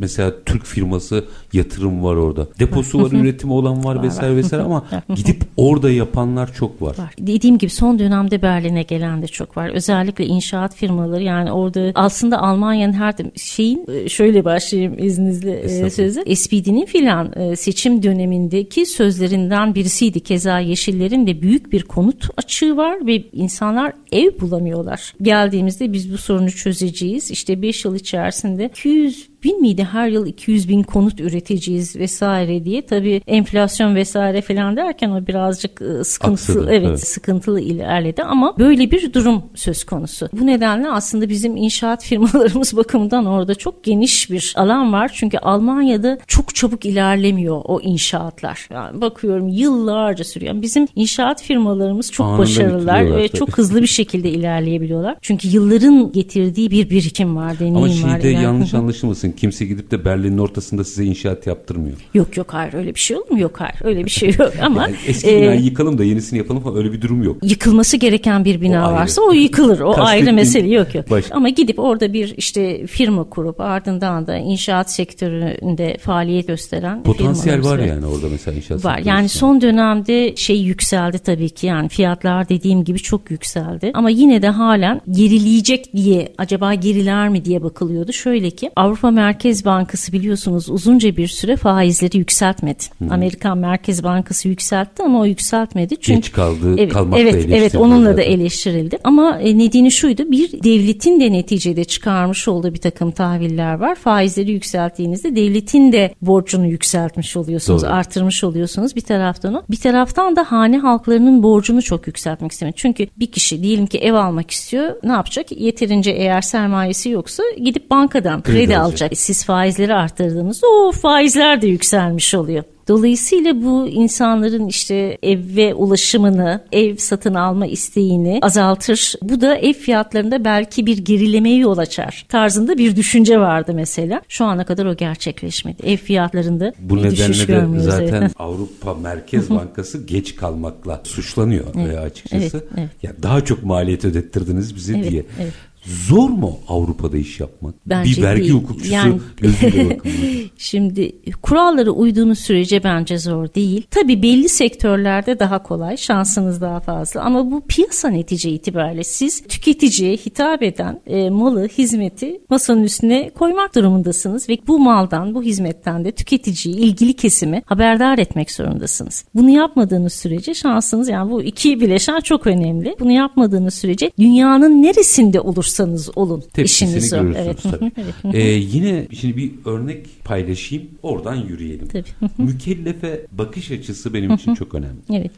mesela 0.00 0.32
Türk 0.46 0.66
firması 0.66 1.24
yatırım 1.56 2.04
var 2.04 2.16
orada. 2.16 2.46
Deposu 2.58 3.02
var, 3.02 3.12
üretimi 3.12 3.52
olan 3.52 3.84
var 3.84 4.02
vesaire 4.02 4.36
vesaire 4.36 4.62
ama 4.62 4.84
gidip 5.14 5.44
orada 5.56 5.90
yapanlar 5.90 6.54
çok 6.54 6.82
var. 6.82 6.98
var. 6.98 7.14
Dediğim 7.18 7.58
gibi 7.58 7.70
son 7.70 7.98
dönemde 7.98 8.42
Berlin'e 8.42 8.82
gelen 8.82 9.22
de 9.22 9.26
çok 9.26 9.56
var. 9.56 9.68
Özellikle 9.68 10.26
inşaat 10.26 10.74
firmaları 10.74 11.22
yani 11.22 11.52
orada 11.52 11.92
aslında 11.94 12.42
Almanya'nın 12.42 12.92
her 12.92 13.14
şeyin 13.36 13.86
e, 13.88 14.08
şöyle 14.08 14.44
başlayayım 14.44 14.98
izninizle 14.98 15.60
e, 15.60 15.90
sözü. 15.90 16.36
SPD'nin 16.36 16.86
filan 16.86 17.32
e, 17.36 17.56
seçim 17.56 18.02
dönemindeki 18.02 18.86
sözlerinden 18.86 19.74
birisiydi. 19.74 20.20
Keza 20.20 20.58
Yeşillerin 20.58 21.26
de 21.26 21.42
büyük 21.42 21.72
bir 21.72 21.82
konut 21.82 22.28
açığı 22.36 22.76
var 22.76 23.06
ve 23.06 23.22
insanlar 23.32 23.92
ev 24.12 24.40
bulamıyorlar. 24.40 25.14
Geldiğimizde 25.22 25.92
biz 25.92 26.12
bu 26.12 26.18
sorunu 26.18 26.50
çözeceğiz. 26.50 27.30
İşte 27.30 27.62
5 27.62 27.84
yıl 27.84 27.94
içerisinde 27.94 28.66
200 28.66 29.35
bin 29.46 29.60
miydi 29.60 29.84
her 29.92 30.08
yıl 30.08 30.26
200 30.26 30.68
bin 30.68 30.82
konut 30.82 31.20
üreteceğiz 31.20 31.96
vesaire 31.96 32.64
diye 32.64 32.86
tabii 32.86 33.22
enflasyon 33.26 33.94
vesaire 33.94 34.42
falan 34.42 34.76
derken 34.76 35.10
o 35.10 35.26
birazcık 35.26 35.80
ıı, 35.80 36.04
sıkıntılı 36.04 36.32
Aksadı, 36.58 36.66
evet, 36.72 36.88
evet. 36.88 37.08
sıkıntılı 37.08 37.60
ilerledi 37.60 38.22
ama 38.22 38.54
böyle 38.58 38.90
bir 38.90 39.12
durum 39.12 39.42
söz 39.54 39.84
konusu. 39.84 40.28
Bu 40.40 40.46
nedenle 40.46 40.88
aslında 40.88 41.28
bizim 41.28 41.56
inşaat 41.56 42.04
firmalarımız 42.08 42.76
bakımından 42.76 43.26
orada 43.26 43.54
çok 43.54 43.84
geniş 43.84 44.30
bir 44.30 44.52
alan 44.56 44.92
var. 44.92 45.10
Çünkü 45.14 45.38
Almanya'da 45.38 46.18
çok 46.26 46.54
çabuk 46.54 46.84
ilerlemiyor 46.86 47.60
o 47.64 47.80
inşaatlar. 47.80 48.68
Yani 48.72 49.00
bakıyorum 49.00 49.48
yıllarca 49.48 50.24
sürüyor. 50.24 50.52
Yani 50.54 50.62
bizim 50.62 50.86
inşaat 50.96 51.42
firmalarımız 51.42 52.12
çok 52.12 52.26
Anında 52.26 52.38
başarılılar 52.42 53.16
ve 53.16 53.28
tabii. 53.28 53.38
çok 53.38 53.58
hızlı 53.58 53.82
bir 53.82 53.86
şekilde 53.86 54.30
ilerleyebiliyorlar. 54.30 55.16
Çünkü 55.22 55.48
yılların 55.48 56.12
getirdiği 56.12 56.70
bir 56.70 56.90
birikim 56.90 57.36
var, 57.36 57.58
deneyim 57.58 57.76
Ama 57.76 57.86
var. 57.86 57.92
şeyde 57.92 58.32
iler- 58.32 58.42
yanlış 58.42 58.74
anlaşılmasın. 58.74 59.30
Kimse 59.36 59.64
gidip 59.66 59.90
de 59.90 60.04
Berlin'in 60.04 60.38
ortasında 60.38 60.84
size 60.84 61.04
inşaat 61.04 61.46
yaptırmıyor. 61.46 61.96
Yok 62.14 62.36
yok 62.36 62.46
hayır 62.54 62.74
öyle 62.74 62.94
bir 62.94 63.00
şey 63.00 63.16
olur 63.16 63.30
mu? 63.30 63.40
Yok 63.40 63.60
hayır 63.60 63.74
öyle 63.84 64.04
bir 64.04 64.10
şey 64.10 64.28
yok 64.38 64.52
ama 64.62 64.82
Yani 64.82 64.94
eski 65.06 65.30
e, 65.30 65.42
binayı 65.42 65.60
yıkalım 65.60 65.98
da 65.98 66.04
yenisini 66.04 66.38
yapalım 66.38 66.62
falan 66.62 66.76
öyle 66.76 66.92
bir 66.92 67.02
durum 67.02 67.22
yok. 67.22 67.36
yıkılması 67.42 67.96
gereken 67.96 68.44
bir 68.44 68.60
bina 68.60 68.82
O 68.82 68.86
ayrı. 68.86 68.94
varsa 68.96 69.22
o 69.22 69.32
yıkılır. 69.32 69.80
O 69.80 69.94
ayrı 69.98 70.32
mesele 70.32 70.74
yok 70.74 70.94
yok. 70.94 71.10
baş- 71.10 71.24
Ama 71.32 71.48
gidip 71.48 71.78
orada 71.78 72.12
bir 72.12 72.34
işte 72.36 72.86
firma 72.86 73.24
kurup 73.24 73.60
ardından 73.60 74.26
da 74.26 74.36
inşaat 74.36 74.90
sektöründe 74.92 75.96
faaliyet 76.00 76.46
gösteren 76.48 77.02
Potansiyel 77.02 77.64
var 77.64 77.78
yani 77.78 78.06
orada 78.06 78.26
mesela 78.30 78.56
inşaat 78.56 78.84
Var. 78.84 79.00
Yani 79.04 79.26
için. 79.26 79.38
son 79.38 79.60
dönemde 79.60 80.36
şey 80.36 80.60
yükseldi 80.62 81.18
tabii 81.18 81.50
ki 81.50 81.66
yani 81.66 81.88
fiyatlar 81.88 82.48
dediğim 82.48 82.84
gibi 82.84 82.98
çok 82.98 83.30
yükseldi. 83.30 83.90
Ama 83.94 84.10
yine 84.10 84.42
de 84.42 84.48
halen 84.48 85.00
gerileyecek 85.10 85.92
diye 85.96 86.32
acaba 86.38 86.74
geriler 86.74 87.28
mi 87.28 87.44
diye 87.44 87.62
bakılıyordu. 87.62 88.12
Şöyle 88.12 88.50
ki 88.50 88.70
Avrupa 88.76 89.10
Merkez 89.26 89.64
Bankası 89.64 90.12
biliyorsunuz 90.12 90.70
uzunca 90.70 91.16
bir 91.16 91.28
süre 91.28 91.56
faizleri 91.56 92.18
yükseltmedi. 92.18 92.82
Amerikan 93.10 93.58
Merkez 93.58 94.04
Bankası 94.04 94.48
yükseltti 94.48 95.02
ama 95.02 95.20
o 95.20 95.24
yükseltmedi. 95.24 95.96
Çünkü 96.00 96.20
Geç 96.20 96.32
kaldı, 96.32 96.74
evet, 96.78 96.92
kalmakla 96.92 97.18
evet, 97.22 97.46
evet 97.50 97.74
onunla 97.74 98.08
da 98.08 98.12
zaten. 98.14 98.30
eleştirildi. 98.30 98.98
Ama 99.04 99.38
e, 99.40 99.58
nedeni 99.58 99.90
şuydu 99.90 100.30
bir 100.30 100.52
devletin 100.62 101.20
de 101.20 101.32
neticede 101.32 101.84
çıkarmış 101.84 102.48
olduğu 102.48 102.74
bir 102.74 102.78
takım 102.80 103.10
tahviller 103.10 103.74
var. 103.74 103.94
Faizleri 103.94 104.50
yükselttiğinizde 104.52 105.36
devletin 105.36 105.92
de 105.92 106.14
borcunu 106.22 106.66
yükseltmiş 106.66 107.36
oluyorsunuz, 107.36 107.82
Doğru. 107.82 107.90
artırmış 107.90 108.44
oluyorsunuz 108.44 108.96
bir 108.96 109.00
taraftan 109.00 109.54
o. 109.54 109.62
Bir 109.70 109.76
taraftan 109.76 110.36
da 110.36 110.44
hane 110.52 110.78
halklarının 110.78 111.42
borcunu 111.42 111.82
çok 111.82 112.06
yükseltmek 112.06 112.52
istemiyor. 112.52 112.74
Çünkü 112.76 113.06
bir 113.16 113.26
kişi 113.26 113.62
diyelim 113.62 113.86
ki 113.86 113.98
ev 113.98 114.14
almak 114.14 114.50
istiyor. 114.50 114.94
Ne 115.02 115.12
yapacak? 115.12 115.52
Yeterince 115.52 116.10
eğer 116.10 116.40
sermayesi 116.40 117.10
yoksa 117.10 117.42
gidip 117.64 117.90
bankadan 117.90 118.42
kredi, 118.42 118.56
Kredi 118.58 118.78
alacak. 118.78 118.86
alacak. 118.86 119.05
Siz 119.14 119.44
faizleri 119.44 119.94
arttırdığınızda 119.94 120.66
o 120.66 120.92
faizler 120.92 121.62
de 121.62 121.66
yükselmiş 121.66 122.34
oluyor. 122.34 122.64
Dolayısıyla 122.88 123.62
bu 123.62 123.88
insanların 123.88 124.66
işte 124.66 125.18
eve 125.22 125.74
ulaşımını, 125.74 126.60
ev 126.72 126.96
satın 126.96 127.34
alma 127.34 127.66
isteğini 127.66 128.38
azaltır. 128.42 129.14
Bu 129.22 129.40
da 129.40 129.56
ev 129.56 129.72
fiyatlarında 129.72 130.44
belki 130.44 130.86
bir 130.86 130.98
gerilemeye 130.98 131.56
yol 131.56 131.78
açar 131.78 132.26
tarzında 132.28 132.78
bir 132.78 132.96
düşünce 132.96 133.40
vardı 133.40 133.72
mesela. 133.74 134.20
Şu 134.28 134.44
ana 134.44 134.64
kadar 134.64 134.86
o 134.86 134.96
gerçekleşmedi. 134.96 135.82
Ev 135.86 135.96
fiyatlarında 135.96 136.72
Bu 136.80 136.96
bir 136.96 137.10
düşüş 137.10 137.48
nedenle 137.48 137.76
de 137.76 137.80
zaten 137.80 138.22
evet. 138.22 138.32
Avrupa 138.38 138.94
Merkez 138.94 139.50
Bankası 139.50 140.06
geç 140.06 140.36
kalmakla 140.36 141.00
suçlanıyor 141.04 141.64
veya 141.74 142.00
açıkçası. 142.00 142.56
evet, 142.56 142.68
evet. 142.78 142.90
Ya 143.02 143.12
daha 143.22 143.44
çok 143.44 143.62
maliyet 143.64 144.04
ödettirdiniz 144.04 144.76
bize 144.76 144.96
Evet, 144.96 145.10
diye. 145.10 145.24
evet. 145.40 145.52
Zor 145.86 146.30
mu 146.30 146.58
Avrupa'da 146.68 147.16
iş 147.16 147.40
yapmak? 147.40 147.74
Bence 147.86 148.16
bir 148.16 148.22
vergi 148.22 148.42
değil. 148.42 148.52
hukukçusu 148.52 148.92
Yani- 148.92 149.20
gözüyle. 149.36 149.98
Şimdi 150.58 151.12
kurallara 151.42 151.90
uyduğunuz 151.90 152.38
sürece 152.38 152.84
bence 152.84 153.18
zor 153.18 153.54
değil. 153.54 153.86
Tabii 153.90 154.22
belli 154.22 154.48
sektörlerde 154.48 155.38
daha 155.38 155.62
kolay, 155.62 155.96
şansınız 155.96 156.60
daha 156.60 156.80
fazla 156.80 157.20
ama 157.22 157.50
bu 157.50 157.60
piyasa 157.68 158.08
netice 158.08 158.50
itibariyle 158.50 159.04
siz 159.04 159.42
tüketiciye 159.42 160.16
hitap 160.16 160.62
eden 160.62 161.00
e, 161.06 161.30
malı, 161.30 161.68
hizmeti 161.68 162.40
masanın 162.50 162.82
üstüne 162.84 163.30
koymak 163.30 163.74
durumundasınız 163.74 164.48
ve 164.48 164.58
bu 164.66 164.78
maldan, 164.78 165.34
bu 165.34 165.42
hizmetten 165.42 166.04
de 166.04 166.12
tüketiciyi, 166.12 166.76
ilgili 166.76 167.12
kesimi 167.12 167.62
haberdar 167.66 168.18
etmek 168.18 168.50
zorundasınız. 168.50 169.24
Bunu 169.34 169.50
yapmadığınız 169.50 170.12
sürece 170.12 170.54
şansınız 170.54 171.08
yani 171.08 171.30
bu 171.30 171.42
iki 171.42 171.80
bileşen 171.80 172.20
çok 172.20 172.46
önemli. 172.46 172.96
Bunu 173.00 173.12
yapmadığınız 173.12 173.74
sürece 173.74 174.10
dünyanın 174.18 174.82
neresinde 174.82 175.40
olursanız 175.80 176.18
olun 176.18 176.42
işiniz 176.56 176.92
Tepkisini 176.92 177.00
zor. 177.00 177.22
görürsünüz 177.22 177.74
Evet. 177.74 178.14
tabii. 178.22 178.36
Ee, 178.36 178.50
yine 178.52 179.08
şimdi 179.12 179.36
bir 179.36 179.52
örnek 179.64 180.06
paylaşayım. 180.24 180.84
Oradan 181.02 181.34
yürüyelim. 181.34 181.88
Tabii. 181.88 182.04
Mükellefe 182.38 183.26
bakış 183.32 183.70
açısı 183.70 184.14
benim 184.14 184.34
için 184.34 184.54
çok 184.54 184.74
önemli. 184.74 184.96
Evet. 185.16 185.30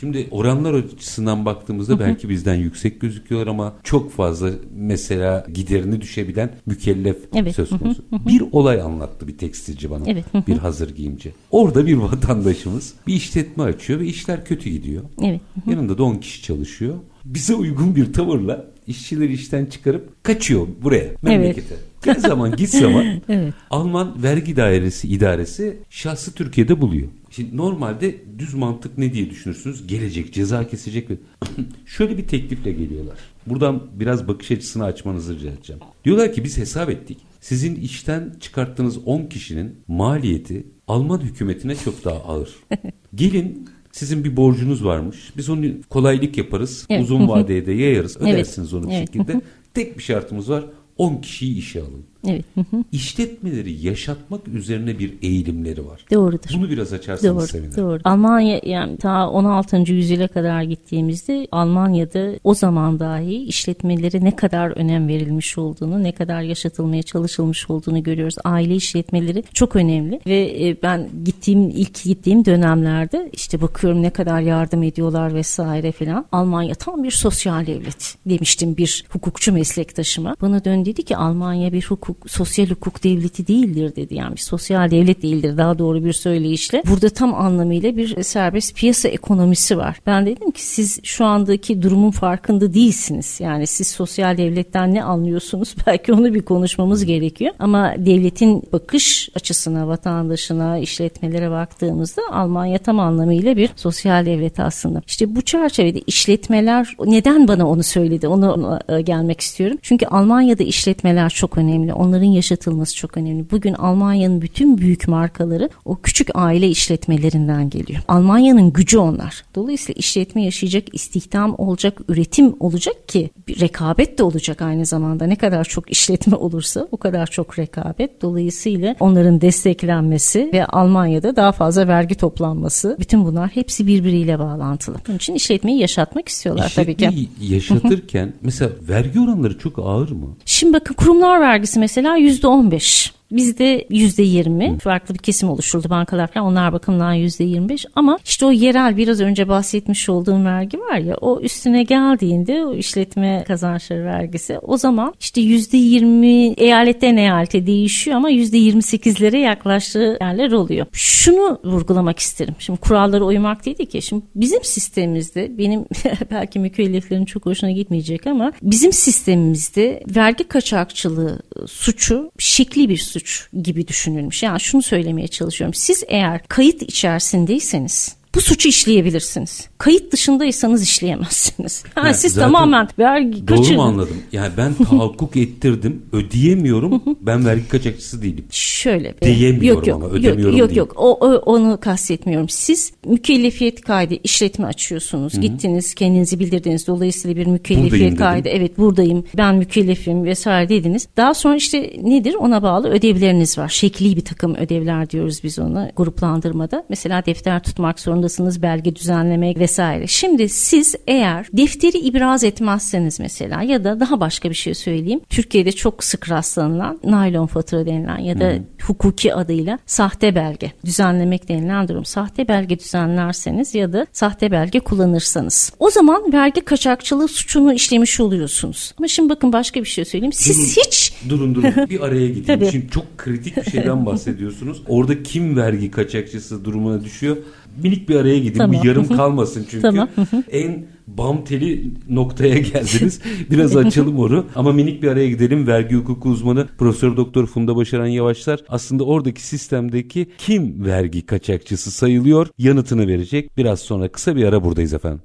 Şimdi 0.00 0.28
oranlar 0.30 0.74
açısından 0.74 1.44
baktığımızda 1.44 1.98
belki 2.00 2.28
bizden 2.28 2.54
yüksek 2.54 3.00
gözüküyorlar 3.00 3.46
ama 3.46 3.74
çok 3.84 4.12
fazla 4.12 4.50
mesela 4.76 5.46
giderini 5.54 6.00
düşebilen 6.00 6.50
mükellef 6.66 7.16
Evet. 7.34 7.54
söz 7.54 7.70
konusu. 7.70 8.04
Bir 8.28 8.42
olay 8.52 8.80
anlattı 8.80 9.28
bir 9.28 9.38
tekstilci 9.38 9.90
bana. 9.90 10.04
Evet. 10.06 10.24
Bir 10.48 10.56
hazır 10.56 10.96
giyimci. 10.96 11.32
Orada 11.50 11.86
bir 11.86 11.94
vatandaşımız 11.94 12.94
bir 13.06 13.14
işletme 13.14 13.62
açıyor 13.64 14.00
ve 14.00 14.06
işler 14.06 14.44
kötü 14.44 14.70
gidiyor. 14.70 15.02
Evet. 15.22 15.40
Yanında 15.66 15.98
da 15.98 16.04
10 16.04 16.14
kişi 16.16 16.42
çalışıyor. 16.42 16.94
Bize 17.24 17.54
uygun 17.54 17.96
bir 17.96 18.12
tavırla 18.12 18.66
işçileri 18.90 19.32
işten 19.32 19.66
çıkarıp 19.66 20.24
kaçıyor 20.24 20.66
buraya 20.82 21.10
memlekete. 21.22 21.74
Ne 22.06 22.14
zaman 22.14 22.56
git 22.56 22.70
zaman 22.70 23.06
Evet. 23.28 23.54
Alman 23.70 24.22
vergi 24.22 24.56
dairesi 24.56 25.08
idaresi 25.08 25.78
şahsı 25.90 26.34
Türkiye'de 26.34 26.80
buluyor. 26.80 27.08
Şimdi 27.30 27.56
normalde 27.56 28.16
düz 28.38 28.54
mantık 28.54 28.98
ne 28.98 29.12
diye 29.12 29.30
düşünürsünüz? 29.30 29.86
Gelecek, 29.86 30.32
ceza 30.32 30.68
kesecek 30.68 31.10
ve 31.10 31.14
şöyle 31.86 32.18
bir 32.18 32.28
teklifle 32.28 32.72
geliyorlar. 32.72 33.18
Buradan 33.46 33.82
biraz 33.92 34.28
bakış 34.28 34.50
açısını 34.50 34.84
açmanızı 34.84 35.34
rica 35.34 35.50
edeceğim. 35.50 35.82
Diyorlar 36.04 36.32
ki 36.32 36.44
biz 36.44 36.58
hesap 36.58 36.90
ettik. 36.90 37.18
Sizin 37.40 37.74
işten 37.74 38.34
çıkarttığınız 38.40 38.98
10 39.06 39.26
kişinin 39.26 39.76
maliyeti 39.88 40.66
Alman 40.88 41.20
hükümetine 41.20 41.74
çok 41.76 42.04
daha 42.04 42.16
ağır. 42.16 42.50
Gelin 43.14 43.68
sizin 43.92 44.24
bir 44.24 44.36
borcunuz 44.36 44.84
varmış. 44.84 45.32
Biz 45.36 45.48
onu 45.50 45.66
kolaylık 45.90 46.38
yaparız. 46.38 46.86
Evet. 46.90 47.02
Uzun 47.02 47.28
vadeye 47.28 47.66
de 47.66 47.72
yayarız. 47.72 48.16
Evet. 48.20 48.34
Ödersiniz 48.34 48.74
onu 48.74 48.88
bir 48.88 48.92
Evet. 48.94 49.06
şekilde. 49.06 49.40
Tek 49.74 49.98
bir 49.98 50.02
şartımız 50.02 50.50
var. 50.50 50.64
10 50.98 51.16
kişiyi 51.16 51.58
işe 51.58 51.80
alın. 51.80 52.04
Evet. 52.28 52.44
İşletmeleri 52.92 53.86
yaşatmak 53.86 54.48
üzerine 54.48 54.98
bir 54.98 55.14
eğilimleri 55.22 55.86
var. 55.86 56.04
Doğrudur. 56.12 56.50
Bunu 56.56 56.70
biraz 56.70 56.92
açarsanız 56.92 57.36
Doğru, 57.36 57.46
sevinirim. 57.46 57.76
doğru. 57.76 58.00
Almanya 58.04 58.60
yani 58.64 58.96
ta 58.96 59.30
16. 59.30 59.76
yüzyıla 59.92 60.28
kadar 60.28 60.62
gittiğimizde 60.62 61.46
Almanya'da 61.52 62.32
o 62.44 62.54
zaman 62.54 63.00
dahi 63.00 63.44
işletmelere 63.44 64.24
ne 64.24 64.36
kadar 64.36 64.70
önem 64.70 65.08
verilmiş 65.08 65.58
olduğunu, 65.58 66.02
ne 66.02 66.12
kadar 66.12 66.42
yaşatılmaya 66.42 67.02
çalışılmış 67.02 67.70
olduğunu 67.70 68.02
görüyoruz. 68.02 68.34
Aile 68.44 68.74
işletmeleri 68.74 69.44
çok 69.54 69.76
önemli 69.76 70.20
ve 70.26 70.68
e, 70.68 70.82
ben 70.82 71.08
gittiğim 71.24 71.70
ilk 71.70 72.02
gittiğim 72.04 72.44
dönemlerde 72.44 73.30
işte 73.32 73.60
bakıyorum 73.60 74.02
ne 74.02 74.10
kadar 74.10 74.40
yardım 74.40 74.82
ediyorlar 74.82 75.34
vesaire 75.34 75.92
filan. 75.92 76.26
Almanya 76.32 76.74
tam 76.74 77.04
bir 77.04 77.10
sosyal 77.10 77.66
devlet 77.66 78.16
demiştim 78.26 78.76
bir 78.76 79.04
hukukçu 79.08 79.52
meslektaşıma. 79.52 80.36
Bana 80.42 80.64
dön 80.64 80.84
dedi 80.84 81.02
ki 81.02 81.16
Almanya 81.16 81.72
bir 81.72 81.84
hukuk 81.84 82.09
sosyal 82.26 82.66
hukuk 82.66 83.04
devleti 83.04 83.46
değildir 83.46 83.96
dedi. 83.96 84.14
Yani 84.14 84.32
bir 84.32 84.40
sosyal 84.40 84.90
devlet 84.90 85.22
değildir 85.22 85.56
daha 85.56 85.78
doğru 85.78 86.04
bir 86.04 86.12
söyleyişle. 86.12 86.82
Burada 86.90 87.08
tam 87.08 87.34
anlamıyla 87.34 87.96
bir 87.96 88.22
serbest 88.22 88.76
piyasa 88.76 89.08
ekonomisi 89.08 89.78
var. 89.78 90.00
Ben 90.06 90.26
dedim 90.26 90.50
ki 90.50 90.62
siz 90.62 91.00
şu 91.04 91.24
andaki 91.24 91.82
durumun 91.82 92.10
farkında 92.10 92.74
değilsiniz. 92.74 93.40
Yani 93.40 93.66
siz 93.66 93.88
sosyal 93.88 94.36
devletten 94.36 94.94
ne 94.94 95.04
anlıyorsunuz? 95.04 95.74
Belki 95.86 96.12
onu 96.12 96.34
bir 96.34 96.42
konuşmamız 96.42 97.04
gerekiyor. 97.04 97.54
Ama 97.58 97.94
devletin 97.98 98.62
bakış 98.72 99.28
açısına, 99.34 99.88
vatandaşına, 99.88 100.78
işletmelere 100.78 101.50
baktığımızda 101.50 102.22
Almanya 102.32 102.78
tam 102.78 103.00
anlamıyla 103.00 103.56
bir 103.56 103.70
sosyal 103.76 104.26
devlet 104.26 104.60
aslında. 104.60 105.02
İşte 105.06 105.36
bu 105.36 105.42
çerçevede 105.42 106.00
işletmeler 106.00 106.96
neden 107.04 107.48
bana 107.48 107.68
onu 107.68 107.82
söyledi? 107.82 108.28
Onu, 108.28 108.78
e, 108.88 109.00
gelmek 109.00 109.40
istiyorum. 109.40 109.78
Çünkü 109.82 110.06
Almanya'da 110.06 110.62
işletmeler 110.62 111.30
çok 111.30 111.58
önemli. 111.58 111.92
Onların 112.00 112.26
yaşatılması 112.26 112.96
çok 112.96 113.16
önemli. 113.16 113.50
Bugün 113.50 113.74
Almanya'nın 113.74 114.42
bütün 114.42 114.78
büyük 114.78 115.08
markaları 115.08 115.68
o 115.84 115.96
küçük 115.96 116.28
aile 116.34 116.68
işletmelerinden 116.68 117.70
geliyor. 117.70 118.00
Almanya'nın 118.08 118.72
gücü 118.72 118.98
onlar. 118.98 119.44
Dolayısıyla 119.54 119.98
işletme 119.98 120.44
yaşayacak, 120.44 120.94
istihdam 120.94 121.54
olacak, 121.58 122.00
üretim 122.08 122.54
olacak 122.60 123.08
ki 123.08 123.30
bir 123.48 123.60
rekabet 123.60 124.18
de 124.18 124.22
olacak 124.22 124.62
aynı 124.62 124.86
zamanda. 124.86 125.26
Ne 125.26 125.36
kadar 125.36 125.64
çok 125.64 125.90
işletme 125.90 126.36
olursa 126.36 126.88
o 126.92 126.96
kadar 126.96 127.26
çok 127.26 127.58
rekabet. 127.58 128.22
Dolayısıyla 128.22 128.96
onların 129.00 129.40
desteklenmesi 129.40 130.50
ve 130.52 130.66
Almanya'da 130.66 131.36
daha 131.36 131.52
fazla 131.52 131.88
vergi 131.88 132.14
toplanması 132.14 132.96
bütün 133.00 133.24
bunlar 133.24 133.48
hepsi 133.48 133.86
birbiriyle 133.86 134.38
bağlantılı. 134.38 134.96
Bunun 135.08 135.16
için 135.16 135.34
işletmeyi 135.34 135.78
yaşatmak 135.78 136.28
istiyorlar 136.28 136.66
İşletmeyi 136.66 136.96
tabii 136.96 137.28
ki. 137.38 137.54
yaşatırken 137.54 138.32
mesela 138.42 138.70
vergi 138.88 139.20
oranları 139.20 139.58
çok 139.58 139.78
ağır 139.78 140.10
mı? 140.10 140.36
Şimdi 140.60 140.72
bakın 140.72 140.94
kurumlar 140.94 141.40
vergisi 141.40 141.80
mesela 141.80 142.16
yüzde 142.16 142.46
on 142.46 142.70
beş. 142.70 143.12
Bizde 143.32 143.86
yüzde 143.90 144.22
yirmi 144.22 144.78
farklı 144.78 145.14
bir 145.14 145.18
kesim 145.18 145.50
oluşturuldu 145.50 145.90
bankalar 145.90 146.26
falan. 146.26 146.46
Onlar 146.46 146.72
bakımından 146.72 147.12
yüzde 147.12 147.44
yirmi 147.44 147.68
beş. 147.68 147.86
Ama 147.94 148.18
işte 148.24 148.46
o 148.46 148.50
yerel 148.50 148.96
biraz 148.96 149.20
önce 149.20 149.48
bahsetmiş 149.48 150.08
olduğum 150.08 150.44
vergi 150.44 150.78
var 150.78 150.98
ya 150.98 151.16
o 151.20 151.40
üstüne 151.40 151.82
geldiğinde 151.82 152.64
o 152.64 152.74
işletme 152.74 153.44
kazançları 153.48 154.04
vergisi 154.04 154.58
o 154.58 154.76
zaman 154.76 155.14
işte 155.20 155.40
yüzde 155.40 155.76
yirmi 155.76 156.52
eyaletten 156.52 157.16
eyalete 157.16 157.66
değişiyor 157.66 158.16
ama 158.16 158.30
yüzde 158.30 158.56
yirmi 158.56 158.82
sekizlere 158.82 159.38
yaklaştığı 159.38 160.18
yerler 160.20 160.52
oluyor. 160.52 160.86
Şunu 160.92 161.60
vurgulamak 161.64 162.18
isterim. 162.18 162.54
Şimdi 162.58 162.80
kurallara 162.80 163.24
uymak 163.24 163.66
değil 163.66 163.76
ki. 163.76 164.02
Şimdi 164.02 164.24
bizim 164.34 164.64
sistemimizde 164.64 165.58
benim 165.58 165.84
belki 166.30 166.58
mükelleflerin 166.58 167.24
çok 167.24 167.46
hoşuna 167.46 167.70
gitmeyecek 167.70 168.26
ama 168.26 168.52
bizim 168.62 168.92
sistemimizde 168.92 170.02
vergi 170.16 170.44
kaçakçılığı 170.44 171.42
suçu 171.66 172.30
şekli 172.38 172.88
bir 172.88 172.96
suç 172.96 173.19
gibi 173.62 173.88
düşünülmüş. 173.88 174.42
Yani 174.42 174.60
şunu 174.60 174.82
söylemeye 174.82 175.28
çalışıyorum. 175.28 175.74
Siz 175.74 176.04
eğer 176.08 176.40
kayıt 176.48 176.82
içerisindeyseniz 176.82 178.19
bu 178.34 178.40
suçu 178.40 178.68
işleyebilirsiniz. 178.68 179.68
Kayıt 179.78 180.12
dışındaysanız 180.12 180.82
işleyemezsiniz. 180.82 181.84
Yani 181.96 182.06
Yani 182.06 182.16
siz 182.16 182.34
tamamen 182.34 182.88
vergi 182.98 183.48
Doğru 183.48 183.56
kaçırdın. 183.58 183.76
mu 183.76 183.82
anladım? 183.82 184.16
Yani 184.32 184.52
ben 184.56 184.74
tahakkuk 184.74 185.36
ettirdim, 185.36 186.02
ödeyemiyorum. 186.12 187.02
ben 187.20 187.44
vergi 187.46 187.68
kaçakçısı 187.68 188.22
değilim. 188.22 188.44
Şöyle. 188.50 189.14
Diyemiyorum 189.22 189.78
yok, 189.78 189.86
yok, 189.86 189.96
ama, 190.02 190.06
ödemiyorum 190.14 190.56
Yok 190.56 190.68
değil. 190.68 190.78
yok 190.78 190.92
o, 190.96 191.10
o- 191.12 191.36
onu 191.36 191.78
kastetmiyorum. 191.80 192.48
Siz 192.48 192.92
mükellefiyet 193.06 193.80
kaydı 193.80 194.14
işletme 194.24 194.66
açıyorsunuz. 194.66 195.40
Gittiniz 195.40 195.94
kendinizi 195.94 196.38
bildirdiniz. 196.38 196.86
Dolayısıyla 196.86 197.36
bir 197.36 197.40
Buradayım 197.40 197.52
mükellefiyet 197.52 198.06
dedim. 198.06 198.16
kaydı. 198.16 198.48
Evet 198.48 198.78
buradayım 198.78 199.24
ben 199.36 199.54
mükellefim 199.56 200.24
vesaire 200.24 200.68
dediniz. 200.68 201.08
Daha 201.16 201.34
sonra 201.34 201.56
işte 201.56 201.92
nedir 202.02 202.34
ona 202.34 202.62
bağlı 202.62 202.88
ödevleriniz 202.90 203.58
var. 203.58 203.68
Şekli 203.68 204.16
bir 204.16 204.24
takım 204.24 204.54
ödevler 204.54 205.10
diyoruz 205.10 205.40
biz 205.44 205.58
ona 205.58 205.90
gruplandırmada. 205.96 206.84
Mesela 206.88 207.26
defter 207.26 207.62
tutmak 207.62 208.00
zorundasınız 208.20 208.62
belge 208.62 208.96
düzenlemek 208.96 209.58
vesaire. 209.58 210.06
Şimdi 210.06 210.48
siz 210.48 210.94
eğer 211.06 211.46
defteri 211.52 211.98
ibraz 211.98 212.44
etmezseniz 212.44 213.20
mesela 213.20 213.62
ya 213.62 213.84
da 213.84 214.00
daha 214.00 214.20
başka 214.20 214.50
bir 214.50 214.54
şey 214.54 214.74
söyleyeyim. 214.74 215.20
Türkiye'de 215.28 215.72
çok 215.72 216.04
sık 216.04 216.30
rastlanılan 216.30 217.00
naylon 217.04 217.46
fatura 217.46 217.86
denilen 217.86 218.18
ya 218.18 218.40
da 218.40 218.52
hukuki 218.82 219.34
adıyla 219.34 219.78
sahte 219.86 220.34
belge 220.34 220.72
düzenlemek 220.84 221.48
denilen 221.48 221.88
durum. 221.88 222.04
Sahte 222.04 222.48
belge 222.48 222.78
düzenlerseniz 222.78 223.74
ya 223.74 223.92
da 223.92 224.06
sahte 224.12 224.50
belge 224.50 224.80
kullanırsanız 224.80 225.72
o 225.78 225.90
zaman 225.90 226.32
vergi 226.32 226.60
kaçakçılığı 226.60 227.28
suçunu 227.28 227.72
işlemiş 227.72 228.20
oluyorsunuz. 228.20 228.94
Ama 228.98 229.08
şimdi 229.08 229.28
bakın 229.28 229.52
başka 229.52 229.80
bir 229.80 229.88
şey 229.88 230.04
söyleyeyim. 230.04 230.32
Siz 230.32 230.76
hiç 230.76 231.12
Durun 231.28 231.54
durun 231.54 231.72
bir 231.90 232.00
araya 232.00 232.28
gideyim. 232.28 232.46
Tabii. 232.46 232.70
Şimdi 232.70 232.90
çok 232.90 233.18
kritik 233.18 233.56
bir 233.56 233.70
şeyden 233.70 234.06
bahsediyorsunuz. 234.06 234.82
Orada 234.88 235.22
kim 235.22 235.56
vergi 235.56 235.90
kaçakçısı 235.90 236.64
durumuna 236.64 237.04
düşüyor? 237.04 237.36
Minik 237.82 238.08
bir 238.08 238.16
araya 238.16 238.38
gideyim. 238.38 238.58
Tamam. 238.58 238.82
Bu 238.82 238.86
yarım 238.86 239.08
kalmasın 239.08 239.66
çünkü. 239.70 239.82
Tamam. 239.82 240.08
en 240.50 240.86
bam 241.06 241.44
teli 241.44 241.90
noktaya 242.08 242.58
geldiniz. 242.58 243.20
Biraz 243.50 243.76
açalım 243.76 244.18
onu. 244.18 244.46
Ama 244.54 244.72
minik 244.72 245.02
bir 245.02 245.08
araya 245.08 245.28
gidelim. 245.28 245.66
Vergi 245.66 245.96
hukuku 245.96 246.28
uzmanı 246.28 246.66
Profesör 246.78 247.16
Doktor 247.16 247.46
Funda 247.46 247.76
Başaran 247.76 248.06
Yavaşlar 248.06 248.60
aslında 248.68 249.04
oradaki 249.04 249.42
sistemdeki 249.42 250.30
kim 250.38 250.84
vergi 250.84 251.26
kaçakçısı 251.26 251.90
sayılıyor 251.90 252.46
yanıtını 252.58 253.08
verecek. 253.08 253.56
Biraz 253.56 253.80
sonra 253.80 254.08
kısa 254.08 254.36
bir 254.36 254.44
ara 254.44 254.64
buradayız 254.64 254.94
efendim. 254.94 255.20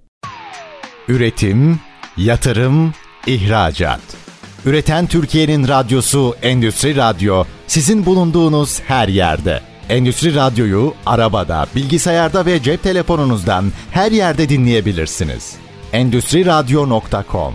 Üretim, 1.08 1.80
yatırım, 2.18 2.94
ihracat. 3.28 4.02
Üreten 4.66 5.08
Türkiye'nin 5.08 5.68
radyosu 5.68 6.36
Endüstri 6.42 6.96
Radyo 6.96 7.44
sizin 7.68 8.06
bulunduğunuz 8.06 8.82
her 8.82 9.08
yerde. 9.08 9.62
Endüstri 9.90 10.36
Radyo'yu 10.36 10.94
arabada, 11.06 11.66
bilgisayarda 11.76 12.46
ve 12.46 12.64
cep 12.64 12.84
telefonunuzdan 12.84 13.66
her 13.92 14.12
yerde 14.12 14.50
dinleyebilirsiniz. 14.50 15.56
Endüstri 15.94 16.46
Radyo.com 16.46 17.54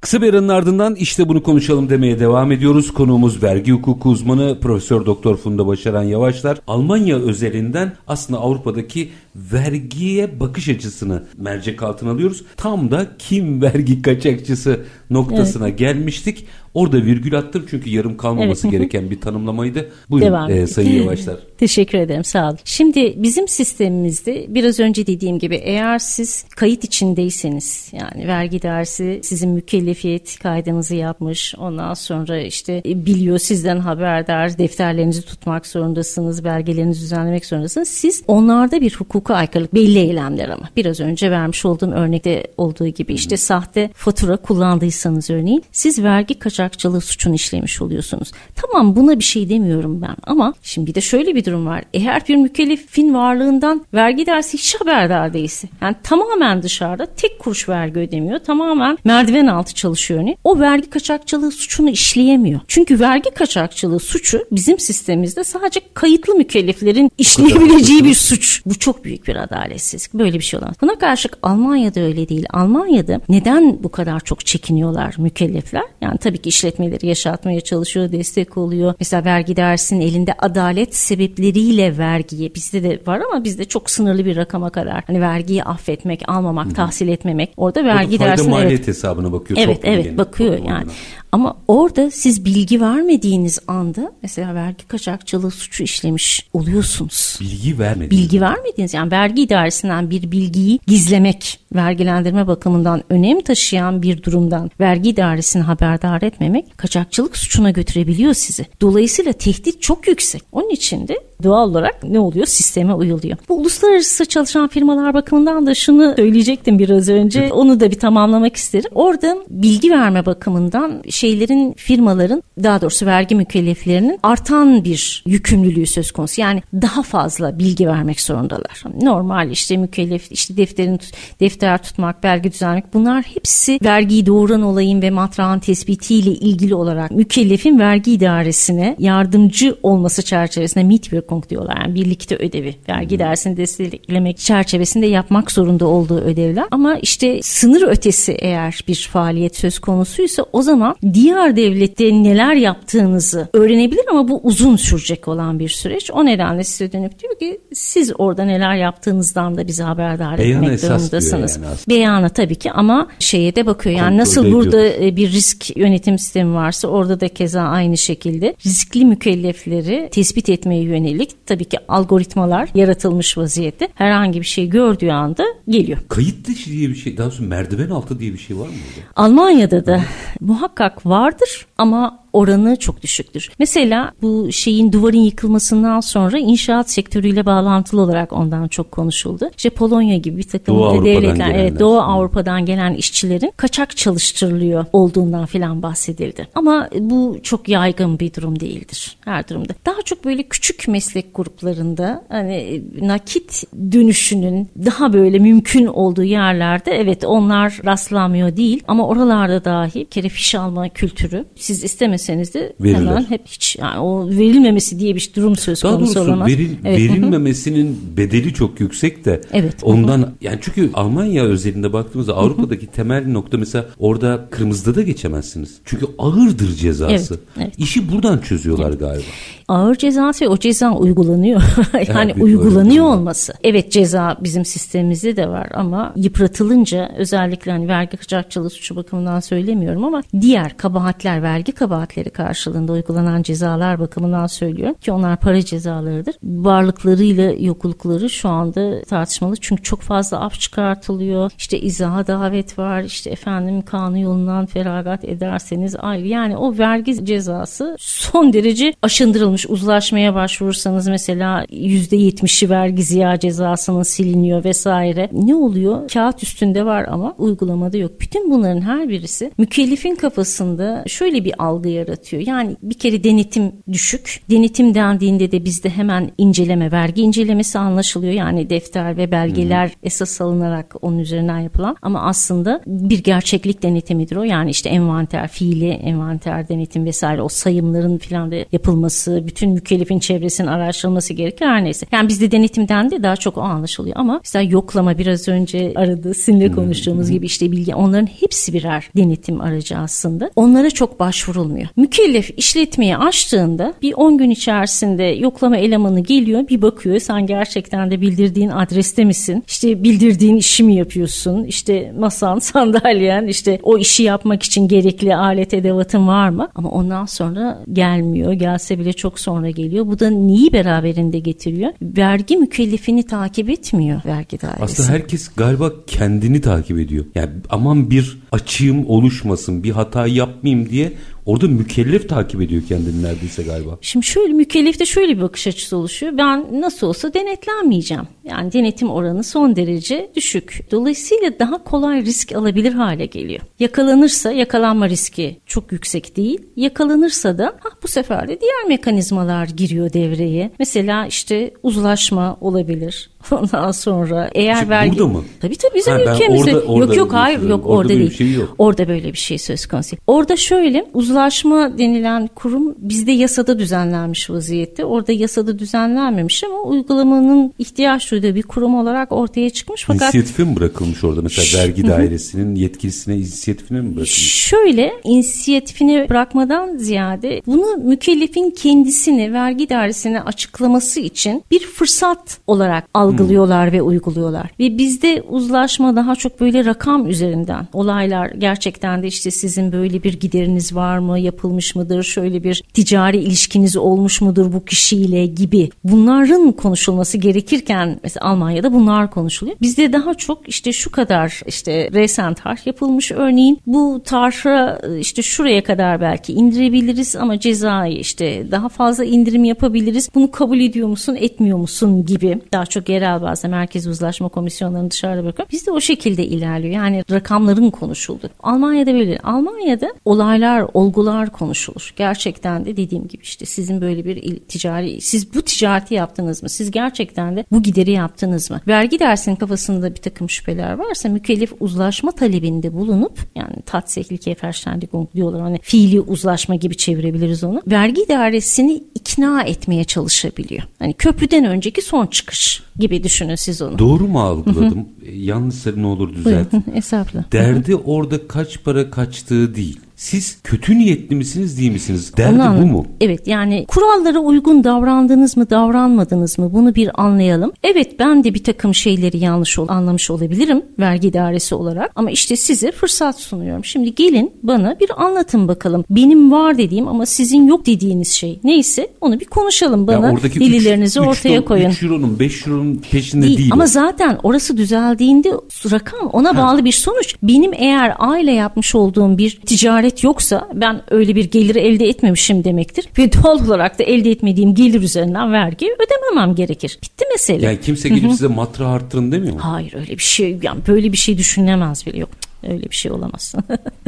Kısa 0.00 0.22
bir 0.22 0.34
aranın 0.34 0.48
ardından 0.48 0.94
işte 0.94 1.28
bunu 1.28 1.42
konuşalım 1.42 1.90
demeye 1.90 2.20
devam 2.20 2.52
ediyoruz. 2.52 2.92
Konuğumuz 2.92 3.42
vergi 3.42 3.72
hukuku 3.72 4.08
uzmanı 4.08 4.60
Profesör 4.60 5.06
Doktor 5.06 5.36
Funda 5.36 5.66
Başaran 5.66 6.02
Yavaşlar. 6.02 6.58
Almanya 6.66 7.16
özelinden 7.16 7.96
aslında 8.06 8.40
Avrupa'daki 8.40 9.10
vergiye 9.36 10.40
bakış 10.40 10.68
açısını 10.68 11.26
mercek 11.36 11.82
altına 11.82 12.10
alıyoruz. 12.10 12.44
Tam 12.56 12.90
da 12.90 13.06
kim 13.18 13.62
vergi 13.62 14.02
kaçakçısı 14.02 14.80
noktasına 15.10 15.68
gelmiştik. 15.68 16.46
Orada 16.74 16.96
virgül 16.96 17.38
attım 17.38 17.64
çünkü 17.70 17.90
yarım 17.90 18.16
kalmaması 18.16 18.68
Evet. 18.68 18.72
gereken 18.78 19.10
bir 19.10 19.20
tanımlamaydı. 19.20 19.88
Buyurun 20.10 20.28
Devam 20.28 20.50
e. 20.50 20.66
Sayın 20.66 21.02
Yavaşlar. 21.02 21.36
Teşekkür 21.58 21.98
ederim 21.98 22.24
sağ 22.24 22.48
olun. 22.48 22.58
Şimdi 22.64 23.14
bizim 23.16 23.48
sistemimizde 23.48 24.46
biraz 24.48 24.80
önce 24.80 25.06
dediğim 25.06 25.38
gibi 25.38 25.54
eğer 25.54 25.98
siz 25.98 26.44
kayıt 26.56 26.84
içindeyseniz 26.84 27.92
yani 27.92 28.28
vergi 28.28 28.62
dersi 28.62 29.20
sizin 29.22 29.50
mükellefiyet 29.50 30.38
kaydınızı 30.38 30.94
yapmış 30.94 31.54
ondan 31.58 31.94
sonra 31.94 32.40
işte 32.40 32.82
e, 32.86 33.06
biliyor 33.06 33.38
sizden 33.38 33.78
haberdar 33.78 34.58
defterlerinizi 34.58 35.22
tutmak 35.22 35.66
zorundasınız 35.66 36.44
belgelerinizi 36.44 37.00
düzenlemek 37.00 37.46
zorundasınız. 37.46 37.88
Siz 37.88 38.22
onlarda 38.26 38.80
bir 38.80 38.94
hukuka 38.94 39.34
aykırılık 39.34 39.74
belli 39.74 39.98
eylemler 39.98 40.48
ama 40.48 40.68
biraz 40.76 41.00
önce 41.00 41.30
vermiş 41.30 41.64
olduğum 41.64 41.92
örnekte 41.92 42.46
olduğu 42.56 42.86
gibi 42.86 43.14
işte 43.14 43.36
sahte 43.36 43.90
fatura 43.94 44.36
kullandıysanız 44.36 45.30
örneğin 45.30 45.62
siz 45.72 46.02
vergi 46.02 46.38
kaçakçılığı 46.58 47.00
suçunu 47.00 47.34
işlemiş 47.34 47.82
oluyorsunuz. 47.82 48.32
Tamam 48.54 48.96
buna 48.96 49.18
bir 49.18 49.24
şey 49.24 49.48
demiyorum 49.48 50.02
ben 50.02 50.16
ama 50.24 50.54
şimdi 50.62 50.86
bir 50.86 50.94
de 50.94 51.00
şöyle 51.00 51.34
bir 51.34 51.44
durum 51.44 51.66
var. 51.66 51.84
Eğer 51.94 52.22
bir 52.28 52.36
mükellefin 52.36 53.14
varlığından 53.14 53.84
vergi 53.94 54.26
dersi 54.26 54.58
hiç 54.58 54.80
haberdar 54.80 55.32
değilse 55.32 55.68
yani 55.82 55.96
tamamen 56.02 56.62
dışarıda 56.62 57.06
tek 57.06 57.38
kuruş 57.38 57.68
vergi 57.68 58.00
ödemiyor 58.00 58.38
tamamen 58.38 58.98
merdiven 59.04 59.46
altı 59.46 59.74
çalışıyor 59.74 60.20
örneğin 60.20 60.38
o 60.44 60.60
vergi 60.60 60.90
kaçakçılığı 60.90 61.50
suçunu 61.50 61.90
işleyemiyor. 61.90 62.60
Çünkü 62.68 63.00
vergi 63.00 63.30
kaçakçılığı 63.30 64.00
suçu 64.00 64.46
bizim 64.52 64.78
sistemimizde 64.78 65.44
sadece 65.44 65.80
kayıtlı 65.94 66.34
mükelleflerin 66.34 67.10
işleyebileceği 67.18 68.04
bir 68.04 68.14
suç. 68.14 68.62
Bu 68.66 68.78
çok 68.78 69.04
büyük 69.04 69.28
bir 69.28 69.36
adaletsizlik. 69.36 70.14
Böyle 70.14 70.38
bir 70.38 70.44
şey 70.44 70.58
olamaz. 70.58 70.76
Buna 70.80 70.98
karşılık 70.98 71.38
Almanya'da 71.42 72.00
öyle 72.00 72.28
değil. 72.28 72.46
Almanya'da 72.50 73.20
neden 73.28 73.82
bu 73.82 73.88
kadar 73.90 74.20
çok 74.20 74.46
çekiniyorlar 74.46 75.14
mükellefler? 75.18 75.84
Yani 76.00 76.18
tabii 76.18 76.38
ki 76.38 76.47
işletmeleri 76.48 77.06
yaşatmaya 77.06 77.60
çalışıyor, 77.60 78.12
destek 78.12 78.56
oluyor. 78.56 78.94
Mesela 79.00 79.24
vergi 79.24 79.56
dersinin 79.56 80.00
elinde 80.00 80.32
adalet 80.38 80.94
sebepleriyle 80.94 81.98
vergiye 81.98 82.54
bizde 82.54 82.82
de 82.82 83.00
var 83.06 83.20
ama 83.32 83.44
bizde 83.44 83.64
çok 83.64 83.90
sınırlı 83.90 84.24
bir 84.24 84.36
rakama 84.36 84.70
kadar. 84.70 85.04
Hani 85.06 85.20
vergiyi 85.20 85.64
affetmek, 85.64 86.28
almamak, 86.28 86.76
tahsil 86.76 87.08
etmemek. 87.08 87.52
Orada 87.56 87.84
vergi 87.84 88.18
fayda 88.18 88.30
dersinin 88.30 88.50
maliyet 88.50 88.72
evet, 88.72 88.88
hesabına 88.88 89.32
bakıyor. 89.32 89.60
Evet 89.62 89.80
evet 89.82 90.04
genel, 90.04 90.18
bakıyor 90.18 90.58
yani. 90.58 90.82
adına. 90.82 90.92
Ama 91.32 91.56
orada 91.68 92.10
siz 92.10 92.44
bilgi 92.44 92.80
vermediğiniz 92.80 93.58
anda 93.68 94.12
mesela 94.22 94.54
vergi 94.54 94.88
kaçakçılığı 94.88 95.50
suçu 95.50 95.82
işlemiş 95.82 96.48
oluyorsunuz. 96.52 97.38
Bilgi 97.40 97.78
vermedi. 97.78 98.10
Bilgi 98.10 98.40
vermediğiniz 98.40 98.94
yani 98.94 99.10
vergi 99.10 99.42
idaresinden 99.42 100.10
bir 100.10 100.30
bilgiyi 100.30 100.80
gizlemek, 100.86 101.60
vergilendirme 101.74 102.46
bakımından 102.46 103.02
önem 103.10 103.40
taşıyan 103.40 104.02
bir 104.02 104.22
durumdan 104.22 104.70
vergi 104.80 105.10
idaresini 105.10 105.62
haberdar 105.62 106.22
etmemek 106.22 106.78
kaçakçılık 106.78 107.36
suçuna 107.36 107.70
götürebiliyor 107.70 108.34
sizi. 108.34 108.66
Dolayısıyla 108.80 109.32
tehdit 109.32 109.82
çok 109.82 110.08
yüksek. 110.08 110.42
Onun 110.52 110.70
için 110.70 111.08
de 111.08 111.18
doğal 111.42 111.70
olarak 111.70 112.04
ne 112.04 112.20
oluyor? 112.20 112.46
Sisteme 112.46 112.94
uyuluyor. 112.94 113.36
Bu 113.48 113.56
uluslararası 113.58 114.24
çalışan 114.24 114.68
firmalar 114.68 115.14
bakımından 115.14 115.66
da 115.66 115.74
şunu 115.74 116.14
söyleyecektim 116.16 116.78
biraz 116.78 117.08
önce. 117.08 117.52
Onu 117.52 117.80
da 117.80 117.90
bir 117.90 117.98
tamamlamak 117.98 118.56
isterim. 118.56 118.90
Orada 118.94 119.36
bilgi 119.50 119.90
verme 119.90 120.26
bakımından 120.26 121.02
şeylerin 121.18 121.72
firmaların 121.72 122.42
daha 122.62 122.80
doğrusu 122.80 123.06
vergi 123.06 123.34
mükelleflerinin 123.34 124.18
artan 124.22 124.84
bir 124.84 125.22
yükümlülüğü 125.26 125.86
söz 125.86 126.12
konusu. 126.12 126.40
Yani 126.40 126.62
daha 126.74 127.02
fazla 127.02 127.58
bilgi 127.58 127.88
vermek 127.88 128.20
zorundalar. 128.20 128.84
Normal 129.02 129.50
işte 129.50 129.76
mükellef 129.76 130.32
işte 130.32 130.56
defterin 130.56 131.00
defter 131.40 131.82
tutmak, 131.82 132.22
belge 132.22 132.52
düzenlemek 132.52 132.94
bunlar 132.94 133.22
hepsi 133.22 133.78
vergiyi 133.84 134.26
doğuran 134.26 134.62
olayın 134.62 135.02
ve 135.02 135.10
matrağın 135.10 135.58
tespitiyle 135.58 136.30
ilgili 136.30 136.74
olarak 136.74 137.10
mükellefin 137.10 137.78
vergi 137.78 138.12
idaresine 138.12 138.96
yardımcı 138.98 139.76
olması 139.82 140.22
çerçevesinde 140.22 140.84
Mitwirkung 140.84 141.48
diyorlar. 141.48 141.76
Yani 141.80 141.94
birlikte 141.94 142.36
ödevi. 142.36 142.74
Vergi 142.88 143.18
dersini 143.18 143.56
desteklemek 143.56 144.38
çerçevesinde 144.38 145.06
yapmak 145.06 145.50
zorunda 145.50 145.86
olduğu 145.86 146.20
ödevler. 146.20 146.64
Ama 146.70 146.98
işte 146.98 147.42
sınır 147.42 147.82
ötesi 147.82 148.32
eğer 148.32 148.84
bir 148.88 149.08
faaliyet 149.12 149.56
söz 149.56 149.78
konusuysa 149.78 150.44
o 150.52 150.62
zaman 150.62 150.94
diğer 151.14 151.56
devlette 151.56 152.22
neler 152.22 152.54
yaptığınızı 152.54 153.48
öğrenebilir 153.52 154.04
ama 154.10 154.28
bu 154.28 154.40
uzun 154.42 154.76
sürecek 154.76 155.28
olan 155.28 155.58
bir 155.58 155.68
süreç. 155.68 156.10
O 156.10 156.26
nedenle 156.26 156.64
size 156.64 156.92
dönüp 156.92 157.18
diyor 157.18 157.38
ki 157.38 157.60
siz 157.72 158.12
orada 158.18 158.44
neler 158.44 158.74
yaptığınızdan 158.76 159.56
da 159.56 159.66
bize 159.66 159.82
haberdar 159.82 160.38
Beyan 160.38 160.62
etmek 160.62 160.82
durumundasınız. 160.82 161.56
Yani 161.56 161.76
Beyana 161.88 162.28
tabii 162.28 162.54
ki 162.54 162.72
ama 162.72 163.08
şeye 163.18 163.56
de 163.56 163.66
bakıyor. 163.66 163.96
Yani 163.96 164.08
Kontrol 164.08 164.18
nasıl 164.18 164.42
ediyor. 164.46 164.56
burada 164.58 164.86
e, 164.86 165.16
bir 165.16 165.32
risk 165.32 165.76
yönetim 165.76 166.18
sistemi 166.18 166.54
varsa 166.54 166.88
orada 166.88 167.20
da 167.20 167.28
keza 167.28 167.62
aynı 167.62 167.96
şekilde 167.98 168.54
riskli 168.66 169.04
mükellefleri 169.04 170.08
tespit 170.12 170.48
etmeye 170.48 170.82
yönelik 170.82 171.46
tabii 171.46 171.64
ki 171.64 171.78
algoritmalar 171.88 172.68
yaratılmış 172.74 173.38
vaziyette. 173.38 173.88
Herhangi 173.94 174.40
bir 174.40 174.46
şey 174.46 174.68
gördüğü 174.68 175.10
anda 175.10 175.44
geliyor. 175.68 175.98
Kayıt 176.08 176.48
dışı 176.48 176.70
diye 176.70 176.88
bir 176.88 176.94
şey 176.94 177.16
daha 177.16 177.30
sonra 177.30 177.48
merdiven 177.48 177.90
altı 177.90 178.20
diye 178.20 178.32
bir 178.32 178.38
şey 178.38 178.56
var 178.58 178.66
mı? 178.66 178.72
Burada? 178.72 179.08
Almanya'da 179.16 179.86
da 179.86 180.00
muhakkak 180.40 180.97
vardır 181.04 181.66
ama 181.78 182.18
oranı 182.32 182.76
çok 182.76 183.02
düşüktür. 183.02 183.50
Mesela 183.58 184.12
bu 184.22 184.52
şeyin 184.52 184.92
duvarın 184.92 185.18
yıkılmasından 185.18 186.00
sonra 186.00 186.38
inşaat 186.38 186.90
sektörüyle 186.90 187.46
bağlantılı 187.46 188.00
olarak 188.00 188.32
ondan 188.32 188.68
çok 188.68 188.92
konuşuldu. 188.92 189.50
İşte 189.56 189.70
Polonya 189.70 190.16
gibi 190.16 190.36
bir 190.36 190.48
takım 190.48 190.76
Doğu 190.76 191.04
devletler, 191.04 191.54
evet, 191.54 191.80
Doğu 191.80 192.00
Avrupa'dan 192.00 192.66
gelen 192.66 192.94
işçilerin 192.94 193.52
kaçak 193.56 193.96
çalıştırılıyor 193.96 194.84
olduğundan 194.92 195.46
filan 195.46 195.82
bahsedildi. 195.82 196.48
Ama 196.54 196.88
bu 197.00 197.38
çok 197.42 197.68
yaygın 197.68 198.18
bir 198.18 198.34
durum 198.34 198.60
değildir 198.60 199.16
her 199.24 199.48
durumda. 199.48 199.72
Daha 199.86 200.02
çok 200.02 200.24
böyle 200.24 200.42
küçük 200.42 200.88
meslek 200.88 201.34
gruplarında 201.34 202.24
hani 202.28 202.82
nakit 203.00 203.64
dönüşünün 203.92 204.68
daha 204.84 205.12
böyle 205.12 205.38
mümkün 205.38 205.86
olduğu 205.86 206.24
yerlerde 206.24 206.90
evet 206.90 207.24
onlar 207.24 207.80
rastlanmıyor 207.84 208.56
değil 208.56 208.82
ama 208.88 209.08
oralarda 209.08 209.64
dahi 209.64 210.04
kere 210.04 210.28
fiş 210.28 210.54
alma 210.54 210.88
kültürü 210.88 211.44
siz 211.56 211.84
istemeseniz 211.84 212.17
verirseniz 212.18 212.54
de 212.54 212.72
Verilir. 212.80 212.98
hemen 212.98 213.24
hep 213.30 213.46
hiç 213.46 213.76
yani 213.76 213.98
o 213.98 214.28
verilmemesi 214.28 214.98
diye 214.98 215.14
bir 215.14 215.30
durum 215.36 215.56
söz 215.56 215.82
Daha 215.82 215.94
konusu 215.94 216.14
doğrusu 216.14 216.30
olamaz. 216.30 216.48
Veril, 216.48 216.70
evet. 216.84 216.98
verilmemesinin 216.98 218.00
bedeli 218.16 218.54
çok 218.54 218.80
yüksek 218.80 219.24
de 219.24 219.40
evet. 219.52 219.74
ondan 219.82 220.32
yani 220.40 220.58
çünkü 220.62 220.90
Almanya 220.94 221.44
özelinde 221.44 221.92
baktığımızda 221.92 222.34
Avrupa'daki 222.34 222.86
temel 222.86 223.26
nokta 223.26 223.58
mesela 223.58 223.86
orada 223.98 224.46
kırmızıda 224.50 224.94
da 224.94 225.02
geçemezsiniz. 225.02 225.78
Çünkü 225.84 226.06
ağırdır 226.18 226.74
cezası. 226.74 227.34
Evet, 227.34 227.40
evet. 227.56 227.74
İşi 227.78 228.12
buradan 228.12 228.38
çözüyorlar 228.38 228.88
evet. 228.88 229.00
galiba 229.00 229.24
ağır 229.68 229.94
cezası 229.94 230.44
ve 230.44 230.48
o 230.48 230.58
ceza 230.58 230.92
uygulanıyor. 230.92 231.62
yani 232.14 232.32
evet, 232.32 232.42
uygulanıyor 232.42 233.04
olması. 233.04 233.54
Evet 233.62 233.92
ceza 233.92 234.36
bizim 234.40 234.64
sistemimizde 234.64 235.36
de 235.36 235.48
var 235.48 235.68
ama 235.74 236.12
yıpratılınca 236.16 237.10
özellikle 237.16 237.72
hani 237.72 237.88
vergi 237.88 238.16
kaçakçılığı 238.16 238.70
suçu 238.70 238.96
bakımından 238.96 239.40
söylemiyorum 239.40 240.04
ama 240.04 240.22
diğer 240.40 240.76
kabahatler 240.76 241.42
vergi 241.42 241.72
kabahatleri 241.72 242.07
karşılığında 242.14 242.92
uygulanan 242.92 243.42
cezalar 243.42 244.00
bakımından 244.00 244.46
söylüyorum 244.46 244.96
ki 245.00 245.12
onlar 245.12 245.36
para 245.36 245.62
cezalarıdır. 245.62 246.34
Varlıklarıyla 246.42 247.52
yoklukları 247.58 248.30
şu 248.30 248.48
anda 248.48 249.02
tartışmalı 249.02 249.56
çünkü 249.60 249.82
çok 249.82 250.00
fazla 250.00 250.40
af 250.40 250.60
çıkartılıyor. 250.60 251.50
İşte 251.58 251.80
izaha 251.80 252.26
davet 252.26 252.78
var. 252.78 253.02
İşte 253.02 253.30
efendim 253.30 253.82
kanun 253.82 254.16
yolundan 254.16 254.66
feragat 254.66 255.24
ederseniz 255.24 255.96
ayrı. 255.98 256.26
Yani 256.26 256.56
o 256.56 256.78
vergi 256.78 257.24
cezası 257.24 257.96
son 257.98 258.52
derece 258.52 258.92
aşındırılmış 259.02 259.66
uzlaşmaya 259.70 260.34
başvurursanız 260.34 261.08
mesela 261.08 261.64
%70'i 261.64 262.70
vergi 262.70 263.02
ziya 263.02 263.38
cezasının 263.38 264.02
siliniyor 264.02 264.64
vesaire. 264.64 265.28
Ne 265.32 265.54
oluyor? 265.54 266.08
Kağıt 266.08 266.42
üstünde 266.42 266.84
var 266.84 267.06
ama 267.10 267.34
uygulamada 267.38 267.96
yok. 267.96 268.20
Bütün 268.20 268.50
bunların 268.50 268.80
her 268.80 269.08
birisi 269.08 269.50
mükellefin 269.58 270.14
kafasında 270.14 271.04
şöyle 271.06 271.44
bir 271.44 271.54
algı 271.58 271.88
yaratıyor. 271.98 272.42
Yani 272.46 272.76
bir 272.82 272.94
kere 272.94 273.24
denetim 273.24 273.72
düşük. 273.92 274.40
Denetim 274.50 274.94
dendiğinde 274.94 275.52
de 275.52 275.64
bizde 275.64 275.90
hemen 275.90 276.30
inceleme, 276.38 276.92
vergi 276.92 277.22
incelemesi 277.22 277.78
anlaşılıyor. 277.78 278.32
Yani 278.32 278.70
defter 278.70 279.16
ve 279.16 279.30
belgeler 279.30 279.88
hı 279.88 279.92
esas 280.02 280.40
alınarak 280.40 280.94
onun 281.02 281.18
üzerinden 281.18 281.58
yapılan 281.58 281.96
ama 282.02 282.22
aslında 282.22 282.82
bir 282.86 283.22
gerçeklik 283.24 283.82
denetimidir 283.82 284.36
o. 284.36 284.42
Yani 284.42 284.70
işte 284.70 284.88
envanter, 284.88 285.48
fiili 285.48 285.88
envanter 285.88 286.68
denetim 286.68 287.04
vesaire 287.04 287.42
o 287.42 287.48
sayımların 287.48 288.18
filan 288.18 288.50
da 288.50 288.56
yapılması, 288.72 289.42
bütün 289.46 289.70
mükellefin 289.70 290.18
çevresinin 290.18 290.68
araştırılması 290.68 291.34
gerekir 291.34 291.66
her 291.66 291.84
neyse. 291.84 292.06
Yani 292.12 292.28
bizde 292.28 292.50
denetimden 292.50 293.10
de 293.10 293.22
daha 293.22 293.36
çok 293.36 293.58
o 293.58 293.60
anlaşılıyor 293.60 294.16
ama 294.18 294.40
mesela 294.44 294.62
yoklama 294.62 295.18
biraz 295.18 295.48
önce 295.48 295.92
aradı 295.96 296.34
sinirle 296.34 296.72
konuştuğumuz 296.72 297.30
gibi 297.30 297.46
işte 297.46 297.72
bilgi 297.72 297.94
onların 297.94 298.26
hepsi 298.26 298.72
birer 298.72 299.10
denetim 299.16 299.60
aracı 299.60 299.98
aslında. 299.98 300.50
Onlara 300.56 300.90
çok 300.90 301.20
başvurulmuyor. 301.20 301.87
Mükellef 301.96 302.50
işletmeyi 302.56 303.16
açtığında 303.16 303.94
bir 304.02 304.12
10 304.12 304.38
gün 304.38 304.50
içerisinde 304.50 305.22
yoklama 305.22 305.76
elemanı 305.76 306.20
geliyor 306.20 306.68
bir 306.68 306.82
bakıyor 306.82 307.18
sen 307.18 307.46
gerçekten 307.46 308.10
de 308.10 308.20
bildirdiğin 308.20 308.68
adreste 308.68 309.24
misin? 309.24 309.64
İşte 309.68 310.02
bildirdiğin 310.02 310.56
işi 310.56 310.82
mi 310.82 310.94
yapıyorsun? 310.94 311.64
İşte 311.64 312.12
masan, 312.18 312.58
sandalyen 312.68 313.46
işte 313.46 313.80
o 313.82 313.98
işi 313.98 314.22
yapmak 314.22 314.62
için 314.62 314.88
gerekli 314.88 315.36
alet 315.36 315.74
edevatın 315.74 316.28
var 316.28 316.48
mı? 316.48 316.68
Ama 316.74 316.90
ondan 316.90 317.26
sonra 317.26 317.84
gelmiyor. 317.92 318.52
Gelse 318.52 318.98
bile 318.98 319.12
çok 319.12 319.40
sonra 319.40 319.70
geliyor. 319.70 320.06
Bu 320.06 320.20
da 320.20 320.30
neyi 320.30 320.72
beraberinde 320.72 321.38
getiriyor? 321.38 321.92
Vergi 322.02 322.56
mükellefini 322.56 323.22
takip 323.22 323.70
etmiyor 323.70 324.20
vergi 324.26 324.62
dairesi. 324.62 324.82
Aslında 324.82 325.08
herkes 325.08 325.48
galiba 325.56 325.92
kendini 326.06 326.60
takip 326.60 326.98
ediyor. 326.98 327.24
Yani 327.34 327.50
aman 327.70 328.10
bir 328.10 328.38
açığım 328.52 329.06
oluşmasın, 329.06 329.82
bir 329.84 329.90
hata 329.90 330.26
yapmayayım 330.26 330.88
diye 330.90 331.12
Orada 331.48 331.68
mükellef 331.68 332.28
takip 332.28 332.62
ediyor 332.62 332.82
kendini 332.88 333.22
neredeyse 333.22 333.62
galiba. 333.62 333.98
Şimdi 334.00 334.26
şöyle 334.26 334.52
mükellefte 334.52 335.06
şöyle 335.06 335.36
bir 335.36 335.42
bakış 335.42 335.66
açısı 335.66 335.96
oluşuyor. 335.96 336.32
Ben 336.38 336.80
nasıl 336.80 337.06
olsa 337.06 337.34
denetlenmeyeceğim. 337.34 338.24
Yani 338.44 338.72
denetim 338.72 339.10
oranı 339.10 339.44
son 339.44 339.76
derece 339.76 340.30
düşük. 340.36 340.86
Dolayısıyla 340.90 341.58
daha 341.58 341.84
kolay 341.84 342.24
risk 342.24 342.52
alabilir 342.52 342.92
hale 342.92 343.26
geliyor. 343.26 343.60
Yakalanırsa 343.80 344.52
yakalanma 344.52 345.08
riski 345.08 345.60
çok 345.66 345.92
yüksek 345.92 346.36
değil. 346.36 346.60
Yakalanırsa 346.76 347.58
da 347.58 347.66
ha, 347.66 347.88
bu 348.02 348.08
sefer 348.08 348.48
de 348.48 348.60
diğer 348.60 348.84
mekanizmalar 348.88 349.66
giriyor 349.66 350.12
devreye. 350.12 350.70
Mesela 350.78 351.26
işte 351.26 351.74
uzlaşma 351.82 352.56
olabilir. 352.60 353.30
Ondan 353.50 353.90
sonra 353.90 354.50
eğer 354.54 354.76
Şimdi 354.76 354.90
vergi... 354.90 355.18
Burada 355.18 355.26
mı? 355.26 355.44
Tabii 355.60 355.76
tabii 355.76 355.94
bizim 355.94 356.12
ha, 356.12 356.20
ülkemizde. 356.22 356.76
Orada, 356.76 356.86
orada 356.86 357.14
yok 357.14 357.16
yok 357.16 357.32
hayır 357.32 357.62
yok 357.62 357.86
orada, 357.86 357.88
orada 357.88 358.08
değil. 358.08 358.30
Şey 358.30 358.52
yok. 358.52 358.74
Orada 358.78 359.08
böyle 359.08 359.32
bir 359.32 359.38
şey 359.38 359.58
söz 359.58 359.86
konusu. 359.86 360.16
Orada 360.26 360.56
şöyle 360.56 361.06
uzlaşma 361.14 361.98
denilen 361.98 362.48
kurum 362.54 362.94
bizde 362.98 363.32
yasada 363.32 363.78
düzenlenmiş 363.78 364.50
vaziyette. 364.50 365.04
Orada 365.04 365.32
yasada 365.32 365.78
düzenlenmemiş 365.78 366.64
ama 366.64 366.82
uygulamanın 366.82 367.72
ihtiyaç 367.78 368.30
duyduğu 368.30 368.54
bir 368.54 368.62
kurum 368.62 368.94
olarak 368.94 369.32
ortaya 369.32 369.70
çıkmış. 369.70 370.04
Fakat 370.04 370.22
İnisiyatife 370.22 370.64
mi 370.64 370.76
bırakılmış 370.76 371.24
orada 371.24 371.42
mesela 371.42 371.82
vergi 371.82 372.06
dairesinin 372.06 372.74
yetkilisine 372.74 373.36
inisiyatifine 373.36 374.00
mi 374.00 374.06
bırakılmış? 374.06 374.52
Şöyle 374.68 375.12
inisiyatifine 375.24 376.28
bırakmadan 376.28 376.96
ziyade 376.96 377.62
bunu 377.66 377.96
mükellefin 377.96 378.70
kendisini 378.70 379.52
vergi 379.52 379.88
dairesine 379.88 380.40
açıklaması 380.40 381.20
için 381.20 381.64
bir 381.70 381.80
fırsat 381.80 382.58
olarak 382.66 383.04
algılanıyor 383.14 383.27
algılıyorlar 383.28 383.86
hmm. 383.86 383.92
ve 383.92 384.02
uyguluyorlar. 384.02 384.70
Ve 384.80 384.98
bizde 384.98 385.42
uzlaşma 385.48 386.16
daha 386.16 386.36
çok 386.36 386.60
böyle 386.60 386.84
rakam 386.84 387.26
üzerinden. 387.26 387.88
Olaylar 387.92 388.50
gerçekten 388.50 389.22
de 389.22 389.26
işte 389.26 389.50
sizin 389.50 389.92
böyle 389.92 390.22
bir 390.22 390.40
gideriniz 390.40 390.94
var 390.94 391.18
mı, 391.18 391.38
yapılmış 391.38 391.94
mıdır, 391.94 392.22
şöyle 392.22 392.64
bir 392.64 392.82
ticari 392.94 393.38
ilişkiniz 393.38 393.96
olmuş 393.96 394.40
mudur 394.40 394.72
bu 394.72 394.84
kişiyle 394.84 395.46
gibi. 395.46 395.90
Bunların 396.04 396.72
konuşulması 396.72 397.38
gerekirken 397.38 398.20
mesela 398.22 398.46
Almanya'da 398.46 398.92
bunlar 398.92 399.30
konuşuluyor. 399.30 399.76
Bizde 399.80 400.12
daha 400.12 400.34
çok 400.34 400.68
işte 400.68 400.92
şu 400.92 401.12
kadar 401.12 401.60
işte 401.66 402.10
resen 402.12 402.54
tarh 402.54 402.86
yapılmış 402.86 403.32
örneğin 403.32 403.80
bu 403.86 404.22
tarha 404.24 405.00
işte 405.20 405.42
şuraya 405.42 405.84
kadar 405.84 406.20
belki 406.20 406.52
indirebiliriz 406.52 407.36
ama 407.36 407.60
cezayı 407.60 408.18
işte 408.18 408.66
daha 408.70 408.88
fazla 408.88 409.24
indirim 409.24 409.64
yapabiliriz. 409.64 410.28
Bunu 410.34 410.50
kabul 410.50 410.80
ediyor 410.80 411.08
musun, 411.08 411.36
etmiyor 411.40 411.78
musun 411.78 412.26
gibi 412.26 412.58
daha 412.72 412.86
çok 412.86 413.08
yer 413.08 413.17
yerel 413.18 413.42
bazda 413.42 413.68
merkez 413.68 414.06
uzlaşma 414.06 414.48
komisyonlarını 414.48 415.10
dışarıda 415.10 415.44
bırakıyorum. 415.44 415.72
Bizde 415.72 415.90
o 415.92 416.00
şekilde 416.00 416.46
ilerliyor. 416.46 416.94
Yani 416.94 417.24
rakamların 417.30 417.90
konuşuldu. 417.90 418.50
Almanya'da 418.62 419.14
böyle. 419.14 419.38
Almanya'da 419.38 420.14
olaylar, 420.24 420.86
olgular 420.94 421.50
konuşulur. 421.50 422.12
Gerçekten 422.16 422.84
de 422.84 422.96
dediğim 422.96 423.28
gibi 423.28 423.42
işte 423.42 423.66
sizin 423.66 424.00
böyle 424.00 424.24
bir 424.24 424.58
ticari, 424.58 425.20
siz 425.20 425.54
bu 425.54 425.62
ticareti 425.62 426.14
yaptınız 426.14 426.62
mı? 426.62 426.68
Siz 426.68 426.90
gerçekten 426.90 427.56
de 427.56 427.64
bu 427.72 427.82
gideri 427.82 428.10
yaptınız 428.10 428.70
mı? 428.70 428.80
Vergi 428.86 429.18
dersinin 429.18 429.56
kafasında 429.56 430.10
bir 430.10 430.20
takım 430.20 430.50
şüpheler 430.50 430.92
varsa 430.92 431.28
mükellef 431.28 431.72
uzlaşma 431.80 432.32
talebinde 432.32 432.94
bulunup 432.94 433.38
yani 433.54 433.82
tatsächliche 433.86 434.56
Verständigung 434.64 435.28
diyorlar. 435.34 435.60
Hani 435.60 435.78
fiili 435.82 436.20
uzlaşma 436.20 436.74
gibi 436.74 436.96
çevirebiliriz 436.96 437.64
onu. 437.64 437.82
Vergi 437.86 438.22
idaresini 438.22 439.02
ikna 439.14 439.62
etmeye 439.62 440.04
çalışabiliyor. 440.04 440.82
Hani 440.98 441.12
köprüden 441.12 441.64
önceki 441.64 442.02
son 442.02 442.26
çıkış 442.26 442.82
gibi 442.98 443.07
düşünün 443.22 443.54
siz 443.54 443.82
onu. 443.82 443.98
Doğru 443.98 444.28
mu 444.28 444.40
algıladım? 444.40 445.08
Yanlışsa 445.32 445.90
ne 445.96 446.06
olur 446.06 446.34
düzeltin. 446.34 446.84
Estağfurullah. 446.94 447.52
Derdi 447.52 447.96
orada 447.96 448.48
kaç 448.48 448.82
para 448.84 449.10
kaçtığı 449.10 449.74
değil. 449.74 450.00
Siz 450.18 450.58
kötü 450.64 450.98
niyetli 450.98 451.36
misiniz 451.36 451.78
değil 451.78 451.90
misiniz? 451.90 452.36
Derdi 452.36 452.62
Onu 452.62 452.82
bu 452.82 452.86
mu? 452.86 453.06
Evet 453.20 453.46
yani 453.46 453.84
kurallara 453.88 454.38
uygun 454.38 454.84
davrandınız 454.84 455.56
mı 455.56 455.70
davranmadınız 455.70 456.58
mı 456.58 456.70
bunu 456.72 456.94
bir 456.94 457.22
anlayalım. 457.22 457.72
Evet 457.84 458.18
ben 458.18 458.44
de 458.44 458.54
bir 458.54 458.64
takım 458.64 458.94
şeyleri 458.94 459.38
yanlış 459.38 459.78
ol 459.78 459.88
anlamış 459.88 460.30
olabilirim 460.30 460.82
vergi 460.98 461.28
idaresi 461.28 461.74
olarak 461.74 462.12
ama 462.16 462.30
işte 462.30 462.56
size 462.56 462.92
fırsat 462.92 463.40
sunuyorum. 463.40 463.84
Şimdi 463.84 464.14
gelin 464.14 464.52
bana 464.62 465.00
bir 465.00 465.24
anlatın 465.24 465.68
bakalım. 465.68 466.04
Benim 466.10 466.52
var 466.52 466.78
dediğim 466.78 467.08
ama 467.08 467.26
sizin 467.26 467.66
yok 467.66 467.86
dediğiniz 467.86 468.28
şey 468.28 468.60
neyse 468.64 469.08
onu 469.20 469.40
bir 469.40 469.46
konuşalım 469.46 470.06
bana. 470.06 470.26
Ya 470.26 470.32
oradaki 470.32 470.60
delillerinizi 470.60 471.20
üç, 471.20 471.26
ortaya 471.26 471.60
üç, 471.60 471.64
koyun. 471.64 471.90
3 471.90 472.02
euronun 472.02 472.38
5 472.38 472.66
euronun 472.66 473.02
peşinde 473.10 473.46
değil. 473.46 473.58
değil 473.58 473.72
ama 473.72 473.86
zaten 473.86 474.38
orası 474.42 474.76
düzeldiğinde 474.76 475.52
rakam 475.92 476.28
ona 476.32 476.48
ha. 476.48 476.56
bağlı 476.56 476.84
bir 476.84 476.92
sonuç. 476.92 477.34
Benim 477.42 477.72
eğer 477.74 478.14
aile 478.18 478.52
yapmış 478.52 478.94
olduğum 478.94 479.38
bir 479.38 479.60
ticaret 479.66 480.07
ticaret 480.08 480.24
yoksa 480.24 480.68
ben 480.74 481.02
öyle 481.10 481.36
bir 481.36 481.50
geliri 481.50 481.78
elde 481.78 482.08
etmemişim 482.08 482.64
demektir. 482.64 483.08
Ve 483.18 483.32
doğal 483.32 483.66
olarak 483.66 483.98
da 483.98 484.02
elde 484.02 484.30
etmediğim 484.30 484.74
gelir 484.74 485.02
üzerinden 485.02 485.52
vergi 485.52 485.86
ödememem 485.86 486.54
gerekir. 486.54 486.98
Bitti 487.02 487.24
mesele. 487.32 487.66
Yani 487.66 487.80
kimse 487.80 488.08
gelip 488.08 488.30
size 488.30 488.46
matra 488.46 488.88
arttırın 488.88 489.32
demiyor 489.32 489.54
mu? 489.54 489.60
Hayır 489.62 489.94
öyle 489.94 490.12
bir 490.12 490.22
şey 490.22 490.58
yani 490.62 490.80
böyle 490.88 491.12
bir 491.12 491.16
şey 491.16 491.38
düşünülemez 491.38 492.06
bile 492.06 492.18
yok. 492.18 492.30
Öyle 492.62 492.90
bir 492.90 492.94
şey 492.94 493.12
olamaz. 493.12 493.54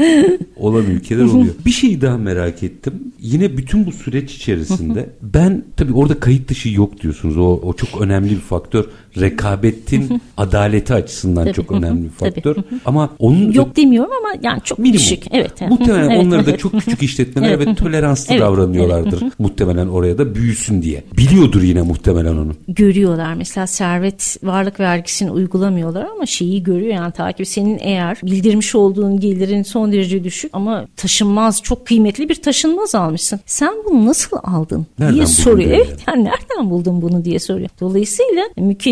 Olan 0.57 0.85
ülkeler 0.85 1.25
oluyor. 1.25 1.55
bir 1.67 1.71
şey 1.71 2.01
daha 2.01 2.19
merak 2.19 2.63
ettim. 2.63 2.95
Yine 3.21 3.57
bütün 3.57 3.87
bu 3.87 3.93
süreç 3.93 4.35
içerisinde 4.35 5.11
ben 5.23 5.65
tabii 5.77 5.93
orada 5.93 6.21
kayıt 6.21 6.49
dışı 6.49 6.69
yok 6.69 7.01
diyorsunuz. 7.03 7.37
O, 7.39 7.61
o 7.63 7.73
çok 7.73 8.01
önemli 8.01 8.31
bir 8.31 8.41
faktör. 8.41 8.85
Rekabetin 9.17 10.23
adaleti 10.37 10.95
açısından 10.95 11.45
tabii. 11.45 11.55
çok 11.55 11.73
önemli 11.73 12.05
bir 12.05 12.09
faktör. 12.09 12.57
ama 12.85 13.11
onun 13.19 13.53
yok 13.53 13.77
demiyorum 13.77 14.13
ama 14.21 14.35
yani 14.43 14.61
çok 14.65 14.79
minimum. 14.79 14.99
düşük. 15.01 15.25
Evet. 15.31 15.61
Muhtemelen 15.61 16.11
evet, 16.11 16.25
onlar 16.25 16.47
da 16.47 16.57
çok 16.59 16.73
küçük 16.73 17.03
işletmeler 17.03 17.51
evet. 17.51 17.67
ve 17.67 17.75
toleranslı 17.75 18.35
evet. 18.35 18.43
davranıyorlardır. 18.43 19.23
Evet. 19.23 19.33
muhtemelen 19.39 19.87
oraya 19.87 20.19
da 20.19 20.35
büyüsün 20.35 20.83
diye. 20.83 21.05
Biliyordur 21.17 21.63
yine 21.63 21.83
muhtemelen 21.83 22.37
onu. 22.37 22.53
Görüyorlar. 22.69 23.35
Mesela 23.35 23.67
servet 23.67 24.37
varlık 24.43 24.81
vergisini 24.81 25.31
uygulamıyorlar 25.31 26.07
ama 26.17 26.27
şeyi 26.27 26.63
görüyor 26.63 26.95
yani 26.95 27.13
takip 27.13 27.49
senin 27.49 27.79
eğer 27.81 28.19
bildirmiş 28.23 28.75
olduğun 28.75 29.21
gelirin 29.21 29.63
son 29.63 29.93
derece 29.93 30.25
düşük 30.25 30.51
ama 30.55 30.87
taşınmaz 30.97 31.63
çok 31.63 31.87
kıymetli 31.87 32.29
bir 32.29 32.35
taşınmaz 32.35 32.95
almışsın. 32.95 33.41
Sen 33.47 33.75
bunu 33.89 34.07
nasıl 34.07 34.37
aldın 34.43 34.87
nereden 34.99 35.15
diye 35.15 35.27
soruyor. 35.27 35.71
Evet 35.71 35.99
yani 36.09 36.25
nereden 36.25 36.71
buldun 36.71 37.03
bunu 37.03 37.25
diye 37.25 37.39
soruyor. 37.39 37.69
Dolayısıyla 37.81 38.43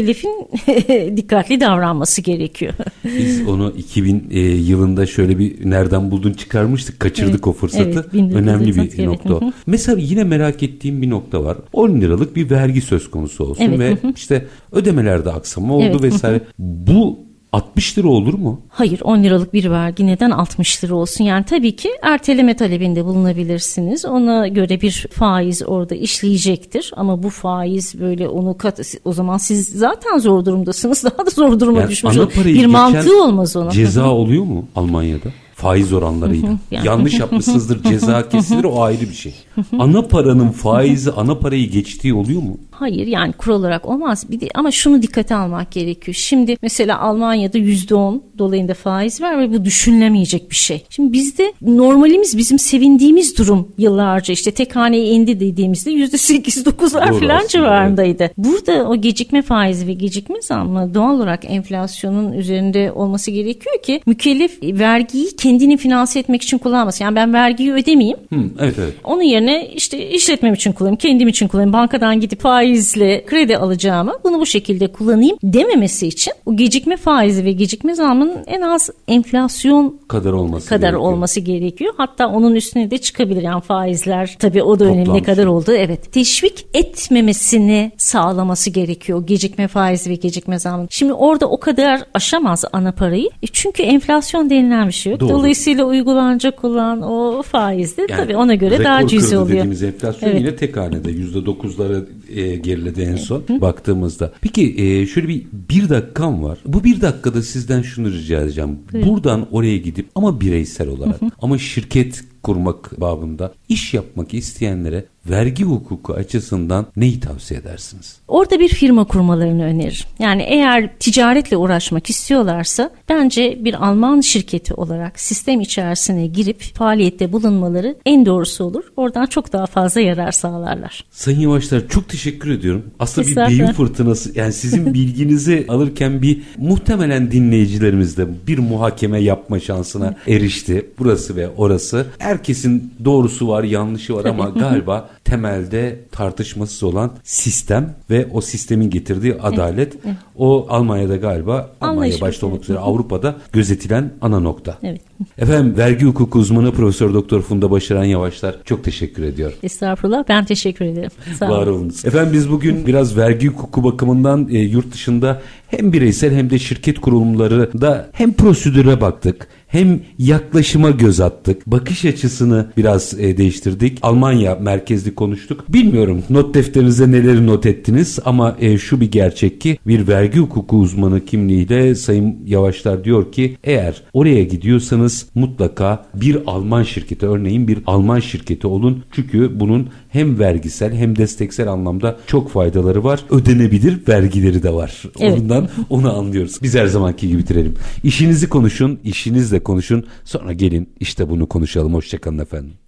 mükellefin 0.08 1.16
dikkatli 1.16 1.60
davranması 1.60 2.22
gerekiyor. 2.22 2.74
Biz 3.04 3.48
onu 3.48 3.72
2000 3.76 4.28
e, 4.30 4.40
yılında 4.40 5.06
şöyle 5.06 5.38
bir 5.38 5.70
nereden 5.70 6.10
buldun 6.10 6.32
çıkarmıştık. 6.32 7.00
Kaçırdık 7.00 7.32
evet, 7.32 7.46
o 7.46 7.52
fırsatı. 7.52 8.10
Evet, 8.14 8.34
Önemli 8.34 8.74
bir 8.74 8.80
evet. 8.80 8.98
nokta 8.98 9.34
o. 9.34 9.52
Mesela 9.66 9.98
yine 10.00 10.24
merak 10.24 10.62
ettiğim 10.62 11.02
bir 11.02 11.10
nokta 11.10 11.44
var. 11.44 11.56
10 11.72 12.00
liralık 12.00 12.36
bir 12.36 12.50
vergi 12.50 12.80
söz 12.80 13.10
konusu 13.10 13.44
olsun 13.44 13.64
evet. 13.64 14.04
ve 14.04 14.12
işte 14.16 14.46
ödemelerde 14.72 15.30
aksama 15.30 15.74
oldu 15.74 15.84
evet. 15.90 16.02
vesaire. 16.02 16.40
Bu 16.58 17.27
60 17.52 17.98
lira 17.98 18.08
olur 18.08 18.34
mu? 18.34 18.60
Hayır 18.68 19.00
10 19.04 19.22
liralık 19.22 19.54
bir 19.54 19.70
vergi 19.70 20.06
neden 20.06 20.30
60 20.30 20.84
lira 20.84 20.94
olsun? 20.94 21.24
Yani 21.24 21.44
tabii 21.44 21.76
ki 21.76 21.90
erteleme 22.02 22.56
talebinde 22.56 23.04
bulunabilirsiniz. 23.04 24.04
Ona 24.04 24.48
göre 24.48 24.80
bir 24.80 25.06
faiz 25.10 25.62
orada 25.66 25.94
işleyecektir. 25.94 26.92
Ama 26.96 27.22
bu 27.22 27.30
faiz 27.30 28.00
böyle 28.00 28.28
onu 28.28 28.58
kat 28.58 28.80
o 29.04 29.12
zaman 29.12 29.38
siz 29.38 29.68
zaten 29.68 30.18
zor 30.18 30.44
durumdasınız. 30.44 31.04
Daha 31.18 31.26
da 31.26 31.30
zor 31.30 31.60
duruma 31.60 31.80
yani 31.80 31.90
düşmüş 31.90 32.16
olur. 32.16 32.30
Bir 32.44 32.66
mantığı 32.66 33.22
olmaz 33.22 33.56
ona. 33.56 33.70
Ceza 33.70 34.10
oluyor 34.10 34.44
mu 34.44 34.68
Almanya'da? 34.76 35.28
Faiz 35.58 35.92
oranlarıyla. 35.92 36.48
yani. 36.70 36.86
Yanlış 36.86 37.18
yapmışsınızdır 37.18 37.82
ceza 37.82 38.28
kesilir 38.28 38.64
o 38.64 38.82
ayrı 38.82 39.00
bir 39.00 39.14
şey. 39.14 39.34
ana 39.78 40.02
paranın 40.02 40.50
faizi 40.50 41.12
ana 41.12 41.38
parayı 41.38 41.70
geçtiği 41.70 42.14
oluyor 42.14 42.42
mu? 42.42 42.56
Hayır 42.70 43.06
yani 43.06 43.32
kural 43.32 43.60
olarak 43.60 43.86
olmaz. 43.86 44.26
Bir 44.30 44.40
de, 44.40 44.48
ama 44.54 44.70
şunu 44.70 45.02
dikkate 45.02 45.34
almak 45.34 45.70
gerekiyor. 45.70 46.14
Şimdi 46.14 46.56
mesela 46.62 47.00
Almanya'da 47.00 47.58
yüzde 47.58 47.94
on 47.94 48.22
dolayında 48.38 48.74
faiz 48.74 49.20
var 49.20 49.38
ve 49.38 49.52
bu 49.52 49.64
düşünülemeyecek 49.64 50.50
bir 50.50 50.56
şey. 50.56 50.84
Şimdi 50.90 51.12
bizde 51.12 51.52
normalimiz 51.62 52.38
bizim 52.38 52.58
sevindiğimiz 52.58 53.38
durum 53.38 53.68
yıllarca 53.78 54.34
işte 54.34 54.50
tek 54.50 54.76
haneye 54.76 55.06
indi 55.06 55.40
dediğimizde 55.40 55.90
yüzde 55.90 56.18
sekiz 56.18 56.66
dokuzlar 56.66 57.20
falan 57.20 57.46
civarındaydı. 57.48 58.22
Evet. 58.22 58.38
Burada 58.38 58.88
o 58.88 58.96
gecikme 58.96 59.42
faizi 59.42 59.86
ve 59.86 59.92
gecikme 59.92 60.42
zammı 60.42 60.94
doğal 60.94 61.16
olarak 61.16 61.44
enflasyonun 61.44 62.32
üzerinde 62.32 62.92
olması 62.92 63.30
gerekiyor 63.30 63.82
ki 63.82 64.00
mükellef 64.06 64.62
vergiyi 64.62 65.36
kendini 65.48 65.76
finanse 65.76 66.18
etmek 66.18 66.42
için 66.42 66.58
kullanmasın. 66.58 67.04
Yani 67.04 67.16
ben 67.16 67.32
vergiyi 67.32 67.72
ödemeyeyim. 67.72 68.18
Hı, 68.32 68.40
evet 68.58 68.74
evet. 68.78 68.94
Onun 69.04 69.22
yerine 69.22 69.68
işte 69.68 70.08
işletmem 70.08 70.54
için 70.54 70.72
kullanayım, 70.72 70.96
kendim 70.96 71.28
için 71.28 71.48
kullanayım, 71.48 71.72
bankadan 71.72 72.20
gidip 72.20 72.40
faizle 72.40 73.24
kredi 73.26 73.56
alacağımı 73.56 74.12
bunu 74.24 74.40
bu 74.40 74.46
şekilde 74.46 74.92
kullanayım 74.92 75.36
dememesi 75.42 76.06
için 76.06 76.32
o 76.46 76.56
gecikme 76.56 76.96
faizi 76.96 77.44
ve 77.44 77.52
gecikme 77.52 77.94
zammının 77.94 78.36
en 78.46 78.60
az 78.60 78.90
enflasyon 79.08 80.00
kadar 80.08 80.32
olması 80.32 80.68
kadar 80.68 80.80
gerekiyor. 80.80 81.12
olması 81.12 81.40
gerekiyor. 81.40 81.94
Hatta 81.96 82.28
onun 82.28 82.54
üstüne 82.54 82.90
de 82.90 82.98
çıkabilir 82.98 83.42
yani 83.42 83.60
faizler 83.60 84.36
tabii 84.38 84.62
o 84.62 84.78
dönem 84.78 85.14
ne 85.14 85.22
kadar 85.22 85.46
oldu 85.46 85.72
evet. 85.72 86.12
Teşvik 86.12 86.66
etmemesini 86.74 87.92
sağlaması 87.96 88.70
gerekiyor 88.70 89.26
gecikme 89.26 89.68
faizi 89.68 90.10
ve 90.10 90.14
gecikme 90.14 90.58
zammı. 90.58 90.86
Şimdi 90.90 91.12
orada 91.12 91.46
o 91.50 91.60
kadar 91.60 92.02
aşamaz 92.14 92.64
ana 92.72 92.92
parayı. 92.92 93.30
E 93.42 93.46
çünkü 93.52 93.82
enflasyon 93.82 94.50
denilen 94.50 94.88
bir 94.88 94.92
şey 94.92 95.12
yok. 95.12 95.20
Doğru. 95.20 95.37
Dolayısıyla 95.38 95.84
uygulanacak 95.84 96.64
olan 96.64 97.02
o 97.02 97.42
faizde 97.42 98.06
yani, 98.10 98.20
tabii 98.20 98.36
ona 98.36 98.54
göre 98.54 98.84
daha 98.84 99.06
cüzi 99.06 99.36
oluyor. 99.36 99.48
dediğimiz 99.48 99.82
enflasyon 99.82 100.30
evet. 100.30 100.40
yine 100.40 100.56
tek 100.56 100.76
hanede 100.76 101.12
%9'lara 101.12 102.04
e, 102.34 102.56
geriledi 102.56 103.00
en 103.02 103.16
son 103.16 103.42
Hı. 103.48 103.60
baktığımızda. 103.60 104.32
Peki 104.40 104.74
e, 104.78 105.06
şöyle 105.06 105.28
bir 105.28 105.42
bir 105.70 105.88
dakikam 105.88 106.42
var. 106.42 106.58
Bu 106.66 106.84
bir 106.84 107.00
dakikada 107.00 107.42
sizden 107.42 107.82
şunu 107.82 108.10
rica 108.10 108.40
edeceğim. 108.40 108.78
Buyurun. 108.92 109.10
Buradan 109.10 109.46
oraya 109.50 109.78
gidip 109.78 110.06
ama 110.14 110.40
bireysel 110.40 110.88
olarak 110.88 111.22
Hı. 111.22 111.26
ama 111.42 111.58
şirket 111.58 112.24
kurmak 112.42 113.00
babında 113.00 113.54
iş 113.68 113.94
yapmak 113.94 114.34
isteyenlere 114.34 115.04
vergi 115.30 115.64
hukuku 115.64 116.12
açısından 116.12 116.86
neyi 116.96 117.20
tavsiye 117.20 117.60
edersiniz? 117.60 118.16
Orada 118.28 118.60
bir 118.60 118.68
firma 118.68 119.04
kurmalarını 119.04 119.64
öneririm. 119.64 120.06
Yani 120.18 120.42
eğer 120.42 120.98
ticaretle 120.98 121.56
uğraşmak 121.56 122.10
istiyorlarsa 122.10 122.90
bence 123.08 123.58
bir 123.64 123.86
Alman 123.86 124.20
şirketi 124.20 124.74
olarak 124.74 125.20
sistem 125.20 125.60
içerisine 125.60 126.26
girip 126.26 126.62
faaliyette 126.62 127.32
bulunmaları 127.32 127.96
en 128.06 128.26
doğrusu 128.26 128.64
olur. 128.64 128.84
Oradan 128.96 129.26
çok 129.26 129.52
daha 129.52 129.66
fazla 129.66 130.00
yarar 130.00 130.32
sağlarlar. 130.32 131.04
Sayın 131.10 131.40
Yavaşlar 131.40 131.88
çok 131.88 132.08
teşekkür 132.08 132.50
ediyorum. 132.50 132.84
Aslında 132.98 133.26
bir 133.28 133.36
beyin 133.36 133.72
fırtınası 133.72 134.38
yani 134.38 134.52
sizin 134.52 134.94
bilginizi 134.94 135.66
alırken 135.68 136.22
bir 136.22 136.42
muhtemelen 136.58 137.30
dinleyicilerimiz 137.30 138.16
de 138.16 138.26
bir 138.46 138.58
muhakeme 138.58 139.20
yapma 139.20 139.60
şansına 139.60 140.16
erişti. 140.26 140.90
Burası 140.98 141.36
ve 141.36 141.48
orası. 141.48 142.06
Herkesin 142.28 142.94
doğrusu 143.04 143.48
var 143.48 143.64
yanlışı 143.64 144.14
var 144.14 144.24
ama 144.24 144.44
galiba 144.60 145.08
temelde 145.28 146.00
tartışmasız 146.12 146.82
olan 146.82 147.10
sistem 147.24 147.94
ve 148.10 148.26
o 148.32 148.40
sistemin 148.40 148.90
getirdiği 148.90 149.34
adalet 149.34 149.94
evet, 149.94 150.04
evet. 150.04 150.16
o 150.36 150.66
Almanya'da 150.70 151.16
galiba 151.16 151.70
Almanya 151.80 152.20
başta 152.20 152.46
olmak 152.46 152.62
üzere 152.62 152.78
Avrupa'da 152.78 153.36
gözetilen 153.52 154.12
ana 154.20 154.40
nokta. 154.40 154.78
Evet. 154.82 155.00
Efendim 155.38 155.74
vergi 155.78 156.04
hukuku 156.04 156.38
uzmanı 156.38 156.72
Profesör 156.72 157.14
Doktor 157.14 157.42
Funda 157.42 157.70
Başaran 157.70 158.04
Yavaşlar 158.04 158.56
çok 158.64 158.84
teşekkür 158.84 159.22
ediyorum. 159.22 159.56
Estağfurullah 159.62 160.24
ben 160.28 160.44
teşekkür 160.44 160.84
ederim. 160.84 161.10
Sağ 161.38 161.48
Var 161.48 161.66
olunuz. 161.66 162.04
Efendim 162.04 162.32
biz 162.32 162.50
bugün 162.50 162.86
biraz 162.86 163.16
vergi 163.16 163.48
hukuku 163.48 163.84
bakımından 163.84 164.48
e, 164.50 164.58
yurt 164.58 164.92
dışında 164.92 165.42
hem 165.68 165.92
bireysel 165.92 166.34
hem 166.34 166.50
de 166.50 166.58
şirket 166.58 167.00
kurumları 167.00 167.80
da 167.80 168.08
hem 168.12 168.32
prosedüre 168.32 169.00
baktık 169.00 169.48
hem 169.68 170.00
yaklaşıma 170.18 170.90
göz 170.90 171.20
attık. 171.20 171.66
Bakış 171.66 172.04
açısını 172.04 172.66
biraz 172.76 173.14
e, 173.20 173.36
değiştirdik. 173.36 173.98
Almanya 174.02 174.54
merkezli 174.54 175.14
konuştuk. 175.18 175.64
Bilmiyorum 175.68 176.22
not 176.30 176.54
defterinize 176.54 177.10
neleri 177.10 177.46
not 177.46 177.66
ettiniz 177.66 178.18
ama 178.24 178.56
e, 178.60 178.78
şu 178.78 179.00
bir 179.00 179.10
gerçek 179.10 179.60
ki 179.60 179.78
bir 179.86 180.08
vergi 180.08 180.38
hukuku 180.38 180.76
uzmanı 180.76 181.24
kimliğiyle 181.24 181.94
Sayın 181.94 182.38
Yavaşlar 182.46 183.04
diyor 183.04 183.32
ki 183.32 183.56
eğer 183.64 184.02
oraya 184.12 184.44
gidiyorsanız 184.44 185.26
mutlaka 185.34 186.06
bir 186.14 186.38
Alman 186.46 186.82
şirketi 186.82 187.26
örneğin 187.26 187.68
bir 187.68 187.78
Alman 187.86 188.20
şirketi 188.20 188.66
olun. 188.66 189.04
Çünkü 189.12 189.60
bunun 189.60 189.88
hem 190.08 190.38
vergisel 190.38 190.94
hem 190.94 191.16
desteksel 191.16 191.68
anlamda 191.68 192.16
çok 192.26 192.50
faydaları 192.50 193.04
var. 193.04 193.24
Ödenebilir 193.30 194.08
vergileri 194.08 194.62
de 194.62 194.74
var. 194.74 195.02
Evet. 195.20 195.40
Ondan 195.40 195.68
onu 195.90 196.18
anlıyoruz. 196.18 196.58
Biz 196.62 196.74
her 196.74 196.86
zamanki 196.86 197.28
gibi 197.28 197.38
bitirelim. 197.38 197.74
İşinizi 198.02 198.48
konuşun, 198.48 198.98
işinizle 199.04 199.60
konuşun. 199.60 200.06
Sonra 200.24 200.52
gelin 200.52 200.88
işte 201.00 201.30
bunu 201.30 201.46
konuşalım. 201.46 201.94
Hoşçakalın 201.94 202.38
efendim. 202.38 202.87